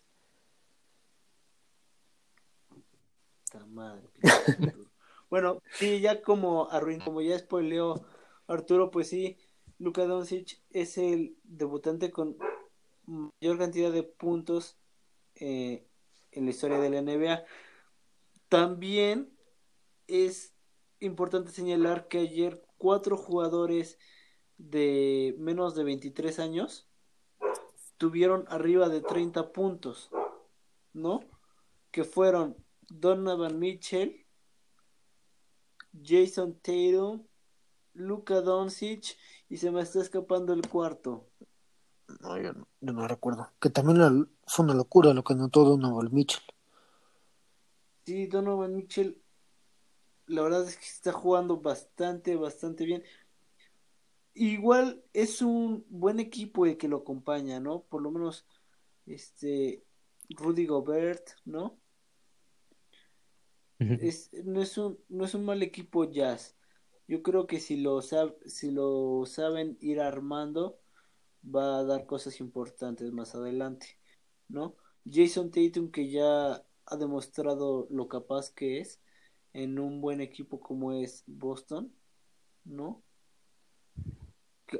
Madre, 3.67 4.01
bueno, 5.29 5.61
sí, 5.73 5.99
ya 5.99 6.21
como 6.21 6.69
arruinó, 6.71 7.03
como 7.03 7.21
ya 7.21 7.37
spoileó 7.37 8.01
Arturo, 8.47 8.91
pues 8.91 9.09
sí, 9.09 9.37
Luka 9.79 10.05
Doncic 10.05 10.61
es 10.71 10.97
el 10.97 11.37
debutante 11.43 12.11
con 12.11 12.37
mayor 13.05 13.57
cantidad 13.57 13.91
de 13.91 14.03
puntos 14.03 14.77
eh, 15.35 15.87
en 16.31 16.45
la 16.45 16.51
historia 16.51 16.79
de 16.79 16.89
la 16.89 17.01
NBA. 17.01 17.45
También 18.49 19.33
es 20.07 20.53
importante 20.99 21.51
señalar 21.51 22.09
que 22.09 22.19
ayer 22.19 22.61
cuatro 22.77 23.15
jugadores 23.15 23.97
de 24.57 25.33
menos 25.39 25.75
de 25.75 25.85
23 25.85 26.39
años 26.39 26.89
tuvieron 27.97 28.45
arriba 28.49 28.89
de 28.89 28.99
30 29.01 29.53
puntos, 29.53 30.09
¿no? 30.91 31.21
Que 31.91 32.03
fueron 32.03 32.57
Donovan 32.89 33.59
Mitchell, 33.59 34.25
Jason 36.03 36.59
Tatum, 36.59 37.25
Luka 37.93 38.41
Doncic 38.41 39.17
y 39.49 39.57
se 39.57 39.71
me 39.71 39.81
está 39.81 40.01
escapando 40.01 40.53
el 40.53 40.67
cuarto. 40.67 41.27
No, 42.21 42.39
yo 42.39 42.53
no, 42.81 43.07
recuerdo. 43.07 43.51
Que 43.59 43.69
también 43.69 44.29
fue 44.47 44.65
una 44.65 44.73
locura 44.73 45.13
lo 45.13 45.23
que 45.23 45.33
anotó 45.33 45.63
Donovan 45.63 46.13
Mitchell. 46.13 46.43
Sí, 48.05 48.27
Donovan 48.27 48.75
Mitchell 48.75 49.21
la 50.29 50.43
verdad 50.43 50.67
es 50.67 50.77
que 50.77 50.85
está 50.85 51.11
jugando 51.11 51.57
bastante, 51.57 52.35
bastante 52.35 52.85
bien. 52.85 53.03
Igual 54.35 55.03
es 55.11 55.41
un 55.41 55.85
buen 55.89 56.19
equipo 56.19 56.65
el 56.65 56.77
que 56.77 56.87
lo 56.87 56.97
acompaña, 56.97 57.59
¿no? 57.59 57.81
Por 57.81 58.01
lo 58.01 58.11
menos, 58.11 58.45
este, 59.05 59.83
Rudy 60.29 60.67
Gobert, 60.67 61.31
¿no? 61.45 61.79
es, 63.79 64.29
no, 64.45 64.61
es 64.61 64.77
un, 64.77 64.99
no 65.09 65.25
es 65.25 65.33
un 65.33 65.45
mal 65.45 65.63
equipo 65.63 66.09
jazz. 66.09 66.55
Yo 67.09 67.23
creo 67.23 67.47
que 67.47 67.59
si 67.59 67.75
lo, 67.75 68.03
si 68.03 68.69
lo 68.69 69.25
saben 69.25 69.79
ir 69.81 69.99
armando, 69.99 70.79
va 71.43 71.79
a 71.79 71.83
dar 71.83 72.05
cosas 72.05 72.39
importantes 72.39 73.11
más 73.11 73.33
adelante, 73.33 73.97
¿no? 74.47 74.75
Jason 75.11 75.49
Tatum, 75.49 75.89
que 75.89 76.11
ya 76.11 76.63
ha 76.85 76.97
demostrado 76.97 77.87
lo 77.89 78.07
capaz 78.07 78.51
que 78.51 78.79
es, 78.79 79.01
en 79.53 79.79
un 79.79 80.01
buen 80.01 80.21
equipo 80.21 80.59
como 80.59 80.93
es 80.93 81.23
Boston, 81.25 81.91
¿no? 82.63 83.01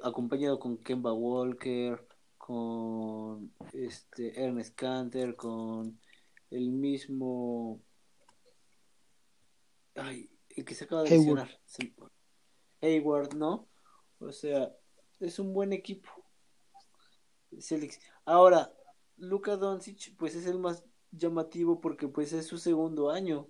Acompañado 0.03 0.59
con 0.59 0.77
Kemba 0.77 1.13
Walker, 1.13 2.07
con 2.37 3.51
este 3.73 4.39
Ernest 4.39 4.75
Canter, 4.75 5.35
con 5.35 5.99
el 6.51 6.69
mismo 6.69 7.81
ay, 9.95 10.29
el 10.49 10.63
que 10.63 10.75
se 10.75 10.83
acaba 10.83 11.01
de 11.01 11.09
mencionar 11.09 11.59
Hayward, 12.81 13.35
¿no? 13.35 13.67
O 14.19 14.31
sea, 14.31 14.75
es 15.19 15.39
un 15.39 15.53
buen 15.53 15.73
equipo. 15.73 16.09
Ahora, 18.25 18.73
Luka 19.17 19.57
Doncic, 19.57 20.15
pues 20.17 20.35
es 20.35 20.45
el 20.45 20.59
más 20.59 20.83
llamativo 21.11 21.81
porque 21.81 22.07
pues 22.07 22.33
es 22.33 22.45
su 22.45 22.57
segundo 22.57 23.09
año, 23.09 23.47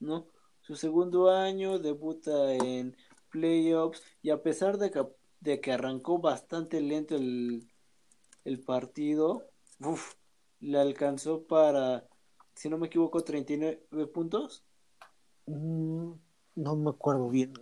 ¿no? 0.00 0.26
su 0.68 0.76
segundo 0.76 1.30
año, 1.30 1.78
debuta 1.78 2.52
en 2.52 2.94
playoffs 3.30 4.02
y 4.20 4.28
a 4.28 4.42
pesar 4.42 4.76
de 4.76 4.90
que, 4.90 5.02
de 5.40 5.62
que 5.62 5.72
arrancó 5.72 6.18
bastante 6.18 6.82
lento 6.82 7.16
el, 7.16 7.66
el 8.44 8.60
partido, 8.60 9.46
le 10.60 10.78
alcanzó 10.78 11.44
para, 11.44 12.06
si 12.54 12.68
no 12.68 12.76
me 12.76 12.88
equivoco, 12.88 13.24
39 13.24 14.06
puntos. 14.08 14.62
Mm, 15.46 16.12
no 16.56 16.76
me 16.76 16.90
acuerdo 16.90 17.30
bien. 17.30 17.54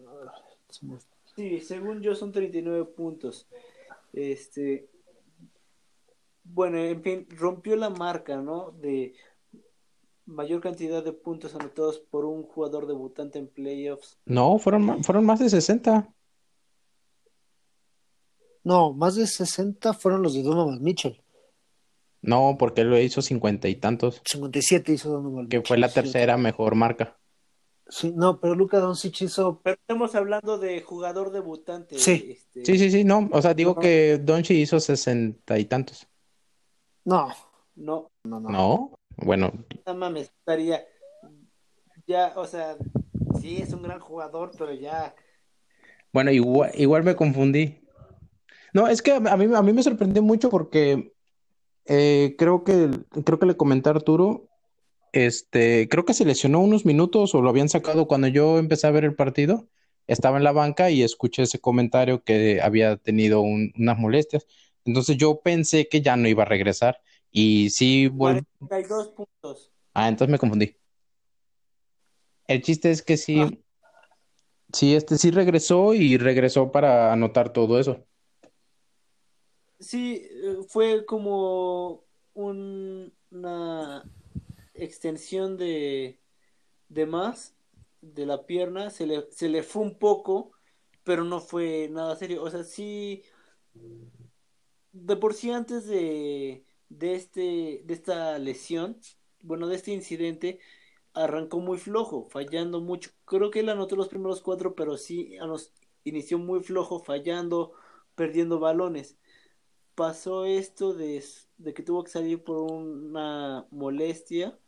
Sí, 1.36 1.60
según 1.60 2.00
yo 2.00 2.14
son 2.14 2.32
39 2.32 2.84
puntos. 2.86 3.46
Este, 4.12 4.88
bueno, 6.44 6.78
en 6.78 7.02
fin, 7.02 7.26
rompió 7.30 7.76
la 7.76 7.90
marca, 7.90 8.36
¿no? 8.36 8.72
De 8.72 9.14
mayor 10.26 10.60
cantidad 10.60 11.04
de 11.04 11.12
puntos 11.12 11.54
anotados 11.54 11.98
por 11.98 12.24
un 12.24 12.42
jugador 12.42 12.86
debutante 12.86 13.38
en 13.38 13.46
playoffs. 13.46 14.18
No, 14.24 14.58
fueron, 14.58 15.02
fueron 15.04 15.24
más 15.24 15.38
de 15.38 15.48
60. 15.48 16.12
No, 18.64 18.92
más 18.92 19.14
de 19.14 19.26
60 19.26 19.92
fueron 19.94 20.22
los 20.22 20.34
de 20.34 20.42
Donovan 20.42 20.82
Mitchell. 20.82 21.22
No, 22.22 22.56
porque 22.58 22.80
él 22.80 22.90
lo 22.90 22.98
hizo 22.98 23.22
cincuenta 23.22 23.68
y 23.68 23.76
tantos. 23.76 24.20
57 24.24 24.92
hizo 24.92 25.10
Donovan 25.10 25.48
Que 25.48 25.62
fue 25.62 25.78
la 25.78 25.88
tercera 25.88 26.36
mejor 26.36 26.74
marca. 26.74 27.16
Sí, 27.89 28.12
no, 28.14 28.41
pero 28.41 28.55
Luca 28.55 28.78
Doncic 28.78 29.22
hizo... 29.22 29.61
Pero 29.62 29.76
estamos 29.80 30.14
hablando 30.14 30.59
de 30.59 30.82
jugador 30.82 31.30
debutante. 31.30 31.99
Sí, 31.99 32.37
este, 32.37 32.64
sí, 32.64 32.78
sí, 32.78 32.91
sí, 32.91 33.05
no. 33.05 33.28
O 33.32 33.41
sea, 33.41 33.55
digo 33.55 33.76
que 33.76 34.18
Doncic 34.18 34.57
hizo 34.57 34.80
sesenta 34.80 35.59
y 35.59 35.66
tantos. 35.66 36.09
No. 37.05 37.28
No. 37.76 38.11
No, 38.24 38.41
no. 38.41 38.49
¿No? 38.49 38.99
Bueno. 39.16 39.53
No 39.87 39.95
mames, 39.95 40.32
estaría. 40.39 40.84
Ya, 42.07 42.32
o 42.37 42.47
sea, 42.47 42.76
sí, 43.41 43.59
es 43.59 43.72
un 43.72 43.82
gran 43.82 44.01
jugador, 44.01 44.51
pero 44.59 44.72
ya. 44.72 45.14
Bueno, 46.12 46.30
igual, 46.30 46.72
igual 46.74 47.05
me 47.05 47.16
confundí. 47.16 47.80
No, 48.72 48.89
es 48.89 49.01
que 49.01 49.12
a 49.12 49.37
mí, 49.37 49.55
a 49.55 49.62
mí 49.62 49.72
me 49.72 49.82
sorprendió 49.82 50.22
mucho 50.22 50.51
porque 50.51 51.14
eh, 51.87 52.34
creo 52.39 52.62
que 52.64 52.91
creo 53.24 53.39
que 53.39 53.47
le 53.47 53.57
comenté 53.57 53.89
a 53.89 53.93
Arturo, 53.93 54.49
este, 55.16 55.88
creo 55.88 56.04
que 56.04 56.12
se 56.12 56.26
lesionó 56.26 56.60
unos 56.60 56.84
minutos 56.84 57.34
o 57.34 57.40
lo 57.40 57.48
habían 57.48 57.70
sacado 57.70 58.06
cuando 58.06 58.28
yo 58.28 58.58
empecé 58.58 58.86
a 58.86 58.90
ver 58.90 59.04
el 59.04 59.14
partido 59.14 59.66
estaba 60.06 60.36
en 60.36 60.44
la 60.44 60.52
banca 60.52 60.90
y 60.90 61.02
escuché 61.02 61.42
ese 61.42 61.58
comentario 61.58 62.22
que 62.22 62.60
había 62.60 62.98
tenido 62.98 63.40
unas 63.40 63.98
molestias. 63.98 64.46
Entonces 64.84 65.16
yo 65.16 65.40
pensé 65.40 65.88
que 65.88 66.02
ya 66.02 66.16
no 66.16 66.28
iba 66.28 66.42
a 66.42 66.46
regresar 66.46 67.00
y 67.32 67.70
sí... 67.70 68.10
42 68.14 69.08
puntos. 69.08 69.72
Ah, 69.94 70.08
entonces 70.08 70.30
me 70.30 70.38
confundí. 70.38 70.76
El 72.46 72.60
chiste 72.60 72.90
es 72.90 73.00
que 73.00 73.16
sí, 73.16 73.40
ah. 73.40 73.50
sí, 74.72 74.94
este 74.94 75.16
sí 75.16 75.30
regresó 75.30 75.94
y 75.94 76.18
regresó 76.18 76.70
para 76.70 77.10
anotar 77.10 77.54
todo 77.54 77.80
eso. 77.80 78.04
Sí, 79.80 80.28
eh, 80.30 80.58
fue 80.68 81.06
como 81.06 82.04
una 82.34 84.04
extensión 84.79 85.57
de, 85.57 86.20
de 86.89 87.07
más 87.07 87.57
de 88.03 88.27
la 88.27 88.47
pierna, 88.47 88.91
se 88.91 89.07
le, 89.07 89.29
se 89.33 89.49
le 89.49 89.62
fue 89.62 89.83
un 89.83 89.99
poco, 89.99 90.53
pero 91.05 91.24
no 91.24 91.41
fue 91.41 91.89
nada 91.91 92.16
serio. 92.16 92.43
O 92.43 92.51
sea, 92.51 92.64
sí, 92.64 93.24
de 94.93 95.16
por 95.16 95.35
sí 95.35 95.51
antes 95.51 95.87
de, 95.87 96.64
de, 96.89 97.14
este, 97.14 97.83
de 97.85 97.95
esta 97.95 98.39
lesión, 98.39 99.01
bueno, 99.41 99.68
de 99.68 99.77
este 99.77 99.93
incidente, 99.93 100.61
arrancó 101.14 101.61
muy 101.61 101.79
flojo, 101.79 102.29
fallando 102.31 102.81
mucho. 102.81 103.11
Creo 103.24 103.51
que 103.51 103.61
él 103.61 103.68
anotó 103.68 103.97
los 103.97 104.09
primeros 104.09 104.43
cuatro, 104.43 104.74
pero 104.74 104.97
sí 104.97 105.37
inició 106.05 106.39
muy 106.39 106.62
flojo, 106.62 107.01
fallando, 107.01 107.72
perdiendo 108.14 108.61
balones. 108.61 109.18
Pasó 109.95 110.45
esto 110.47 110.95
de, 110.95 111.24
de 111.59 111.74
que 111.74 111.83
tuvo 111.83 112.05
que 112.05 112.11
salir 112.11 112.45
por 112.45 112.59
una 112.72 113.66
molestia, 113.70 114.59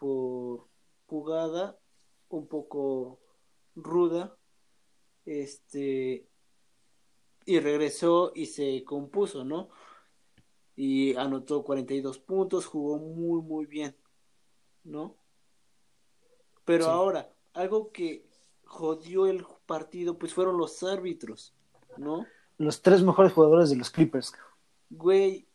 por 0.00 0.66
jugada 1.06 1.78
un 2.28 2.46
poco 2.46 3.20
ruda, 3.76 4.36
este, 5.26 6.26
y 7.44 7.60
regresó 7.60 8.32
y 8.34 8.46
se 8.46 8.82
compuso, 8.84 9.44
¿no? 9.44 9.68
Y 10.76 11.14
anotó 11.16 11.62
42 11.62 12.18
puntos, 12.18 12.66
jugó 12.66 12.98
muy, 12.98 13.42
muy 13.42 13.66
bien, 13.66 13.94
¿no? 14.84 15.16
Pero 16.64 16.86
ahora, 16.86 17.32
algo 17.52 17.90
que 17.90 18.24
jodió 18.64 19.26
el 19.26 19.44
partido, 19.66 20.16
pues 20.16 20.32
fueron 20.32 20.56
los 20.56 20.82
árbitros, 20.82 21.52
¿no? 21.96 22.26
Los 22.58 22.82
tres 22.82 23.02
mejores 23.02 23.32
jugadores 23.32 23.70
de 23.70 23.76
los 23.76 23.90
Clippers. 23.90 24.32
Güey, 24.90 25.48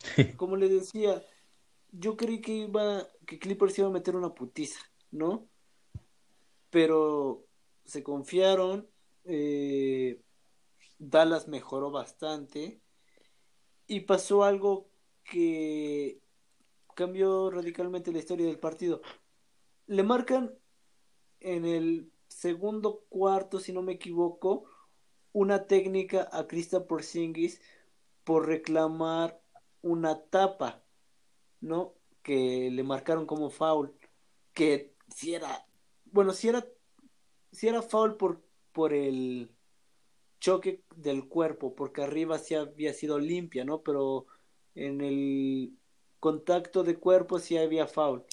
como 0.36 0.56
le 0.56 0.68
decía, 0.68 1.22
yo 1.90 2.16
creí 2.16 2.40
que 2.40 2.52
iba, 2.52 3.06
que 3.28 3.38
Clippers 3.38 3.78
iba 3.78 3.88
a 3.88 3.92
meter 3.92 4.16
una 4.16 4.34
putiza, 4.34 4.80
¿no? 5.10 5.46
Pero 6.70 7.46
se 7.84 8.02
confiaron, 8.02 8.88
eh, 9.24 10.22
Dallas 10.98 11.46
mejoró 11.46 11.90
bastante 11.90 12.80
y 13.86 14.00
pasó 14.00 14.44
algo 14.44 14.88
que 15.24 16.20
cambió 16.94 17.50
radicalmente 17.50 18.12
la 18.12 18.18
historia 18.18 18.46
del 18.46 18.58
partido 18.58 19.02
le 19.86 20.02
marcan 20.02 20.54
en 21.40 21.64
el 21.64 22.12
segundo 22.28 23.04
cuarto, 23.08 23.60
si 23.60 23.72
no 23.72 23.82
me 23.82 23.92
equivoco, 23.92 24.64
una 25.32 25.66
técnica 25.66 26.28
a 26.32 26.46
Krista 26.46 26.86
Porzingis 26.86 27.60
por 28.24 28.46
reclamar 28.46 29.40
una 29.80 30.22
tapa, 30.24 30.82
¿no? 31.60 31.94
Que 32.28 32.70
le 32.70 32.82
marcaron 32.82 33.26
como 33.26 33.48
foul, 33.48 33.94
que 34.52 34.94
si 35.08 35.34
era, 35.34 35.64
bueno, 36.12 36.32
si 36.32 36.48
era, 36.48 36.66
si 37.50 37.68
era 37.68 37.80
foul 37.80 38.16
por, 38.16 38.42
por 38.72 38.92
el 38.92 39.50
choque 40.40 40.82
del 40.94 41.26
cuerpo, 41.26 41.74
porque 41.74 42.02
arriba 42.02 42.38
sí 42.38 42.54
había 42.54 42.92
sido 42.92 43.18
limpia, 43.18 43.64
¿no? 43.64 43.82
Pero 43.82 44.26
en 44.74 45.00
el 45.00 45.72
contacto 46.20 46.84
de 46.84 46.96
cuerpo 46.96 47.38
sí 47.38 47.56
había 47.56 47.86
foul 47.86 48.24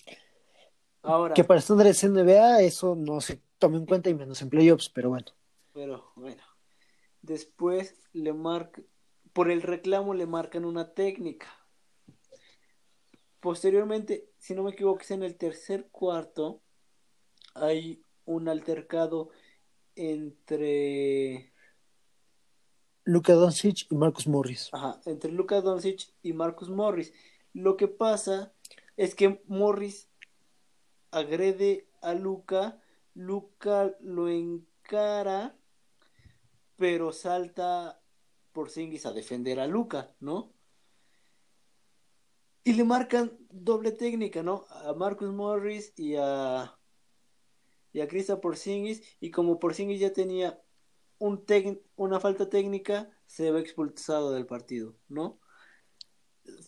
que 1.34 1.43
para 1.43 1.60
estándares 1.60 2.04
NBA 2.04 2.62
eso 2.62 2.96
no 2.96 3.22
se 3.22 3.41
toma 3.60 3.78
en 3.78 3.86
cuenta 3.86 4.10
y 4.10 4.14
menos 4.14 4.41
en 4.41 4.50
playoffs, 4.50 4.89
pero 4.89 5.10
bueno. 5.10 5.28
Pero 5.74 6.12
bueno. 6.16 6.41
Después 7.22 7.96
le 8.14 8.34
marca, 8.34 8.82
por 9.34 9.50
el 9.50 9.62
reclamo 9.62 10.14
le 10.14 10.26
marcan 10.26 10.66
una 10.66 10.93
técnica. 10.93 11.48
Posteriormente, 13.46 14.32
si 14.39 14.56
no 14.56 14.64
me 14.64 14.72
equivoco, 14.72 15.02
es 15.02 15.12
en 15.12 15.22
el 15.22 15.38
tercer 15.38 15.89
cuarto, 15.91 16.64
hay 17.54 18.04
un 18.26 18.50
altercado 18.50 19.30
entre 19.93 21.54
Luka 23.04 23.34
Doncic 23.34 23.86
y 23.91 23.96
Marcus 23.98 24.28
Morris. 24.28 24.72
Ajá, 24.74 25.00
entre 25.06 25.32
Luka 25.32 25.62
Doncic 25.62 26.12
y 26.24 26.34
Marcus 26.34 26.70
Morris. 26.70 27.14
Lo 27.54 27.78
que 27.78 27.88
pasa 27.88 28.52
es 28.98 29.14
que 29.14 29.43
Morris 29.46 30.10
agrede 31.12 31.88
a 32.02 32.16
Luca, 32.16 32.82
Luca 33.14 33.96
lo 34.00 34.28
encara, 34.28 35.56
pero 36.78 37.12
salta 37.14 38.02
por 38.54 38.72
Singis 38.72 39.06
a 39.06 39.14
defender 39.14 39.60
a 39.60 39.68
Luca, 39.68 40.16
¿no? 40.20 40.55
Y 42.68 42.74
le 42.74 42.84
marcan 42.84 43.38
doble 43.51 43.91
técnica, 43.91 44.41
¿no? 44.41 44.66
A 44.70 44.93
Marcus 44.93 45.32
Morris 45.32 45.93
y 45.97 46.16
a 46.16 46.76
y 47.93 48.01
a 48.01 48.07
Krista 48.07 48.41
Porzingis 48.41 49.03
y 49.22 49.30
como 49.30 49.59
Porzingis 49.59 50.01
ya 50.01 50.11
tenía 50.11 50.59
un 51.20 51.45
una 51.95 52.20
falta 52.20 52.49
técnica, 52.49 53.09
se 53.28 53.51
ve 53.51 53.61
expulsado 53.61 54.34
del 54.34 54.47
partido, 54.47 54.97
¿no? 55.07 55.39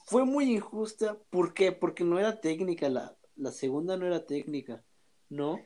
Fue 0.05 0.23
muy 0.23 0.45
injusta, 0.51 1.19
¿por 1.31 1.55
qué? 1.55 1.71
Porque 1.71 2.03
no 2.03 2.19
era 2.19 2.41
técnica 2.41 2.89
la, 2.89 3.17
la 3.35 3.51
segunda 3.51 3.97
no 3.97 4.05
era 4.05 4.25
técnica, 4.27 4.85
¿no? 5.29 5.59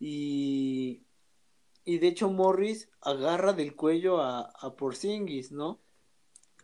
Y, 0.00 1.04
y 1.84 1.98
de 1.98 2.08
hecho 2.08 2.30
Morris 2.30 2.90
agarra 3.02 3.52
del 3.52 3.76
cuello 3.76 4.22
a, 4.22 4.40
a 4.40 4.76
Porzingis, 4.76 5.52
¿no? 5.52 5.82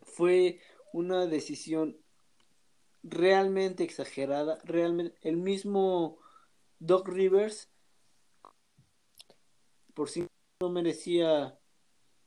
Fue 0.02 0.58
una 0.92 1.26
decisión 1.26 2.01
realmente 3.02 3.84
exagerada, 3.84 4.58
realmente 4.64 5.16
el 5.22 5.36
mismo 5.36 6.18
Doc 6.78 7.08
Rivers 7.08 7.70
por 9.94 10.08
sí 10.08 10.26
no 10.60 10.70
merecía 10.70 11.58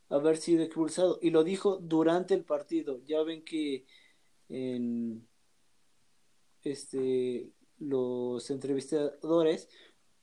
haber 0.09 0.37
sido 0.37 0.63
expulsado 0.63 1.19
y 1.21 1.29
lo 1.31 1.43
dijo 1.43 1.77
durante 1.77 2.33
el 2.33 2.43
partido. 2.43 3.01
Ya 3.05 3.23
ven 3.23 3.43
que 3.43 3.85
en 4.49 5.27
este 6.63 7.49
los 7.79 8.49
entrevistadores 8.49 9.69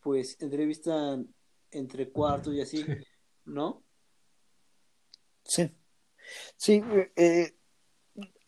pues 0.01 0.41
entrevistan 0.41 1.35
entre 1.71 2.11
cuartos 2.11 2.55
y 2.55 2.61
así, 2.61 2.85
¿no? 3.45 3.83
Sí. 5.45 5.71
Sí, 6.57 6.83
eh, 7.17 7.57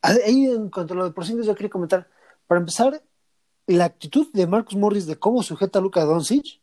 ahí 0.05 0.47
en 0.47 0.71
cuanto 0.71 0.95
a 0.95 0.97
lo 0.97 1.05
de 1.05 1.11
Porzingis 1.13 1.47
yo 1.47 1.55
quería 1.55 1.71
comentar, 1.71 2.09
para 2.47 2.61
empezar, 2.61 3.03
la 3.67 3.87
actitud 3.87 4.31
de 4.33 4.47
Marcus 4.47 4.77
Morris 4.77 5.07
de 5.07 5.19
cómo 5.19 5.43
sujeta 5.43 5.79
a 5.79 5.83
Luka 5.83 6.05
Doncic, 6.05 6.61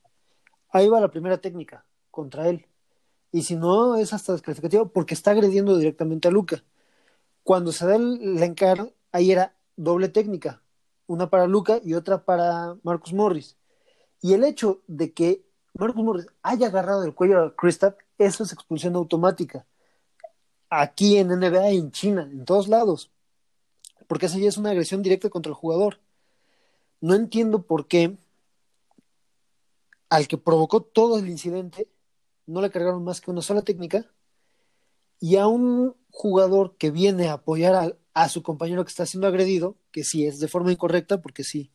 ahí 0.70 0.88
va 0.88 1.00
la 1.00 1.10
primera 1.12 1.40
técnica 1.40 1.86
contra 2.12 2.48
él. 2.48 2.68
Y 3.32 3.44
si 3.44 3.56
no, 3.56 3.96
es 3.96 4.14
hasta 4.14 4.34
descalificativo 4.34 4.90
porque 4.90 5.14
está 5.14 5.32
agrediendo 5.32 5.78
directamente 5.78 6.28
a 6.28 6.32
Luca. 6.32 6.64
Cuando 7.44 7.72
se 7.72 7.86
da 7.88 7.96
el, 7.96 8.42
encargo, 8.44 8.94
ahí 9.12 9.32
era 9.32 9.56
doble 9.76 10.10
técnica 10.10 10.62
una 11.08 11.30
para 11.30 11.46
Luca 11.46 11.82
y 11.84 11.94
otra 11.94 12.24
para 12.24 12.78
Marcus 12.84 13.14
Morris. 13.14 13.58
Y 14.22 14.34
el 14.34 14.44
hecho 14.46 14.82
de 14.88 15.14
que 15.14 15.44
Marcus 15.74 16.04
Morris 16.04 16.28
haya 16.42 16.68
agarrado 16.68 17.04
el 17.04 17.14
cuello 17.14 17.44
a 17.44 17.56
Kristaps, 17.56 17.98
eso 18.18 18.44
es 18.44 18.54
expulsión 18.54 18.96
automática. 18.96 19.66
Aquí 20.70 21.18
en 21.18 21.28
NBA, 21.28 21.70
en 21.72 21.92
China, 21.92 22.30
en 22.32 22.46
todos 22.46 22.70
lados. 22.70 23.12
Porque 24.12 24.26
esa 24.26 24.38
ya 24.40 24.50
es 24.50 24.58
una 24.58 24.72
agresión 24.72 25.02
directa 25.02 25.30
contra 25.30 25.52
el 25.52 25.56
jugador. 25.56 26.02
No 27.00 27.16
entiendo 27.16 27.62
por 27.62 27.88
qué 27.88 28.18
al 30.10 30.28
que 30.28 30.38
provocó 30.38 30.82
todo 30.82 31.18
el 31.18 31.30
incidente 31.30 31.88
no 32.46 32.60
le 32.62 32.72
cargaron 32.72 33.06
más 33.06 33.22
que 33.22 33.32
una 33.32 33.42
sola 33.42 33.62
técnica 33.62 34.12
y 35.22 35.38
a 35.38 35.48
un 35.48 35.96
jugador 36.10 36.76
que 36.76 36.92
viene 36.92 37.30
a 37.30 37.36
apoyar 37.36 37.74
a, 37.74 37.98
a 38.14 38.28
su 38.28 38.44
compañero 38.44 38.84
que 38.84 38.90
está 38.90 39.06
siendo 39.06 39.28
agredido, 39.28 39.78
que 39.92 40.04
sí 40.04 40.26
es 40.26 40.42
de 40.42 40.50
forma 40.50 40.74
incorrecta, 40.74 41.22
porque 41.22 41.46
sí, 41.46 41.72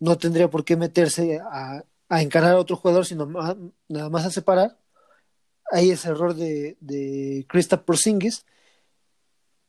no 0.00 0.16
tendría 0.16 0.48
por 0.48 0.64
qué 0.64 0.76
meterse 0.78 1.40
a, 1.42 1.84
encarar 2.08 2.52
a 2.52 2.58
otro 2.58 2.76
jugador, 2.76 3.04
sino 3.04 3.26
nada 3.26 4.08
más 4.08 4.24
a 4.24 4.30
separar. 4.30 4.78
Ahí 5.70 5.90
es 5.90 6.06
error 6.06 6.32
de, 6.32 6.78
de 6.80 7.44
Krista 7.46 7.84
Porzingis. 7.84 8.46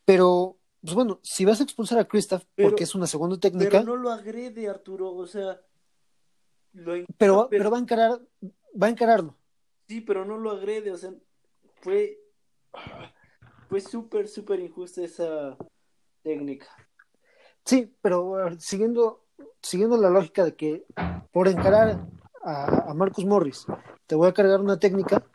Pero, 0.05 0.56
pues 0.81 0.93
bueno, 0.93 1.19
si 1.23 1.45
vas 1.45 1.59
a 1.59 1.63
expulsar 1.63 1.99
a 1.99 2.07
Krista 2.07 2.41
porque 2.55 2.83
es 2.83 2.95
una 2.95 3.07
segunda 3.07 3.39
técnica. 3.39 3.79
Pero 3.79 3.83
no 3.83 3.95
lo 3.95 4.11
agrede, 4.11 4.67
Arturo, 4.67 5.13
o 5.13 5.25
sea. 5.25 5.59
pero, 7.17 7.47
pero, 7.49 7.71
va 7.71 7.77
a 7.77 7.81
encarar, 7.81 8.21
va 8.81 8.87
a 8.87 8.89
encararlo. 8.89 9.35
Sí, 9.87 10.01
pero 10.01 10.25
no 10.25 10.37
lo 10.37 10.51
agrede, 10.51 10.91
o 10.91 10.97
sea, 10.97 11.13
fue, 11.81 12.19
fue 13.69 13.81
súper, 13.81 14.27
súper 14.27 14.59
injusta 14.59 15.03
esa 15.03 15.57
técnica. 16.21 16.67
Sí, 17.65 17.93
pero 18.01 18.37
siguiendo, 18.59 19.25
siguiendo 19.61 19.97
la 19.97 20.09
lógica 20.09 20.45
de 20.45 20.55
que 20.55 20.85
por 21.31 21.47
encarar 21.47 22.05
a, 22.43 22.91
a 22.91 22.93
Marcus 22.93 23.25
Morris 23.25 23.65
te 24.05 24.15
voy 24.15 24.29
a 24.29 24.33
cargar 24.33 24.61
una 24.61 24.79
técnica, 24.79 25.25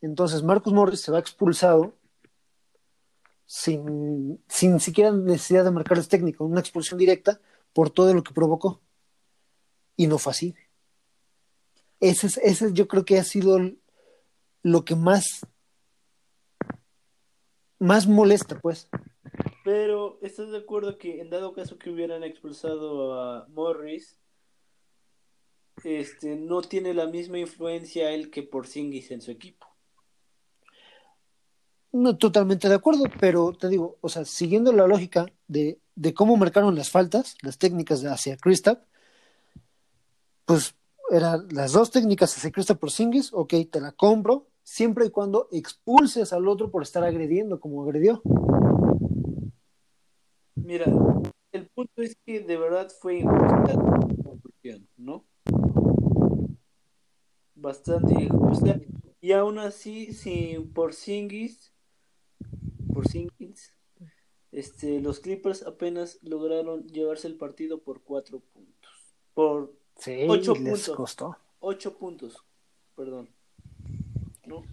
entonces 0.00 0.42
Marcus 0.42 0.72
Morris 0.72 1.00
se 1.00 1.10
va 1.10 1.18
expulsado 1.18 1.94
sin, 3.50 4.40
sin 4.46 4.78
siquiera 4.78 5.10
necesidad 5.10 5.64
de 5.64 5.72
marcarles 5.72 6.06
técnica, 6.06 6.44
una 6.44 6.60
expulsión 6.60 7.00
directa 7.00 7.40
por 7.72 7.90
todo 7.90 8.14
lo 8.14 8.22
que 8.22 8.32
provocó. 8.32 8.80
Y 9.96 10.06
no 10.06 10.18
fue 10.18 10.30
así. 10.30 10.54
Ese, 11.98 12.28
ese 12.44 12.72
yo 12.72 12.86
creo 12.86 13.04
que 13.04 13.18
ha 13.18 13.24
sido 13.24 13.58
lo 14.62 14.84
que 14.84 14.94
más 14.94 15.40
más 17.80 18.06
molesta, 18.06 18.56
pues. 18.60 18.88
Pero, 19.64 20.20
¿estás 20.22 20.52
de 20.52 20.58
acuerdo 20.58 20.96
que 20.96 21.20
en 21.20 21.28
dado 21.28 21.52
caso 21.52 21.76
que 21.76 21.90
hubieran 21.90 22.22
expulsado 22.22 23.20
a 23.20 23.48
Morris, 23.48 24.16
este 25.82 26.36
no 26.36 26.62
tiene 26.62 26.94
la 26.94 27.06
misma 27.06 27.40
influencia 27.40 28.12
él 28.12 28.30
que 28.30 28.44
por 28.44 28.68
Singis 28.68 29.10
en 29.10 29.22
su 29.22 29.32
equipo? 29.32 29.69
No, 31.92 32.16
totalmente 32.16 32.68
de 32.68 32.74
acuerdo, 32.76 33.04
pero 33.18 33.52
te 33.52 33.68
digo, 33.68 33.98
o 34.00 34.08
sea, 34.08 34.24
siguiendo 34.24 34.72
la 34.72 34.86
lógica 34.86 35.26
de, 35.48 35.80
de 35.96 36.14
cómo 36.14 36.36
marcaron 36.36 36.76
las 36.76 36.90
faltas, 36.90 37.36
las 37.42 37.58
técnicas 37.58 38.04
hacia 38.04 38.36
Krista, 38.36 38.84
pues 40.44 40.76
eran 41.10 41.48
las 41.50 41.72
dos 41.72 41.90
técnicas 41.90 42.36
hacia 42.36 42.52
Krista 42.52 42.76
por 42.76 42.92
Singis, 42.92 43.32
ok, 43.32 43.54
te 43.70 43.80
la 43.80 43.92
compro, 43.92 44.46
siempre 44.62 45.06
y 45.06 45.10
cuando 45.10 45.48
expulses 45.50 46.32
al 46.32 46.46
otro 46.46 46.70
por 46.70 46.82
estar 46.82 47.02
agrediendo 47.02 47.58
como 47.58 47.82
agredió. 47.82 48.22
Mira, 50.54 50.86
el 51.50 51.66
punto 51.68 52.02
es 52.02 52.16
que 52.24 52.40
de 52.40 52.56
verdad 52.56 52.88
fue 53.00 53.18
injusta 53.18 53.74
¿no? 54.96 55.24
Bastante 57.54 58.22
injusta. 58.22 58.80
Y 59.20 59.32
aún 59.32 59.58
así, 59.58 60.12
sin 60.12 60.72
por 60.72 60.94
Singis, 62.90 62.94
por 62.94 63.08
Singis, 63.08 63.74
este, 64.52 65.00
los 65.00 65.20
Clippers 65.20 65.66
apenas 65.66 66.18
lograron 66.22 66.86
llevarse 66.88 67.28
el 67.28 67.36
partido 67.36 67.80
por 67.82 68.02
cuatro 68.02 68.40
puntos. 68.40 68.90
Por 69.34 69.72
sí, 69.96 70.26
ocho 70.28 70.54
les 70.54 70.62
puntos. 70.62 70.96
costó. 70.96 71.36
Ocho 71.60 71.96
puntos, 71.96 72.44
perdón. 72.96 73.28
¿No? 74.46 74.64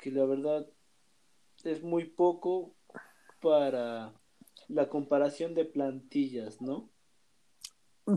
Que 0.00 0.10
la 0.10 0.24
verdad 0.24 0.66
es 1.64 1.82
muy 1.82 2.04
poco 2.04 2.74
para 3.40 4.12
la 4.68 4.88
comparación 4.88 5.54
de 5.54 5.64
plantillas, 5.64 6.60
¿no? 6.60 6.88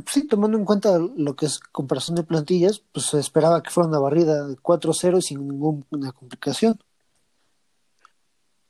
Sí, 0.07 0.27
tomando 0.27 0.57
en 0.57 0.65
cuenta 0.65 0.97
lo 0.97 1.35
que 1.35 1.45
es 1.45 1.59
comparación 1.59 2.15
de 2.15 2.23
plantillas, 2.23 2.83
pues 2.91 3.07
se 3.07 3.19
esperaba 3.19 3.61
que 3.61 3.69
fuera 3.69 3.89
una 3.89 3.99
barrida 3.99 4.47
de 4.47 4.55
4-0 4.55 5.21
sin 5.21 5.47
ninguna 5.47 6.11
complicación. 6.13 6.79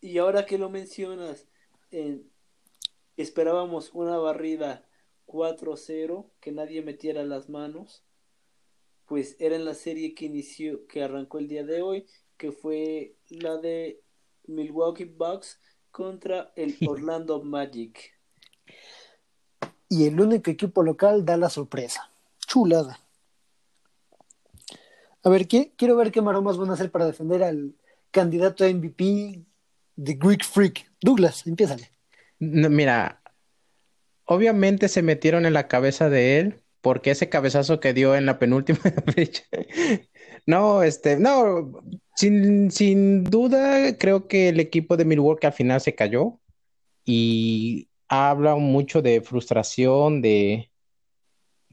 Y 0.04 0.18
ahora 0.18 0.46
que 0.46 0.58
lo 0.58 0.70
mencionas, 0.70 1.48
eh, 1.90 2.22
esperábamos 3.16 3.92
una 3.94 4.18
barrida 4.18 4.86
4-0, 5.28 6.30
que 6.42 6.52
nadie 6.52 6.82
metiera 6.82 7.24
las 7.24 7.48
manos, 7.48 8.04
pues 9.06 9.38
era 9.40 9.56
en 9.56 9.64
la 9.64 9.74
serie 9.74 10.14
que 10.14 10.26
inició, 10.26 10.86
que 10.88 11.04
arrancó 11.04 11.40
el 11.40 11.48
día 11.48 11.64
de 11.64 11.82
hoy, 11.82 12.06
que 12.36 12.52
fue 12.52 13.16
la 13.30 13.56
de 13.56 14.02
Milwaukee 14.46 15.06
Bucks 15.06 15.62
contra 15.90 16.52
el 16.58 16.76
Orlando 16.86 17.42
Magic. 17.42 18.14
Y 19.88 20.06
el 20.06 20.20
único 20.20 20.52
equipo 20.52 20.84
local 20.84 21.24
da 21.24 21.38
la 21.38 21.50
sorpresa. 21.50 22.12
Chulada. 22.46 23.00
A 25.24 25.30
ver, 25.30 25.48
¿qué- 25.48 25.72
quiero 25.78 25.96
ver 25.96 26.12
qué 26.12 26.22
maromas 26.22 26.58
van 26.58 26.72
a 26.72 26.74
hacer 26.74 26.92
para 26.92 27.06
defender 27.06 27.42
al 27.42 27.74
candidato 28.12 28.66
a 28.66 28.68
MVP 28.68 29.46
de 29.96 30.14
Greek 30.14 30.44
Freak. 30.44 30.90
Douglas, 31.02 31.46
empiézale. 31.48 31.90
No, 32.40 32.70
mira, 32.70 33.22
obviamente 34.26 34.88
se 34.88 35.02
metieron 35.02 35.46
en 35.46 35.54
la 35.54 35.68
cabeza 35.68 36.10
de 36.10 36.40
él 36.40 36.64
porque 36.82 37.12
ese 37.12 37.30
cabezazo 37.30 37.80
que 37.80 37.94
dio 37.94 38.16
en 38.16 38.26
la 38.26 38.40
penúltima 38.40 38.80
fecha. 39.16 39.44
No, 40.46 40.84
este, 40.84 41.18
no, 41.18 41.82
sin, 42.16 42.72
sin 42.72 43.24
duda 43.24 43.98
creo 43.98 44.28
que 44.28 44.50
el 44.50 44.60
equipo 44.60 44.98
de 44.98 45.06
Milwaukee 45.06 45.48
al 45.48 45.54
final 45.54 45.80
se 45.80 45.96
cayó 45.96 46.40
y 47.06 47.88
habla 48.10 48.56
mucho 48.56 49.02
de 49.02 49.22
frustración, 49.22 50.22
de, 50.22 50.72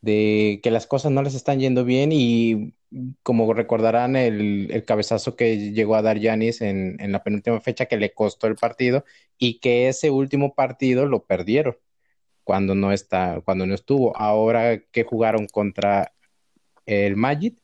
de 0.00 0.60
que 0.62 0.70
las 0.70 0.86
cosas 0.86 1.12
no 1.12 1.22
les 1.22 1.34
están 1.34 1.58
yendo 1.58 1.84
bien 1.84 2.10
y 2.12 2.74
como 3.22 3.52
recordarán 3.54 4.16
el, 4.16 4.68
el 4.70 4.84
cabezazo 4.84 5.36
que 5.36 5.72
llegó 5.72 5.94
a 5.94 6.02
dar 6.02 6.18
Giannis 6.18 6.60
en, 6.60 6.96
en 7.00 7.12
la 7.12 7.22
penúltima 7.22 7.60
fecha 7.60 7.86
que 7.86 7.96
le 7.96 8.12
costó 8.12 8.46
el 8.46 8.56
partido 8.56 9.04
y 9.38 9.60
que 9.60 9.88
ese 9.88 10.10
último 10.10 10.54
partido 10.54 11.06
lo 11.06 11.24
perdieron 11.24 11.76
cuando 12.44 12.74
no 12.74 12.92
está, 12.92 13.40
cuando 13.44 13.66
no 13.66 13.74
estuvo. 13.74 14.16
Ahora 14.16 14.80
que 14.90 15.04
jugaron 15.04 15.46
contra 15.46 16.12
el 16.86 17.16
Magic, 17.16 17.56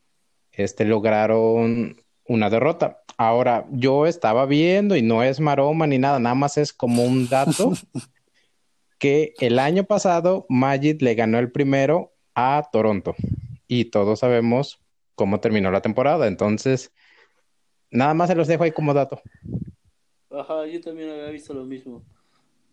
este 0.51 0.85
lograron 0.85 1.97
una 2.25 2.49
derrota. 2.49 3.03
Ahora, 3.17 3.65
yo 3.71 4.05
estaba 4.05 4.45
viendo 4.45 4.95
y 4.95 5.01
no 5.01 5.23
es 5.23 5.39
maroma 5.39 5.87
ni 5.87 5.97
nada, 5.97 6.19
nada 6.19 6.35
más 6.35 6.57
es 6.57 6.71
como 6.71 7.03
un 7.03 7.27
dato 7.27 7.73
que 8.99 9.33
el 9.39 9.59
año 9.59 9.83
pasado 9.83 10.45
Magic 10.49 11.01
le 11.01 11.15
ganó 11.15 11.39
el 11.39 11.51
primero 11.51 12.13
a 12.35 12.69
Toronto 12.71 13.15
y 13.67 13.85
todos 13.85 14.19
sabemos 14.19 14.79
cómo 15.17 15.39
terminó 15.41 15.71
la 15.71 15.81
temporada, 15.81 16.27
entonces 16.27 16.93
nada 17.89 18.13
más 18.13 18.29
se 18.29 18.35
los 18.35 18.47
dejo 18.47 18.63
ahí 18.63 18.71
como 18.71 18.93
dato. 18.93 19.19
Ajá, 20.29 20.67
yo 20.67 20.79
también 20.79 21.09
había 21.09 21.29
visto 21.31 21.53
lo 21.53 21.65
mismo. 21.65 22.05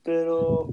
Pero. 0.03 0.69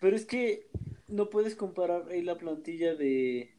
Pero 0.00 0.16
es 0.16 0.24
que 0.24 0.68
no 1.08 1.30
puedes 1.30 1.56
comparar 1.56 2.08
ahí 2.10 2.22
la 2.22 2.38
plantilla 2.38 2.94
de. 2.94 3.52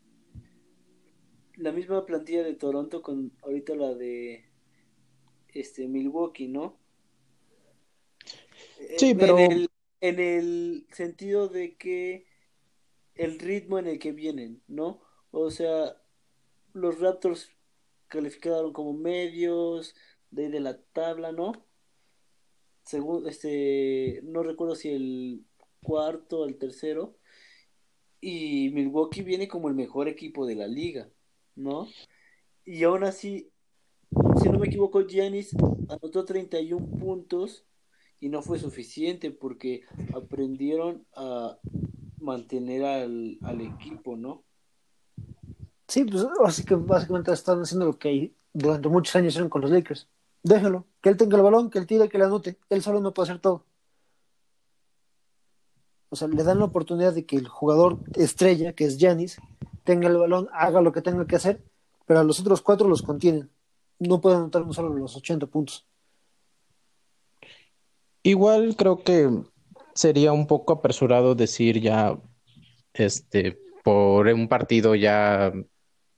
La 1.58 1.72
misma 1.72 2.06
plantilla 2.06 2.44
de 2.44 2.54
Toronto 2.56 3.02
con 3.02 3.34
ahorita 3.44 3.76
la 3.76 3.94
de. 3.94 4.46
Este, 5.50 5.88
Milwaukee, 5.88 6.48
¿no? 6.48 6.78
Sí, 8.98 9.10
En 9.12 9.18
pero- 9.18 9.38
el, 9.38 9.70
en 10.00 10.20
el 10.20 10.88
sentido 10.92 11.50
de 11.50 11.76
que. 11.76 12.26
El 13.16 13.40
ritmo 13.40 13.80
en 13.80 13.88
el 13.88 14.00
que 14.00 14.12
vienen, 14.12 14.62
¿no? 14.68 15.02
O 15.32 15.50
sea, 15.52 15.96
los 16.74 17.00
Raptors 17.00 17.50
calificaron 18.08 18.74
como 18.74 18.94
medios 18.94 19.96
de, 20.32 20.60
la 20.60 20.78
tabla, 20.94 21.32
¿no? 21.32 21.54
Según, 22.84 23.28
este, 23.28 24.22
no 24.24 24.44
recuerdo 24.44 24.76
si 24.76 24.90
el 24.90 25.46
cuarto 25.82 26.42
o 26.42 26.46
el 26.46 26.58
tercero. 26.58 27.18
Y 28.22 28.70
Milwaukee 28.72 29.24
viene 29.24 29.48
como 29.48 29.70
el 29.70 29.76
mejor 29.76 30.08
equipo 30.08 30.46
de 30.46 30.56
la 30.56 30.68
liga, 30.68 31.10
¿no? 31.56 31.88
Y 32.66 32.84
aún 32.84 33.04
así, 33.04 33.52
si 34.42 34.50
no 34.50 34.60
me 34.60 34.68
equivoco, 34.68 35.06
Giannis 35.06 35.56
anotó 35.90 36.26
31 36.26 36.86
puntos 36.98 37.66
y 38.20 38.30
no 38.30 38.42
fue 38.42 38.60
suficiente 38.60 39.32
porque 39.32 39.84
aprendieron 40.14 41.06
a 41.14 41.60
mantener 42.26 42.84
al, 42.84 43.38
al 43.42 43.62
equipo, 43.62 44.18
¿no? 44.18 44.44
Sí, 45.88 46.04
pues 46.04 46.26
así 46.44 46.66
que 46.66 46.76
básicamente 46.76 47.32
están 47.32 47.62
haciendo 47.62 47.86
lo 47.86 47.98
que 47.98 48.34
durante 48.54 48.90
muchos 48.90 49.16
años 49.16 49.34
hicieron 49.34 49.50
con 49.50 49.62
los 49.62 49.72
Lakers. 49.72 50.08
Déjalo, 50.44 50.86
que 51.02 51.10
él 51.10 51.18
tenga 51.18 51.38
el 51.38 51.44
balón, 51.44 51.70
que 51.70 51.80
él 51.80 51.88
tire, 51.88 52.10
que 52.10 52.18
le 52.18 52.26
anote. 52.26 52.58
Él 52.70 52.82
solo 52.82 53.00
no 53.00 53.14
puede 53.14 53.30
hacer 53.30 53.42
todo. 53.42 53.66
O 56.10 56.16
sea, 56.16 56.28
le 56.28 56.44
dan 56.44 56.60
la 56.60 56.66
oportunidad 56.66 57.14
de 57.14 57.26
que 57.26 57.36
el 57.36 57.48
jugador 57.48 58.00
estrella, 58.14 58.74
que 58.74 58.86
es 58.86 58.98
Giannis, 58.98 59.38
tenga 59.84 60.08
el 60.08 60.18
balón, 60.18 60.50
haga 60.54 60.82
lo 60.82 60.92
que 60.92 61.02
tenga 61.02 61.26
que 61.26 61.36
hacer, 61.36 61.64
pero 62.06 62.20
a 62.20 62.24
los 62.24 62.40
otros 62.40 62.62
cuatro 62.62 62.88
los 62.88 63.02
contienen. 63.02 63.50
No 64.00 64.22
pueden 64.22 64.40
anotar 64.40 64.64
solo 64.74 64.94
los 64.94 65.16
80 65.16 65.48
puntos. 65.48 65.88
Igual 68.24 68.76
creo 68.76 69.04
que 69.04 69.30
sería 69.96 70.34
un 70.34 70.48
poco 70.48 70.74
apresurado 70.74 71.36
decir 71.36 71.82
ya, 71.82 72.20
este, 72.94 73.60
por 73.84 74.28
un 74.28 74.48
partido 74.50 74.96
ya 74.96 75.54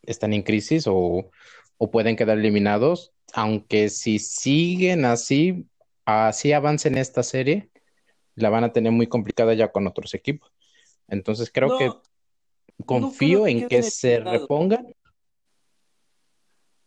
están 0.03 0.34
en 0.34 0.43
crisis 0.43 0.86
o, 0.88 1.32
o 1.78 1.91
pueden 1.91 2.15
quedar 2.17 2.38
eliminados, 2.39 3.13
aunque 3.34 3.89
si 3.89 4.19
siguen 4.19 5.05
así, 5.05 5.67
así 6.05 6.53
avancen 6.53 6.97
esta 6.97 7.23
serie, 7.23 7.71
la 8.36 8.49
van 8.49 8.63
a 8.65 8.73
tener 8.73 8.91
muy 8.91 9.07
complicada 9.07 9.53
ya 9.55 9.71
con 9.71 9.88
otros 9.88 10.13
equipos. 10.15 10.51
Entonces 11.07 11.51
creo 11.53 11.69
No, 11.69 11.78
que 11.78 11.91
no 12.78 12.86
confío 12.86 13.39
creo 13.39 13.43
que 13.45 13.51
en 13.51 13.67
que 13.67 13.84
se 13.84 14.17
eliminados. 14.17 14.41
repongan. 14.41 14.88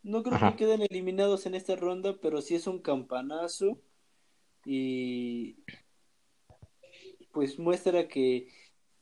No 0.02 0.22
creo 0.22 0.40
que 0.42 0.56
queden 0.56 0.82
eliminados 0.82 1.46
en 1.46 1.54
esta 1.54 1.76
ronda, 1.76 2.18
pero 2.20 2.40
sí 2.40 2.54
es 2.54 2.66
un 2.66 2.80
campanazo 2.80 3.82
y 4.64 5.56
pues 7.32 7.58
muestra 7.58 8.08
que 8.08 8.48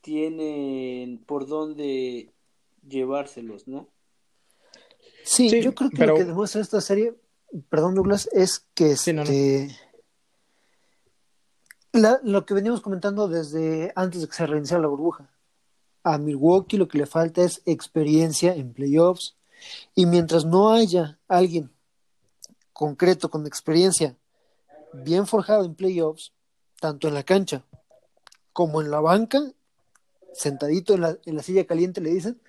tienen 0.00 1.18
por 1.18 1.46
dónde 1.46 2.32
llevárselos, 2.86 3.68
¿no? 3.68 3.88
Sí, 5.24 5.60
yo 5.60 5.74
creo 5.74 5.90
que 5.90 6.06
lo 6.06 6.14
que 6.14 6.24
demuestra 6.24 6.60
esta 6.60 6.80
serie, 6.80 7.14
perdón 7.68 7.94
Douglas, 7.94 8.28
es 8.32 8.66
que 8.74 8.92
este, 8.92 9.68
lo 11.92 12.46
que 12.46 12.54
veníamos 12.54 12.80
comentando 12.80 13.28
desde 13.28 13.92
antes 13.94 14.22
de 14.22 14.28
que 14.28 14.34
se 14.34 14.46
reiniciara 14.46 14.82
la 14.82 14.88
burbuja. 14.88 15.30
A 16.02 16.16
Milwaukee 16.16 16.78
lo 16.78 16.88
que 16.88 16.98
le 16.98 17.06
falta 17.06 17.42
es 17.42 17.60
experiencia 17.66 18.54
en 18.54 18.72
playoffs 18.72 19.36
y 19.94 20.06
mientras 20.06 20.44
no 20.46 20.70
haya 20.70 21.18
alguien 21.28 21.70
concreto 22.72 23.28
con 23.28 23.46
experiencia 23.46 24.16
bien 24.92 25.26
forjado 25.26 25.64
en 25.64 25.74
playoffs, 25.74 26.32
tanto 26.80 27.08
en 27.08 27.14
la 27.14 27.24
cancha 27.24 27.64
como 28.58 28.80
en 28.80 28.90
la 28.90 28.98
banca, 28.98 29.38
sentadito 30.32 30.92
en 30.94 31.02
la, 31.02 31.16
en 31.26 31.36
la 31.36 31.44
silla 31.44 31.64
caliente, 31.64 32.00
le 32.00 32.10
dicen, 32.10 32.40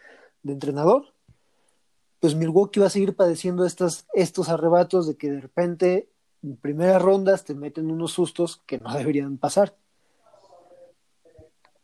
de 0.41 0.53
entrenador, 0.53 1.13
pues 2.19 2.33
Milwaukee 2.33 2.79
va 2.79 2.87
a 2.87 2.89
seguir 2.89 3.15
padeciendo 3.15 3.63
estas, 3.63 4.07
estos 4.15 4.49
arrebatos 4.49 5.05
de 5.05 5.17
que 5.17 5.29
de 5.29 5.39
repente 5.39 6.09
en 6.41 6.57
primeras 6.57 6.99
rondas 6.99 7.43
te 7.43 7.53
meten 7.53 7.91
unos 7.91 8.11
sustos 8.11 8.63
que 8.65 8.79
no 8.79 8.91
deberían 8.97 9.37
pasar. 9.37 9.77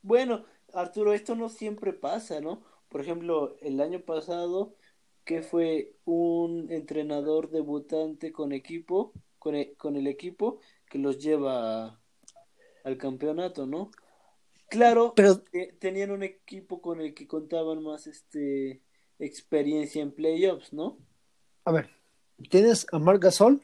Bueno, 0.02 0.44
Arturo, 0.74 1.14
esto 1.14 1.36
no 1.36 1.48
siempre 1.48 1.94
pasa, 1.94 2.42
¿no? 2.42 2.64
Por 2.90 3.02
ejemplo, 3.02 3.58
el 3.62 3.80
año 3.80 4.00
pasado, 4.00 4.74
que 5.24 5.44
fue 5.44 5.94
un 6.04 6.72
entrenador 6.72 7.52
debutante 7.52 8.32
con 8.32 8.54
equipo, 8.54 9.14
con 9.38 9.54
el, 9.54 9.78
con 9.78 9.96
el 9.96 10.08
equipo 10.08 10.62
que 10.90 10.98
los 10.98 11.20
lleva 11.20 12.00
al 12.84 12.98
campeonato, 12.98 13.68
¿no? 13.68 13.92
Claro, 14.70 15.14
pero 15.16 15.42
tenían 15.80 16.12
un 16.12 16.24
equipo 16.24 16.82
con 16.82 17.00
el 17.00 17.14
que 17.14 17.28
contaban 17.28 17.84
más 17.84 18.08
este 18.08 18.82
experiencia 19.20 20.02
en 20.02 20.12
playoffs, 20.12 20.74
¿no? 20.74 20.98
A 21.64 21.72
ver, 21.72 21.90
tienes 22.50 22.86
a 22.92 23.00
Marc 23.00 23.24
Gasol 23.24 23.62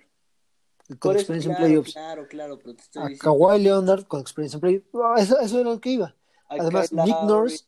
con 0.99 1.16
experiencia 1.16 1.52
en 1.52 1.58
playoffs. 1.58 1.93
Claro, 1.93 2.28
claro, 2.28 2.60
pero 2.60 2.76
te 2.76 2.84
estoy 2.84 3.16
a 3.16 3.18
Kawhi 3.18 3.62
Leonard 3.62 4.06
con 4.06 4.22
experiencia 4.22 4.58
en 4.58 4.62
playoffs. 4.62 4.88
Ah, 4.93 5.16
eso, 5.18 5.39
eso, 5.39 5.60
era 5.60 5.70
lo 5.70 5.82
que 5.82 5.89
iba. 5.89 6.16
Además, 6.47 6.91
Nick 6.91 7.22
Nurse, 7.24 7.66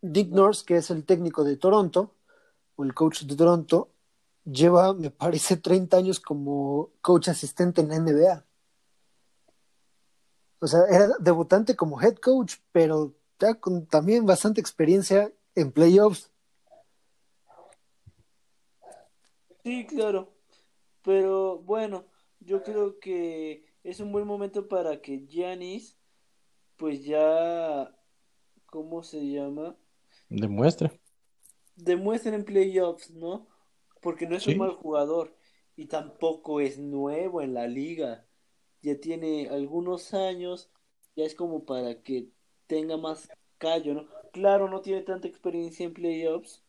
Nick 0.00 0.28
Nurse, 0.28 0.64
que 0.64 0.76
es 0.76 0.90
el 0.90 1.04
técnico 1.04 1.44
de 1.44 1.56
Toronto, 1.56 2.14
o 2.76 2.84
el 2.84 2.94
coach 2.94 3.22
de 3.22 3.36
Toronto, 3.36 3.90
lleva, 4.44 4.94
me 4.94 5.10
parece, 5.10 5.56
30 5.56 5.96
años 5.96 6.20
como 6.20 6.90
coach 7.00 7.28
asistente 7.28 7.80
en 7.80 7.88
la 7.88 7.96
NBA. 7.96 8.44
O 10.64 10.66
sea, 10.66 10.80
era 10.88 11.10
debutante 11.20 11.76
como 11.76 12.00
head 12.00 12.14
coach, 12.14 12.54
pero 12.72 13.12
ya 13.38 13.52
con 13.60 13.84
también 13.84 14.24
bastante 14.24 14.62
experiencia 14.62 15.30
en 15.54 15.70
playoffs. 15.70 16.32
Sí, 19.62 19.84
claro. 19.84 20.32
Pero 21.02 21.58
bueno, 21.58 22.06
yo 22.40 22.62
creo 22.62 22.98
que 22.98 23.66
es 23.82 24.00
un 24.00 24.10
buen 24.10 24.26
momento 24.26 24.66
para 24.66 25.02
que 25.02 25.26
Giannis, 25.26 25.98
pues 26.78 27.04
ya, 27.04 27.94
¿cómo 28.64 29.02
se 29.02 29.20
llama? 29.20 29.76
Demuestre. 30.30 30.98
Demuestre 31.76 32.34
en 32.34 32.44
playoffs, 32.46 33.10
¿no? 33.10 33.48
Porque 34.00 34.26
no 34.26 34.34
es 34.34 34.46
un 34.46 34.56
mal 34.56 34.72
jugador 34.72 35.36
y 35.76 35.88
tampoco 35.88 36.60
es 36.60 36.78
nuevo 36.78 37.42
en 37.42 37.52
la 37.52 37.66
liga. 37.66 38.23
Ya 38.84 39.00
tiene 39.00 39.48
algunos 39.48 40.12
años, 40.12 40.68
ya 41.16 41.24
es 41.24 41.34
como 41.34 41.64
para 41.64 42.02
que 42.02 42.28
tenga 42.66 42.98
más 42.98 43.30
callo, 43.56 43.94
¿no? 43.94 44.06
Claro, 44.30 44.68
no 44.68 44.82
tiene 44.82 45.00
tanta 45.00 45.26
experiencia 45.26 45.86
en 45.86 45.94
playoffs, 45.94 46.62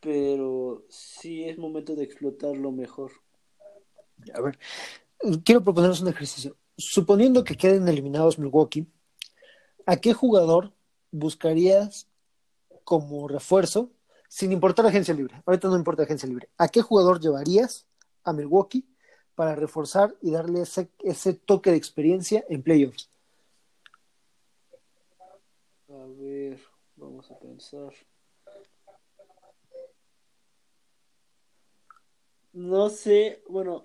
pero 0.00 0.86
sí 0.88 1.44
es 1.44 1.58
momento 1.58 1.94
de 1.94 2.04
explotarlo 2.04 2.72
mejor. 2.72 3.12
A 4.32 4.40
ver, 4.40 4.58
quiero 5.44 5.62
proponerles 5.62 6.00
un 6.00 6.08
ejercicio. 6.08 6.56
Suponiendo 6.78 7.44
que 7.44 7.56
queden 7.56 7.86
eliminados 7.86 8.38
Milwaukee, 8.38 8.86
¿a 9.84 9.96
qué 9.96 10.14
jugador 10.14 10.72
buscarías 11.10 12.08
como 12.84 13.28
refuerzo, 13.28 13.90
sin 14.30 14.50
importar 14.50 14.86
agencia 14.86 15.12
libre? 15.12 15.42
Ahorita 15.44 15.68
no 15.68 15.76
importa 15.76 16.04
agencia 16.04 16.26
libre. 16.26 16.48
¿A 16.56 16.68
qué 16.68 16.80
jugador 16.80 17.20
llevarías 17.20 17.86
a 18.24 18.32
Milwaukee 18.32 18.86
para 19.38 19.54
reforzar 19.54 20.16
y 20.20 20.32
darle 20.32 20.62
ese, 20.62 20.88
ese 20.98 21.32
toque 21.32 21.70
de 21.70 21.76
experiencia 21.76 22.44
en 22.48 22.60
playoffs? 22.60 23.08
Vamos 26.96 27.30
a 27.30 27.38
pensar. 27.38 27.94
No 32.52 32.90
sé, 32.90 33.44
bueno, 33.48 33.84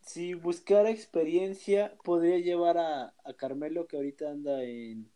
si 0.00 0.34
buscara 0.34 0.90
experiencia, 0.90 1.96
podría 2.02 2.40
llevar 2.40 2.78
a, 2.78 3.14
Carmelo 3.36 3.86
que 3.86 3.94
ahorita 3.94 4.28
anda 4.28 4.64
en, 4.64 5.08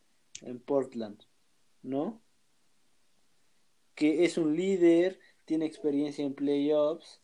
en 0.43 0.61
Portland, 0.61 1.21
¿no? 1.83 2.23
Que 3.97 4.25
es 4.25 4.39
un 4.39 4.55
líder, 4.55 5.19
tiene 5.47 5.67
experiencia 5.67 6.25
en 6.25 6.35
playoffs, 6.35 7.21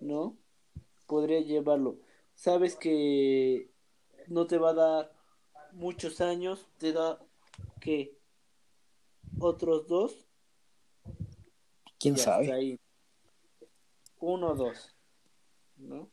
¿no? 0.00 0.38
Podría 1.08 1.40
llevarlo. 1.40 1.98
Sabes 2.34 2.76
que 2.76 3.68
no 4.28 4.46
te 4.46 4.58
va 4.58 4.70
a 4.70 4.74
dar 4.74 5.12
muchos 5.72 6.20
años, 6.20 6.68
te 6.78 6.92
da 6.92 7.18
que 7.80 8.16
otros 9.40 9.88
dos. 9.88 10.28
¿Quién 11.98 12.16
sabe? 12.16 12.78
Uno 14.20 14.48
o 14.48 14.54
dos. 14.54 14.94
¿No? 15.76 16.10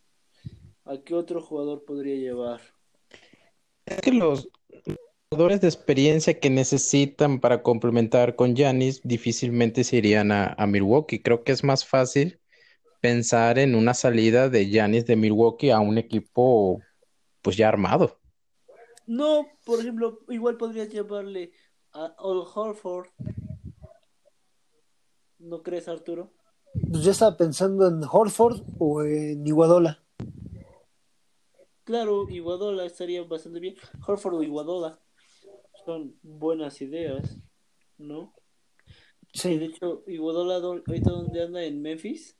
¿A 0.85 0.97
qué 0.97 1.13
otro 1.13 1.41
jugador 1.41 1.83
podría 1.83 2.15
llevar? 2.15 2.61
Es 3.85 4.01
que 4.01 4.11
los 4.11 4.47
jugadores 5.29 5.59
de 5.59 5.67
experiencia 5.67 6.39
que 6.39 6.49
necesitan 6.49 7.41
para 7.41 7.61
complementar 7.63 8.35
con 8.35 8.55
Yanis 8.55 9.01
difícilmente 9.03 9.83
se 9.83 9.97
irían 9.97 10.31
a, 10.31 10.55
Milwaukee. 10.65 11.21
Creo 11.21 11.43
que 11.43 11.51
es 11.51 11.63
más 11.63 11.85
fácil 11.85 12.39
pensar 13.01 13.59
en 13.59 13.75
una 13.75 13.93
salida 13.93 14.49
de 14.49 14.69
Yanis 14.69 15.05
de 15.05 15.15
Milwaukee 15.15 15.71
a 15.71 15.79
un 15.79 15.97
equipo 15.97 16.81
pues 17.41 17.57
ya 17.57 17.67
armado. 17.69 18.19
No, 19.07 19.47
por 19.65 19.79
ejemplo, 19.79 20.19
igual 20.29 20.57
podrías 20.57 20.89
llevarle 20.89 21.51
a 21.93 22.15
Old 22.19 22.47
Horford. 22.53 23.07
¿No 25.39 25.61
crees, 25.61 25.87
Arturo? 25.87 26.33
Pues 26.91 27.03
ya 27.03 27.11
estaba 27.11 27.37
pensando 27.37 27.87
en 27.87 28.01
Horford 28.03 28.61
o 28.79 29.03
en 29.03 29.45
Iguadola. 29.45 30.03
Claro, 31.83 32.27
Iguadola 32.29 32.85
estaría 32.85 33.21
bastante 33.23 33.59
bien. 33.59 33.75
Horford 34.05 34.35
o 34.35 34.43
Iguadola 34.43 34.99
son 35.85 36.17
buenas 36.23 36.81
ideas, 36.81 37.37
¿no? 37.97 38.33
Sí. 39.33 39.57
De 39.57 39.65
hecho, 39.65 40.03
Iguadola, 40.07 40.55
¿ahorita 40.55 41.11
dónde 41.11 41.43
anda? 41.43 41.63
¿En 41.63 41.81
Memphis? 41.81 42.35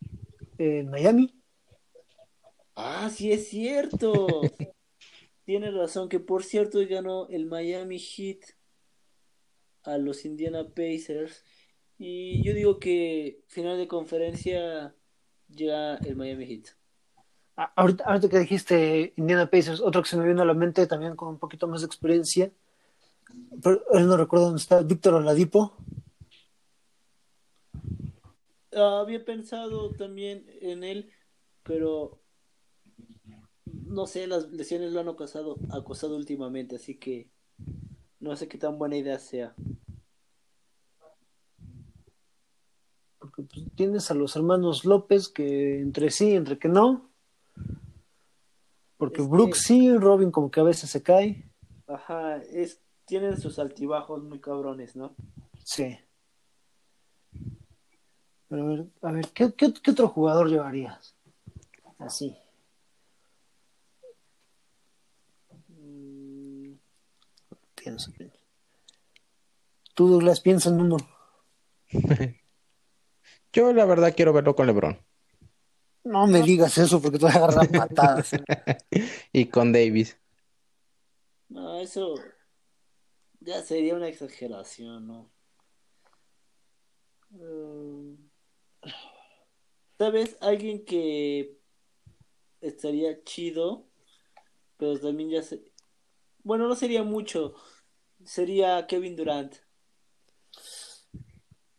En 0.57 0.89
Miami. 0.89 1.33
Ah, 2.75 3.09
sí 3.09 3.31
es 3.31 3.49
cierto. 3.49 4.41
Tiene 5.45 5.71
razón, 5.71 6.09
que 6.09 6.19
por 6.19 6.43
cierto 6.43 6.79
ganó 6.89 7.27
el 7.29 7.45
Miami 7.45 7.99
Heat 7.99 8.39
a 9.83 9.97
los 9.97 10.25
Indiana 10.25 10.67
Pacers. 10.67 11.43
Y 11.97 12.43
yo 12.43 12.53
digo 12.53 12.79
que 12.79 13.41
final 13.47 13.77
de 13.77 13.87
conferencia 13.87 14.95
llega 15.47 15.95
el 15.97 16.15
Miami 16.15 16.45
Heat. 16.45 16.69
Ah, 17.57 17.71
ahorita, 17.75 18.19
que 18.29 18.39
dijiste 18.39 19.13
Indiana 19.15 19.49
Pacers, 19.49 19.79
otro 19.79 20.01
que 20.01 20.09
se 20.09 20.17
me 20.17 20.27
vino 20.27 20.41
a 20.41 20.45
la 20.45 20.53
mente 20.53 20.87
también 20.87 21.15
con 21.15 21.29
un 21.29 21.39
poquito 21.39 21.67
más 21.67 21.81
de 21.81 21.87
experiencia, 21.87 22.51
pero 23.63 23.81
él 23.93 24.07
no 24.07 24.17
recuerdo 24.17 24.47
dónde 24.47 24.61
está, 24.61 24.81
Víctor 24.81 25.13
Oladipo. 25.13 25.73
Ah, 28.75 28.99
había 28.99 29.23
pensado 29.23 29.91
también 29.91 30.45
en 30.61 30.83
él, 30.83 31.09
pero 31.63 32.21
no 33.65 34.05
sé, 34.05 34.27
las 34.27 34.51
lesiones 34.51 34.91
lo 34.91 34.99
han 34.99 35.07
acosado, 35.07 35.57
acosado 35.71 36.15
últimamente, 36.17 36.75
así 36.75 36.95
que 36.95 37.29
no 38.19 38.35
sé 38.35 38.47
qué 38.47 38.57
tan 38.57 38.77
buena 38.77 38.97
idea 38.97 39.17
sea. 39.17 39.55
Porque 43.19 43.43
pues, 43.43 43.65
tienes 43.75 44.11
a 44.11 44.13
los 44.13 44.35
hermanos 44.35 44.83
López 44.83 45.29
que 45.29 45.79
entre 45.79 46.11
sí, 46.11 46.33
entre 46.33 46.59
que 46.59 46.67
no. 46.67 47.09
Porque 48.97 49.21
Brooks 49.21 49.59
sí, 49.59 49.95
Robin 49.95 50.31
como 50.31 50.51
que 50.51 50.59
a 50.59 50.63
veces 50.63 50.89
se 50.89 51.01
cae. 51.01 51.49
Ajá, 51.87 52.37
es, 52.37 52.81
tienen 53.05 53.39
sus 53.39 53.59
altibajos 53.59 54.23
muy 54.23 54.39
cabrones, 54.39 54.95
¿no? 54.95 55.15
Sí. 55.63 55.97
Pero 58.55 58.67
a 58.67 58.69
ver, 58.69 58.85
a 59.01 59.11
ver, 59.11 59.27
¿qué, 59.33 59.53
qué, 59.53 59.73
qué 59.73 59.91
otro 59.91 60.07
jugador 60.07 60.47
llevarías? 60.47 61.13
Así. 61.99 62.37
Mm, 65.67 66.75
piensa. 67.75 68.13
Tú, 69.93 70.07
Douglas, 70.07 70.39
piensa 70.39 70.69
en 70.69 70.79
uno. 70.79 70.95
Yo 73.51 73.73
la 73.73 73.83
verdad 73.83 74.13
quiero 74.15 74.31
verlo 74.31 74.55
con 74.55 74.67
LeBron 74.67 75.01
No 76.05 76.25
me 76.25 76.41
digas 76.41 76.77
eso 76.77 77.01
porque 77.01 77.19
te 77.19 77.25
voy 77.25 77.33
a 77.33 77.37
agarrar 77.37 77.69
patadas. 77.69 78.31
y 79.33 79.47
con 79.47 79.73
Davis. 79.73 80.17
No, 81.49 81.77
eso 81.77 82.15
ya 83.41 83.61
sería 83.61 83.95
una 83.95 84.07
exageración, 84.07 85.07
¿no? 85.07 85.29
Mm, 87.31 88.34
¿Sabes? 89.97 90.37
Alguien 90.41 90.85
que 90.85 91.57
estaría 92.61 93.23
chido, 93.23 93.87
pero 94.77 94.99
también 94.99 95.29
ya 95.29 95.41
se... 95.41 95.63
Bueno, 96.43 96.67
no 96.67 96.75
sería 96.75 97.03
mucho. 97.03 97.55
Sería 98.23 98.87
Kevin 98.87 99.15
Durant. 99.15 99.55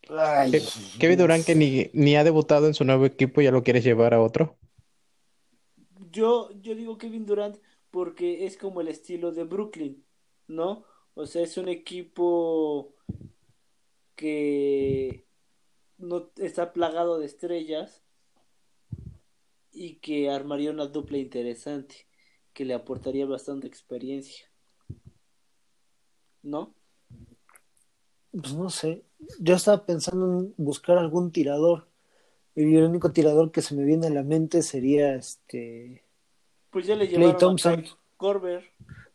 Ay, 0.08 0.52
Kevin 0.98 1.18
Durant 1.18 1.44
que 1.44 1.54
ni, 1.54 1.90
ni 1.92 2.16
ha 2.16 2.24
debutado 2.24 2.66
en 2.66 2.74
su 2.74 2.84
nuevo 2.84 3.06
equipo 3.06 3.40
ya 3.40 3.50
lo 3.50 3.62
quieres 3.62 3.84
llevar 3.84 4.14
a 4.14 4.22
otro. 4.22 4.56
Yo, 6.10 6.50
yo 6.60 6.74
digo 6.74 6.96
Kevin 6.96 7.26
Durant 7.26 7.58
porque 7.90 8.46
es 8.46 8.56
como 8.56 8.80
el 8.80 8.88
estilo 8.88 9.32
de 9.32 9.44
Brooklyn, 9.44 10.04
¿no? 10.46 10.84
O 11.14 11.26
sea, 11.26 11.42
es 11.42 11.56
un 11.56 11.68
equipo 11.68 12.94
que 14.14 15.25
no 15.98 16.30
está 16.36 16.72
plagado 16.72 17.18
de 17.18 17.26
estrellas 17.26 18.02
y 19.72 19.96
que 19.96 20.30
armaría 20.30 20.70
una 20.70 20.86
dupla 20.86 21.18
interesante 21.18 22.06
que 22.52 22.64
le 22.64 22.74
aportaría 22.74 23.26
bastante 23.26 23.66
experiencia. 23.66 24.50
¿No? 26.42 26.74
pues 28.40 28.54
no 28.54 28.70
sé. 28.70 29.02
Yo 29.38 29.54
estaba 29.54 29.84
pensando 29.84 30.40
en 30.40 30.54
buscar 30.56 30.98
algún 30.98 31.32
tirador. 31.32 31.88
Y 32.54 32.76
el 32.76 32.84
único 32.84 33.12
tirador 33.12 33.50
que 33.50 33.62
se 33.62 33.74
me 33.74 33.84
viene 33.84 34.06
a 34.06 34.10
la 34.10 34.22
mente 34.22 34.62
sería 34.62 35.14
este. 35.14 36.04
Pues 36.70 36.86
ya 36.86 36.96
le 36.96 37.04
a 37.26 37.36
Thompson. 37.36 37.82
Kyle 37.82 37.92
Korver. 38.16 38.64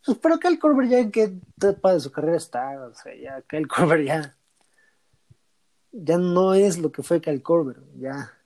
Pues, 0.06 0.18
pero 0.22 0.40
Kyle 0.40 0.60
Korver 0.60 0.90
ya 0.90 1.00
en 1.00 1.12
qué 1.12 1.34
etapa 1.58 1.94
de 1.94 2.00
su 2.00 2.12
carrera 2.12 2.38
está. 2.38 2.88
O 2.88 2.94
sea, 2.94 3.16
ya 3.16 3.42
Kyle 3.42 3.68
Korver 3.68 4.04
ya. 4.04 4.38
Ya 5.92 6.18
no 6.18 6.54
es 6.54 6.78
lo 6.78 6.92
que 6.92 7.04
fue 7.04 7.22
Korver. 7.42 7.84
Ya. 7.98 8.38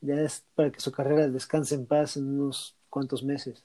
Ya 0.00 0.14
es 0.20 0.44
para 0.54 0.70
que 0.70 0.80
su 0.80 0.92
carrera 0.92 1.28
descanse 1.28 1.74
en 1.74 1.86
paz 1.86 2.16
en 2.16 2.28
unos 2.28 2.76
cuantos 2.88 3.24
meses. 3.24 3.64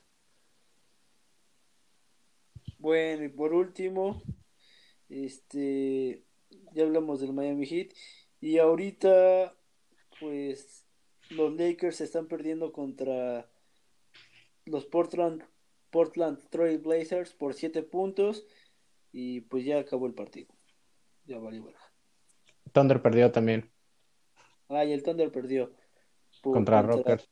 Bueno, 2.78 3.24
y 3.24 3.28
por 3.28 3.54
último, 3.54 4.22
este, 5.08 6.24
ya 6.72 6.82
hablamos 6.82 7.20
del 7.20 7.32
Miami 7.32 7.66
Heat 7.66 7.92
y 8.40 8.58
ahorita, 8.58 9.56
pues, 10.20 10.84
los 11.30 11.54
Lakers 11.54 11.96
se 11.96 12.04
están 12.04 12.26
perdiendo 12.26 12.72
contra 12.72 13.50
los 14.66 14.84
Portland, 14.86 15.44
Portland 15.90 16.46
Trail 16.50 16.78
Blazers 16.78 17.32
por 17.32 17.54
7 17.54 17.82
puntos 17.82 18.44
y 19.12 19.42
pues 19.42 19.64
ya 19.64 19.78
acabó 19.78 20.06
el 20.06 20.14
partido. 20.14 20.52
Ya 21.24 21.38
valió 21.38 21.64
verga. 21.64 21.83
Thunder 22.74 23.00
perdió 23.00 23.32
también 23.32 23.70
Ah, 24.68 24.84
y 24.84 24.92
el 24.92 25.02
Thunder 25.02 25.30
perdió 25.30 25.72
por- 26.42 26.54
contra 26.54 26.82
Rockets. 26.82 27.28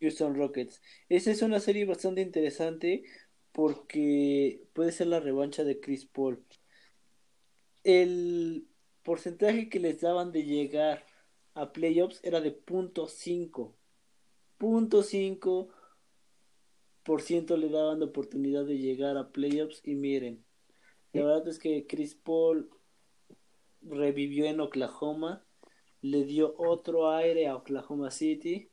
Houston 0.00 0.34
Rockets. 0.34 0.80
Esa 1.08 1.30
es 1.30 1.42
una 1.42 1.60
serie 1.60 1.84
bastante 1.84 2.22
interesante 2.22 3.04
porque 3.52 4.62
puede 4.72 4.92
ser 4.92 5.08
la 5.08 5.20
revancha 5.20 5.62
de 5.64 5.78
Chris 5.80 6.06
Paul. 6.06 6.42
El 7.84 8.66
porcentaje 9.02 9.68
que 9.68 9.80
les 9.80 10.00
daban 10.00 10.32
de 10.32 10.44
llegar 10.44 11.04
a 11.54 11.72
playoffs 11.72 12.20
era 12.22 12.40
de 12.40 12.50
punto 12.52 13.08
.5. 13.08 13.74
Punto 14.58 15.02
.5 15.02 15.68
por 17.02 17.22
ciento 17.22 17.56
le 17.56 17.68
daban 17.70 18.00
la 18.00 18.06
oportunidad 18.06 18.64
de 18.66 18.78
llegar 18.78 19.16
a 19.16 19.32
playoffs 19.32 19.80
y 19.84 19.94
miren, 19.94 20.44
la 21.12 21.24
verdad 21.24 21.48
es 21.48 21.58
que 21.58 21.86
Chris 21.86 22.14
Paul 22.14 22.70
revivió 23.82 24.46
en 24.46 24.60
Oklahoma, 24.60 25.44
le 26.02 26.24
dio 26.24 26.54
otro 26.58 27.10
aire 27.10 27.46
a 27.46 27.56
Oklahoma 27.56 28.10
City. 28.10 28.70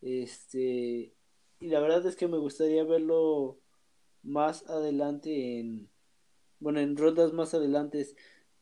Este, 0.00 1.12
y 1.60 1.66
la 1.68 1.80
verdad 1.80 2.06
es 2.06 2.16
que 2.16 2.28
me 2.28 2.38
gustaría 2.38 2.84
verlo 2.84 3.58
más 4.22 4.68
adelante 4.68 5.58
en, 5.58 5.88
bueno, 6.60 6.80
en 6.80 6.96
rondas 6.96 7.32
más 7.32 7.54
adelante 7.54 8.06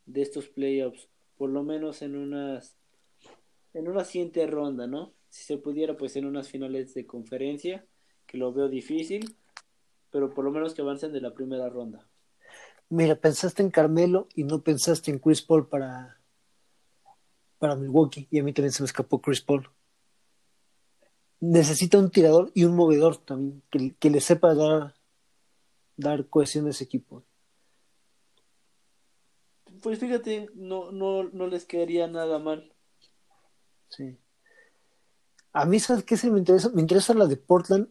de 0.07 0.23
estos 0.23 0.49
playoffs, 0.49 1.09
por 1.37 1.51
lo 1.51 1.63
menos 1.63 2.03
en 2.03 2.17
unas, 2.17 2.77
en 3.75 3.89
una 3.89 4.05
siguiente 4.05 4.47
ronda, 4.47 4.87
¿no? 4.87 5.13
Si 5.29 5.45
se 5.45 5.59
pudiera, 5.59 5.97
pues 5.97 6.17
en 6.17 6.25
unas 6.25 6.49
finales 6.49 6.95
de 6.95 7.07
conferencia, 7.07 7.87
que 8.27 8.39
lo 8.39 8.53
veo 8.53 8.69
difícil, 8.69 9.37
pero 10.11 10.33
por 10.33 10.45
lo 10.45 10.51
menos 10.51 10.75
que 10.75 10.83
avancen 10.83 11.13
de 11.13 11.21
la 11.21 11.35
primera 11.35 11.69
ronda. 11.69 12.06
Mira, 12.89 13.17
pensaste 13.17 13.63
en 13.63 13.71
Carmelo 13.71 14.29
y 14.35 14.45
no 14.45 14.63
pensaste 14.63 15.11
en 15.11 15.19
Chris 15.19 15.43
Paul 15.43 15.69
para, 15.69 16.21
para 17.59 17.75
Milwaukee. 17.75 18.29
Y 18.31 18.39
a 18.39 18.45
mí 18.45 18.53
también 18.53 18.73
se 18.73 18.83
me 18.83 18.87
escapó 18.87 19.21
Chris 19.21 19.41
Paul. 19.41 19.69
Necesita 21.41 21.99
un 21.99 22.11
tirador 22.11 22.51
y 22.55 22.65
un 22.65 22.77
movedor 22.77 23.17
también, 23.17 23.63
que, 23.71 23.95
que 23.97 24.11
le 24.11 24.21
sepa 24.21 24.55
dar, 24.55 24.95
dar 25.97 26.29
cohesión 26.29 26.67
a 26.67 26.71
ese 26.71 26.85
equipo. 26.85 27.25
Pues 29.83 29.99
fíjate, 29.99 30.51
no, 30.55 30.93
no, 30.93 31.25
no 31.25 31.47
les 31.47 31.65
quedaría 31.65 32.07
nada 32.07 32.39
mal. 32.39 32.73
Sí. 33.89 34.17
A 35.53 35.65
mí, 35.65 35.81
¿sabes 35.81 36.05
qué 36.05 36.17
se 36.17 36.31
me 36.31 36.39
interesa? 36.39 36.71
Me 36.71 36.81
interesa 36.81 37.15
la 37.15 37.27
de 37.27 37.37
Portland 37.37 37.89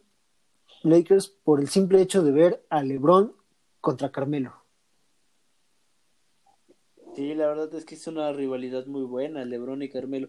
Lakers 0.82 1.28
por 1.28 1.60
el 1.60 1.68
simple 1.68 2.00
hecho 2.00 2.22
de 2.22 2.32
ver 2.32 2.66
a 2.70 2.82
LeBron 2.82 3.34
contra 3.80 4.10
Carmelo. 4.10 4.65
Sí, 7.16 7.34
la 7.34 7.46
verdad 7.46 7.74
es 7.74 7.86
que 7.86 7.94
es 7.94 8.06
una 8.06 8.30
rivalidad 8.30 8.84
muy 8.84 9.02
buena, 9.02 9.42
LeBron 9.46 9.82
y 9.82 9.88
Carmelo. 9.88 10.28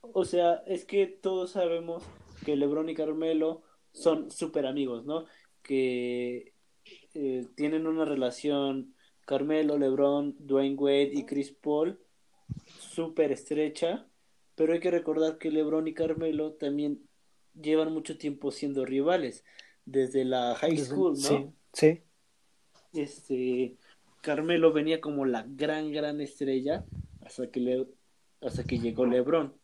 O 0.00 0.24
sea, 0.24 0.64
es 0.66 0.84
que 0.84 1.06
todos 1.06 1.52
sabemos 1.52 2.02
que 2.44 2.56
LeBron 2.56 2.88
y 2.88 2.96
Carmelo 2.96 3.62
son 3.92 4.28
súper 4.32 4.66
amigos, 4.66 5.04
¿no? 5.04 5.26
Que 5.62 6.54
eh, 7.14 7.46
tienen 7.54 7.86
una 7.86 8.04
relación 8.04 8.96
Carmelo, 9.26 9.78
LeBron, 9.78 10.34
Dwayne 10.40 10.74
Wade 10.74 11.12
y 11.14 11.24
Chris 11.24 11.52
Paul 11.52 12.00
súper 12.66 13.30
estrecha, 13.30 14.04
pero 14.56 14.72
hay 14.72 14.80
que 14.80 14.90
recordar 14.90 15.38
que 15.38 15.52
LeBron 15.52 15.86
y 15.86 15.94
Carmelo 15.94 16.54
también 16.54 17.08
llevan 17.54 17.92
mucho 17.92 18.18
tiempo 18.18 18.50
siendo 18.50 18.84
rivales, 18.84 19.44
desde 19.84 20.24
la 20.24 20.56
high 20.56 20.76
school, 20.78 21.12
¿no? 21.12 21.54
Sí, 21.72 22.02
sí. 22.92 23.00
este 23.00 23.76
Carmelo 24.22 24.72
venía 24.72 25.00
como 25.00 25.26
la 25.26 25.44
gran 25.46 25.92
gran 25.92 26.20
estrella 26.22 26.84
hasta 27.20 27.50
que 27.50 27.60
le 27.60 27.86
hasta 28.40 28.64
que 28.64 28.78
llegó 28.78 29.04
LeBron 29.04 29.54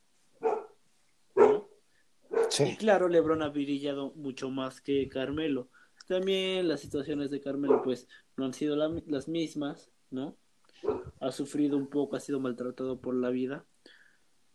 ¿no? 1.36 1.68
y 2.58 2.76
claro 2.76 3.08
LeBron 3.08 3.42
ha 3.42 3.48
brillado 3.48 4.12
mucho 4.14 4.50
más 4.50 4.80
que 4.80 5.08
Carmelo. 5.08 5.70
También 6.06 6.68
las 6.68 6.80
situaciones 6.80 7.30
de 7.30 7.40
Carmelo 7.40 7.82
pues 7.82 8.08
no 8.36 8.44
han 8.44 8.52
sido 8.52 8.76
la- 8.76 9.02
las 9.06 9.28
mismas 9.28 9.90
no 10.10 10.36
ha 11.20 11.32
sufrido 11.32 11.76
un 11.76 11.88
poco 11.88 12.16
ha 12.16 12.20
sido 12.20 12.40
maltratado 12.40 13.00
por 13.00 13.14
la 13.14 13.30
vida 13.30 13.64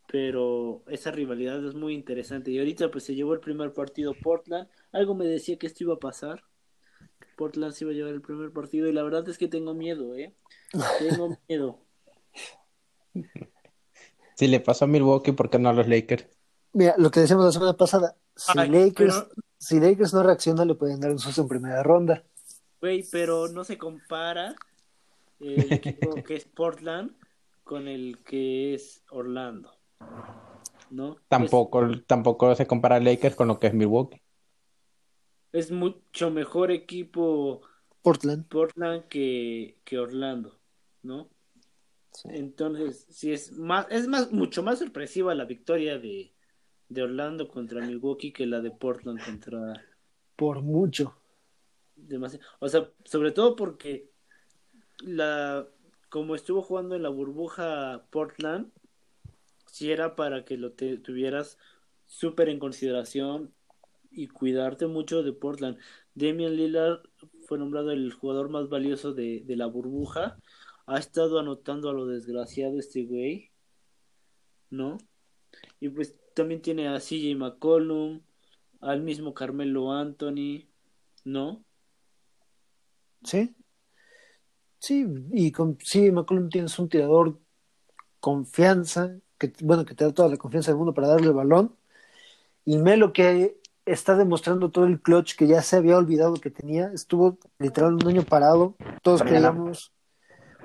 pero 0.07 0.83
esa 0.87 1.11
rivalidad 1.11 1.65
es 1.65 1.73
muy 1.75 1.93
interesante. 1.95 2.51
Y 2.51 2.59
ahorita 2.59 2.91
pues 2.91 3.03
se 3.05 3.15
llevó 3.15 3.33
el 3.33 3.39
primer 3.39 3.73
partido 3.73 4.13
Portland. 4.13 4.67
Algo 4.91 5.15
me 5.15 5.25
decía 5.25 5.57
que 5.57 5.65
esto 5.65 5.85
iba 5.85 5.95
a 5.95 5.99
pasar 5.99 6.43
Portland 7.37 7.73
se 7.73 7.83
iba 7.85 7.91
a 7.91 7.95
llevar 7.95 8.13
el 8.13 8.21
primer 8.21 8.51
partido 8.51 8.87
y 8.87 8.93
la 8.93 9.03
verdad 9.03 9.27
es 9.29 9.37
que 9.37 9.47
tengo 9.47 9.73
miedo, 9.73 10.15
¿eh? 10.15 10.33
Tengo 10.99 11.37
miedo. 11.49 11.79
Si 14.35 14.47
le 14.47 14.59
pasó 14.59 14.85
a 14.85 14.87
Milwaukee, 14.87 15.31
¿por 15.31 15.49
qué 15.49 15.59
no 15.59 15.69
a 15.69 15.73
los 15.73 15.87
Lakers? 15.87 16.25
Mira, 16.73 16.95
lo 16.97 17.11
que 17.11 17.19
decíamos 17.19 17.45
la 17.45 17.51
semana 17.51 17.73
pasada, 17.77 18.15
si 18.35 18.57
Ay, 18.57 18.69
Lakers, 18.69 19.25
pero- 19.29 19.43
si 19.59 19.79
Lakers 19.79 20.13
no 20.13 20.23
reacciona, 20.23 20.65
le 20.65 20.75
pueden 20.75 20.99
dar 20.99 21.11
un 21.11 21.19
susto 21.19 21.41
en 21.43 21.47
primera 21.47 21.83
ronda. 21.83 22.23
Güey, 22.81 23.05
pero 23.11 23.47
no 23.47 23.63
se 23.63 23.77
compara 23.77 24.55
el 25.39 25.71
equipo 25.71 26.15
que 26.25 26.35
es 26.35 26.45
Portland 26.45 27.11
con 27.63 27.87
el 27.87 28.19
que 28.25 28.73
es 28.73 29.03
Orlando. 29.11 29.71
¿No? 30.89 31.17
Tampoco, 31.27 31.87
tampoco 32.05 32.53
se 32.55 32.67
compara 32.67 32.99
Lakers 32.99 33.35
con 33.35 33.47
lo 33.47 33.59
que 33.59 33.67
es 33.67 33.73
Milwaukee. 33.73 34.21
Es, 35.53 35.71
mucho 35.71 36.29
mejor 36.29 36.71
equipo 36.71 37.61
Portland. 38.01 38.45
Portland 38.47 39.07
que, 39.07 39.77
que 39.85 39.99
Orlando, 39.99 40.59
¿no? 41.03 41.29
Entonces, 42.25 43.05
sí 43.09 43.31
es 43.31 43.53
más, 43.53 43.87
es 43.89 44.07
más, 44.07 44.31
mucho 44.31 44.61
más 44.61 44.79
sorpresiva 44.79 45.33
la 45.33 45.45
victoria 45.45 45.97
de, 45.97 46.33
de 46.89 47.03
Orlando 47.03 47.47
contra 47.47 47.85
Milwaukee 47.85 48.33
que 48.33 48.45
la 48.45 48.59
de 48.59 48.71
Portland 48.71 49.23
contra. 49.23 49.85
Por 50.35 50.61
mucho. 50.61 51.15
Demasiado. 51.95 52.45
O 52.59 52.67
sea, 52.67 52.89
sobre 53.05 53.31
todo 53.31 53.55
porque 53.55 54.09
la 54.99 55.67
como 56.13 56.35
estuvo 56.35 56.61
jugando 56.61 56.95
en 56.95 57.01
la 57.01 57.09
burbuja 57.09 58.05
Portland, 58.11 58.71
si 59.65 59.91
era 59.91 60.15
para 60.15 60.45
que 60.45 60.57
lo 60.57 60.73
te, 60.73 60.97
tuvieras 60.97 61.57
súper 62.05 62.49
en 62.49 62.59
consideración 62.59 63.51
y 64.13 64.27
cuidarte 64.27 64.87
mucho 64.87 65.23
de 65.23 65.33
Portland. 65.33 65.77
Damian 66.15 66.55
Lillard 66.55 67.01
fue 67.47 67.57
nombrado 67.57 67.91
el 67.91 68.13
jugador 68.13 68.49
más 68.49 68.69
valioso 68.69 69.13
de, 69.13 69.43
de 69.45 69.55
la 69.55 69.65
burbuja. 69.65 70.37
Ha 70.85 70.99
estado 70.99 71.39
anotando 71.39 71.89
a 71.89 71.93
lo 71.93 72.05
desgraciado 72.05 72.79
este 72.79 73.03
güey, 73.03 73.51
¿no? 74.69 74.97
Y 75.79 75.89
pues 75.89 76.15
también 76.33 76.61
tiene 76.61 76.87
a 76.87 76.99
CJ 76.99 77.35
McCollum, 77.35 78.21
al 78.81 79.01
mismo 79.01 79.33
Carmelo 79.33 79.91
Anthony, 79.91 80.67
¿no? 81.23 81.63
Sí. 83.23 83.55
Sí, 84.79 85.05
y 85.31 85.51
con 85.51 85.77
sí, 85.81 86.11
McCollum 86.11 86.49
tienes 86.49 86.77
un 86.77 86.89
tirador 86.89 87.39
confianza, 88.19 89.15
que 89.37 89.53
bueno, 89.61 89.85
que 89.85 89.95
te 89.95 90.03
da 90.03 90.13
toda 90.13 90.29
la 90.29 90.37
confianza 90.37 90.71
del 90.71 90.77
mundo 90.77 90.93
para 90.93 91.07
darle 91.07 91.27
el 91.27 91.33
balón. 91.33 91.75
Y 92.65 92.77
Melo 92.77 93.13
que 93.13 93.61
está 93.85 94.15
demostrando 94.15 94.69
todo 94.69 94.85
el 94.85 95.01
clutch 95.01 95.35
que 95.35 95.47
ya 95.47 95.61
se 95.61 95.75
había 95.75 95.97
olvidado 95.97 96.35
que 96.35 96.49
tenía, 96.49 96.91
estuvo 96.93 97.37
literal 97.59 97.95
un 97.95 98.07
año 98.07 98.23
parado, 98.23 98.75
todos 99.01 99.21
creíamos, 99.21 99.93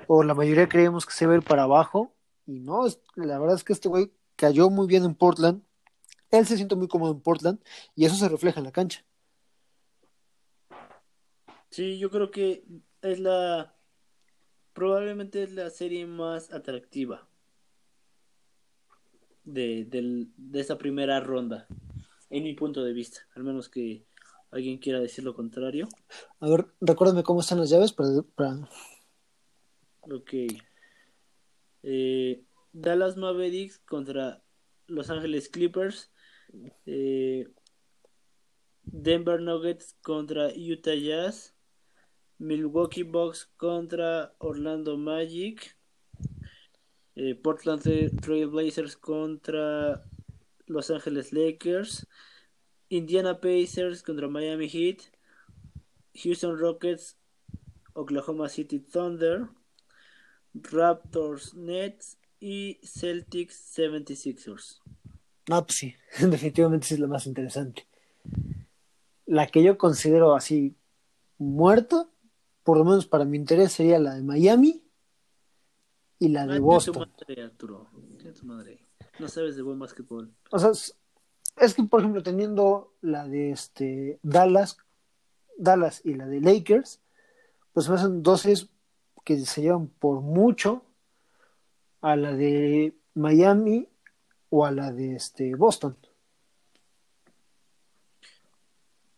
o 0.07 0.23
la 0.23 0.33
mayoría 0.33 0.69
creíamos 0.69 1.05
que 1.05 1.13
se 1.13 1.25
iba 1.25 1.33
a 1.33 1.37
ir 1.37 1.43
para 1.43 1.63
abajo, 1.63 2.13
y 2.45 2.59
no, 2.59 2.85
la 3.15 3.39
verdad 3.39 3.55
es 3.55 3.63
que 3.63 3.73
este 3.73 3.89
güey 3.89 4.11
cayó 4.35 4.69
muy 4.69 4.87
bien 4.87 5.03
en 5.03 5.15
Portland, 5.15 5.61
él 6.31 6.45
se 6.45 6.55
siente 6.55 6.75
muy 6.75 6.87
cómodo 6.87 7.11
en 7.11 7.21
Portland, 7.21 7.59
y 7.95 8.05
eso 8.05 8.15
se 8.15 8.29
refleja 8.29 8.59
en 8.59 8.65
la 8.65 8.71
cancha. 8.71 9.03
Sí, 11.69 11.99
yo 11.99 12.09
creo 12.09 12.31
que 12.31 12.63
es 13.01 13.19
la 13.19 13.75
probablemente 14.73 15.43
es 15.43 15.51
la 15.51 15.69
serie 15.69 16.05
más 16.05 16.53
atractiva 16.53 17.27
de, 19.43 19.85
de 20.37 20.59
esa 20.59 20.77
primera 20.77 21.19
ronda, 21.19 21.67
en 22.29 22.43
mi 22.43 22.53
punto 22.53 22.83
de 22.83 22.93
vista, 22.93 23.21
al 23.35 23.43
menos 23.43 23.69
que 23.69 24.05
alguien 24.51 24.77
quiera 24.79 24.99
decir 24.99 25.23
lo 25.23 25.35
contrario. 25.35 25.87
A 26.39 26.49
ver, 26.49 26.67
recuérdame 26.81 27.23
cómo 27.23 27.41
están 27.41 27.59
las 27.59 27.69
llaves 27.69 27.91
para, 27.93 28.09
para- 28.35 28.69
Ok. 30.01 30.33
Eh, 31.83 32.43
Dallas 32.73 33.17
Mavericks 33.17 33.79
contra 33.79 34.43
Los 34.87 35.09
Ángeles 35.09 35.49
Clippers. 35.49 36.11
Eh, 36.85 37.47
Denver 38.83 39.39
Nuggets 39.41 39.95
contra 40.01 40.49
Utah 40.55 40.95
Jazz. 40.95 41.55
Milwaukee 42.39 43.03
Bucks 43.03 43.51
contra 43.57 44.33
Orlando 44.39 44.97
Magic. 44.97 45.77
Eh, 47.15 47.35
Portland 47.35 47.83
Trail 48.21 48.47
Blazers 48.47 48.95
contra 48.95 50.03
Los 50.69 50.89
Ángeles 50.91 51.33
Lakers. 51.33 52.07
Indiana 52.89 53.41
Pacers 53.41 54.01
contra 54.03 54.27
Miami 54.29 54.69
Heat. 54.69 55.01
Houston 56.23 56.57
Rockets, 56.57 57.17
Oklahoma 57.93 58.47
City 58.49 58.79
Thunder. 58.79 59.47
Raptors 60.53 61.53
Nets 61.53 62.17
y 62.39 62.79
Celtics 62.83 63.75
76ers. 63.77 64.79
No, 65.47 65.65
pues 65.65 65.77
sí, 65.77 65.95
definitivamente 66.19 66.87
sí 66.87 66.93
es 66.95 66.99
la 66.99 67.07
más 67.07 67.25
interesante. 67.27 67.87
La 69.25 69.47
que 69.47 69.63
yo 69.63 69.77
considero 69.77 70.35
así 70.35 70.75
muerta, 71.37 72.09
por 72.63 72.77
lo 72.77 72.83
menos 72.85 73.05
para 73.05 73.25
mi 73.25 73.37
interés, 73.37 73.73
sería 73.73 73.99
la 73.99 74.15
de 74.15 74.23
Miami 74.23 74.83
y 76.17 76.29
la 76.29 76.45
de 76.47 76.53
Ah, 76.53 76.57
tu 76.57 76.63
Boston. 76.63 77.09
madre, 77.19 77.43
Arturo. 77.43 77.89
Madre. 78.43 78.79
No 79.19 79.27
sabes 79.27 79.55
de 79.55 79.61
buen 79.61 79.79
básquetbol. 79.79 80.31
O 80.51 80.59
sea, 80.59 80.71
es, 80.71 81.73
que, 81.73 81.83
por 81.83 81.99
ejemplo, 81.99 82.23
teniendo 82.23 82.93
la 83.01 83.27
de 83.27 83.51
este 83.51 84.19
Dallas, 84.23 84.77
Dallas 85.57 86.01
y 86.05 86.13
la 86.13 86.25
de 86.25 86.39
Lakers, 86.39 87.01
pues 87.73 87.89
me 87.89 87.95
hacen 87.95 88.23
dos 88.23 88.41
series 88.41 88.69
que 89.25 89.37
se 89.45 89.61
llevan 89.61 89.87
por 89.87 90.21
mucho 90.21 90.83
a 92.01 92.15
la 92.15 92.33
de 92.33 92.95
Miami 93.13 93.87
o 94.49 94.65
a 94.65 94.71
la 94.71 94.91
de 94.91 95.15
este 95.15 95.55
Boston. 95.55 95.97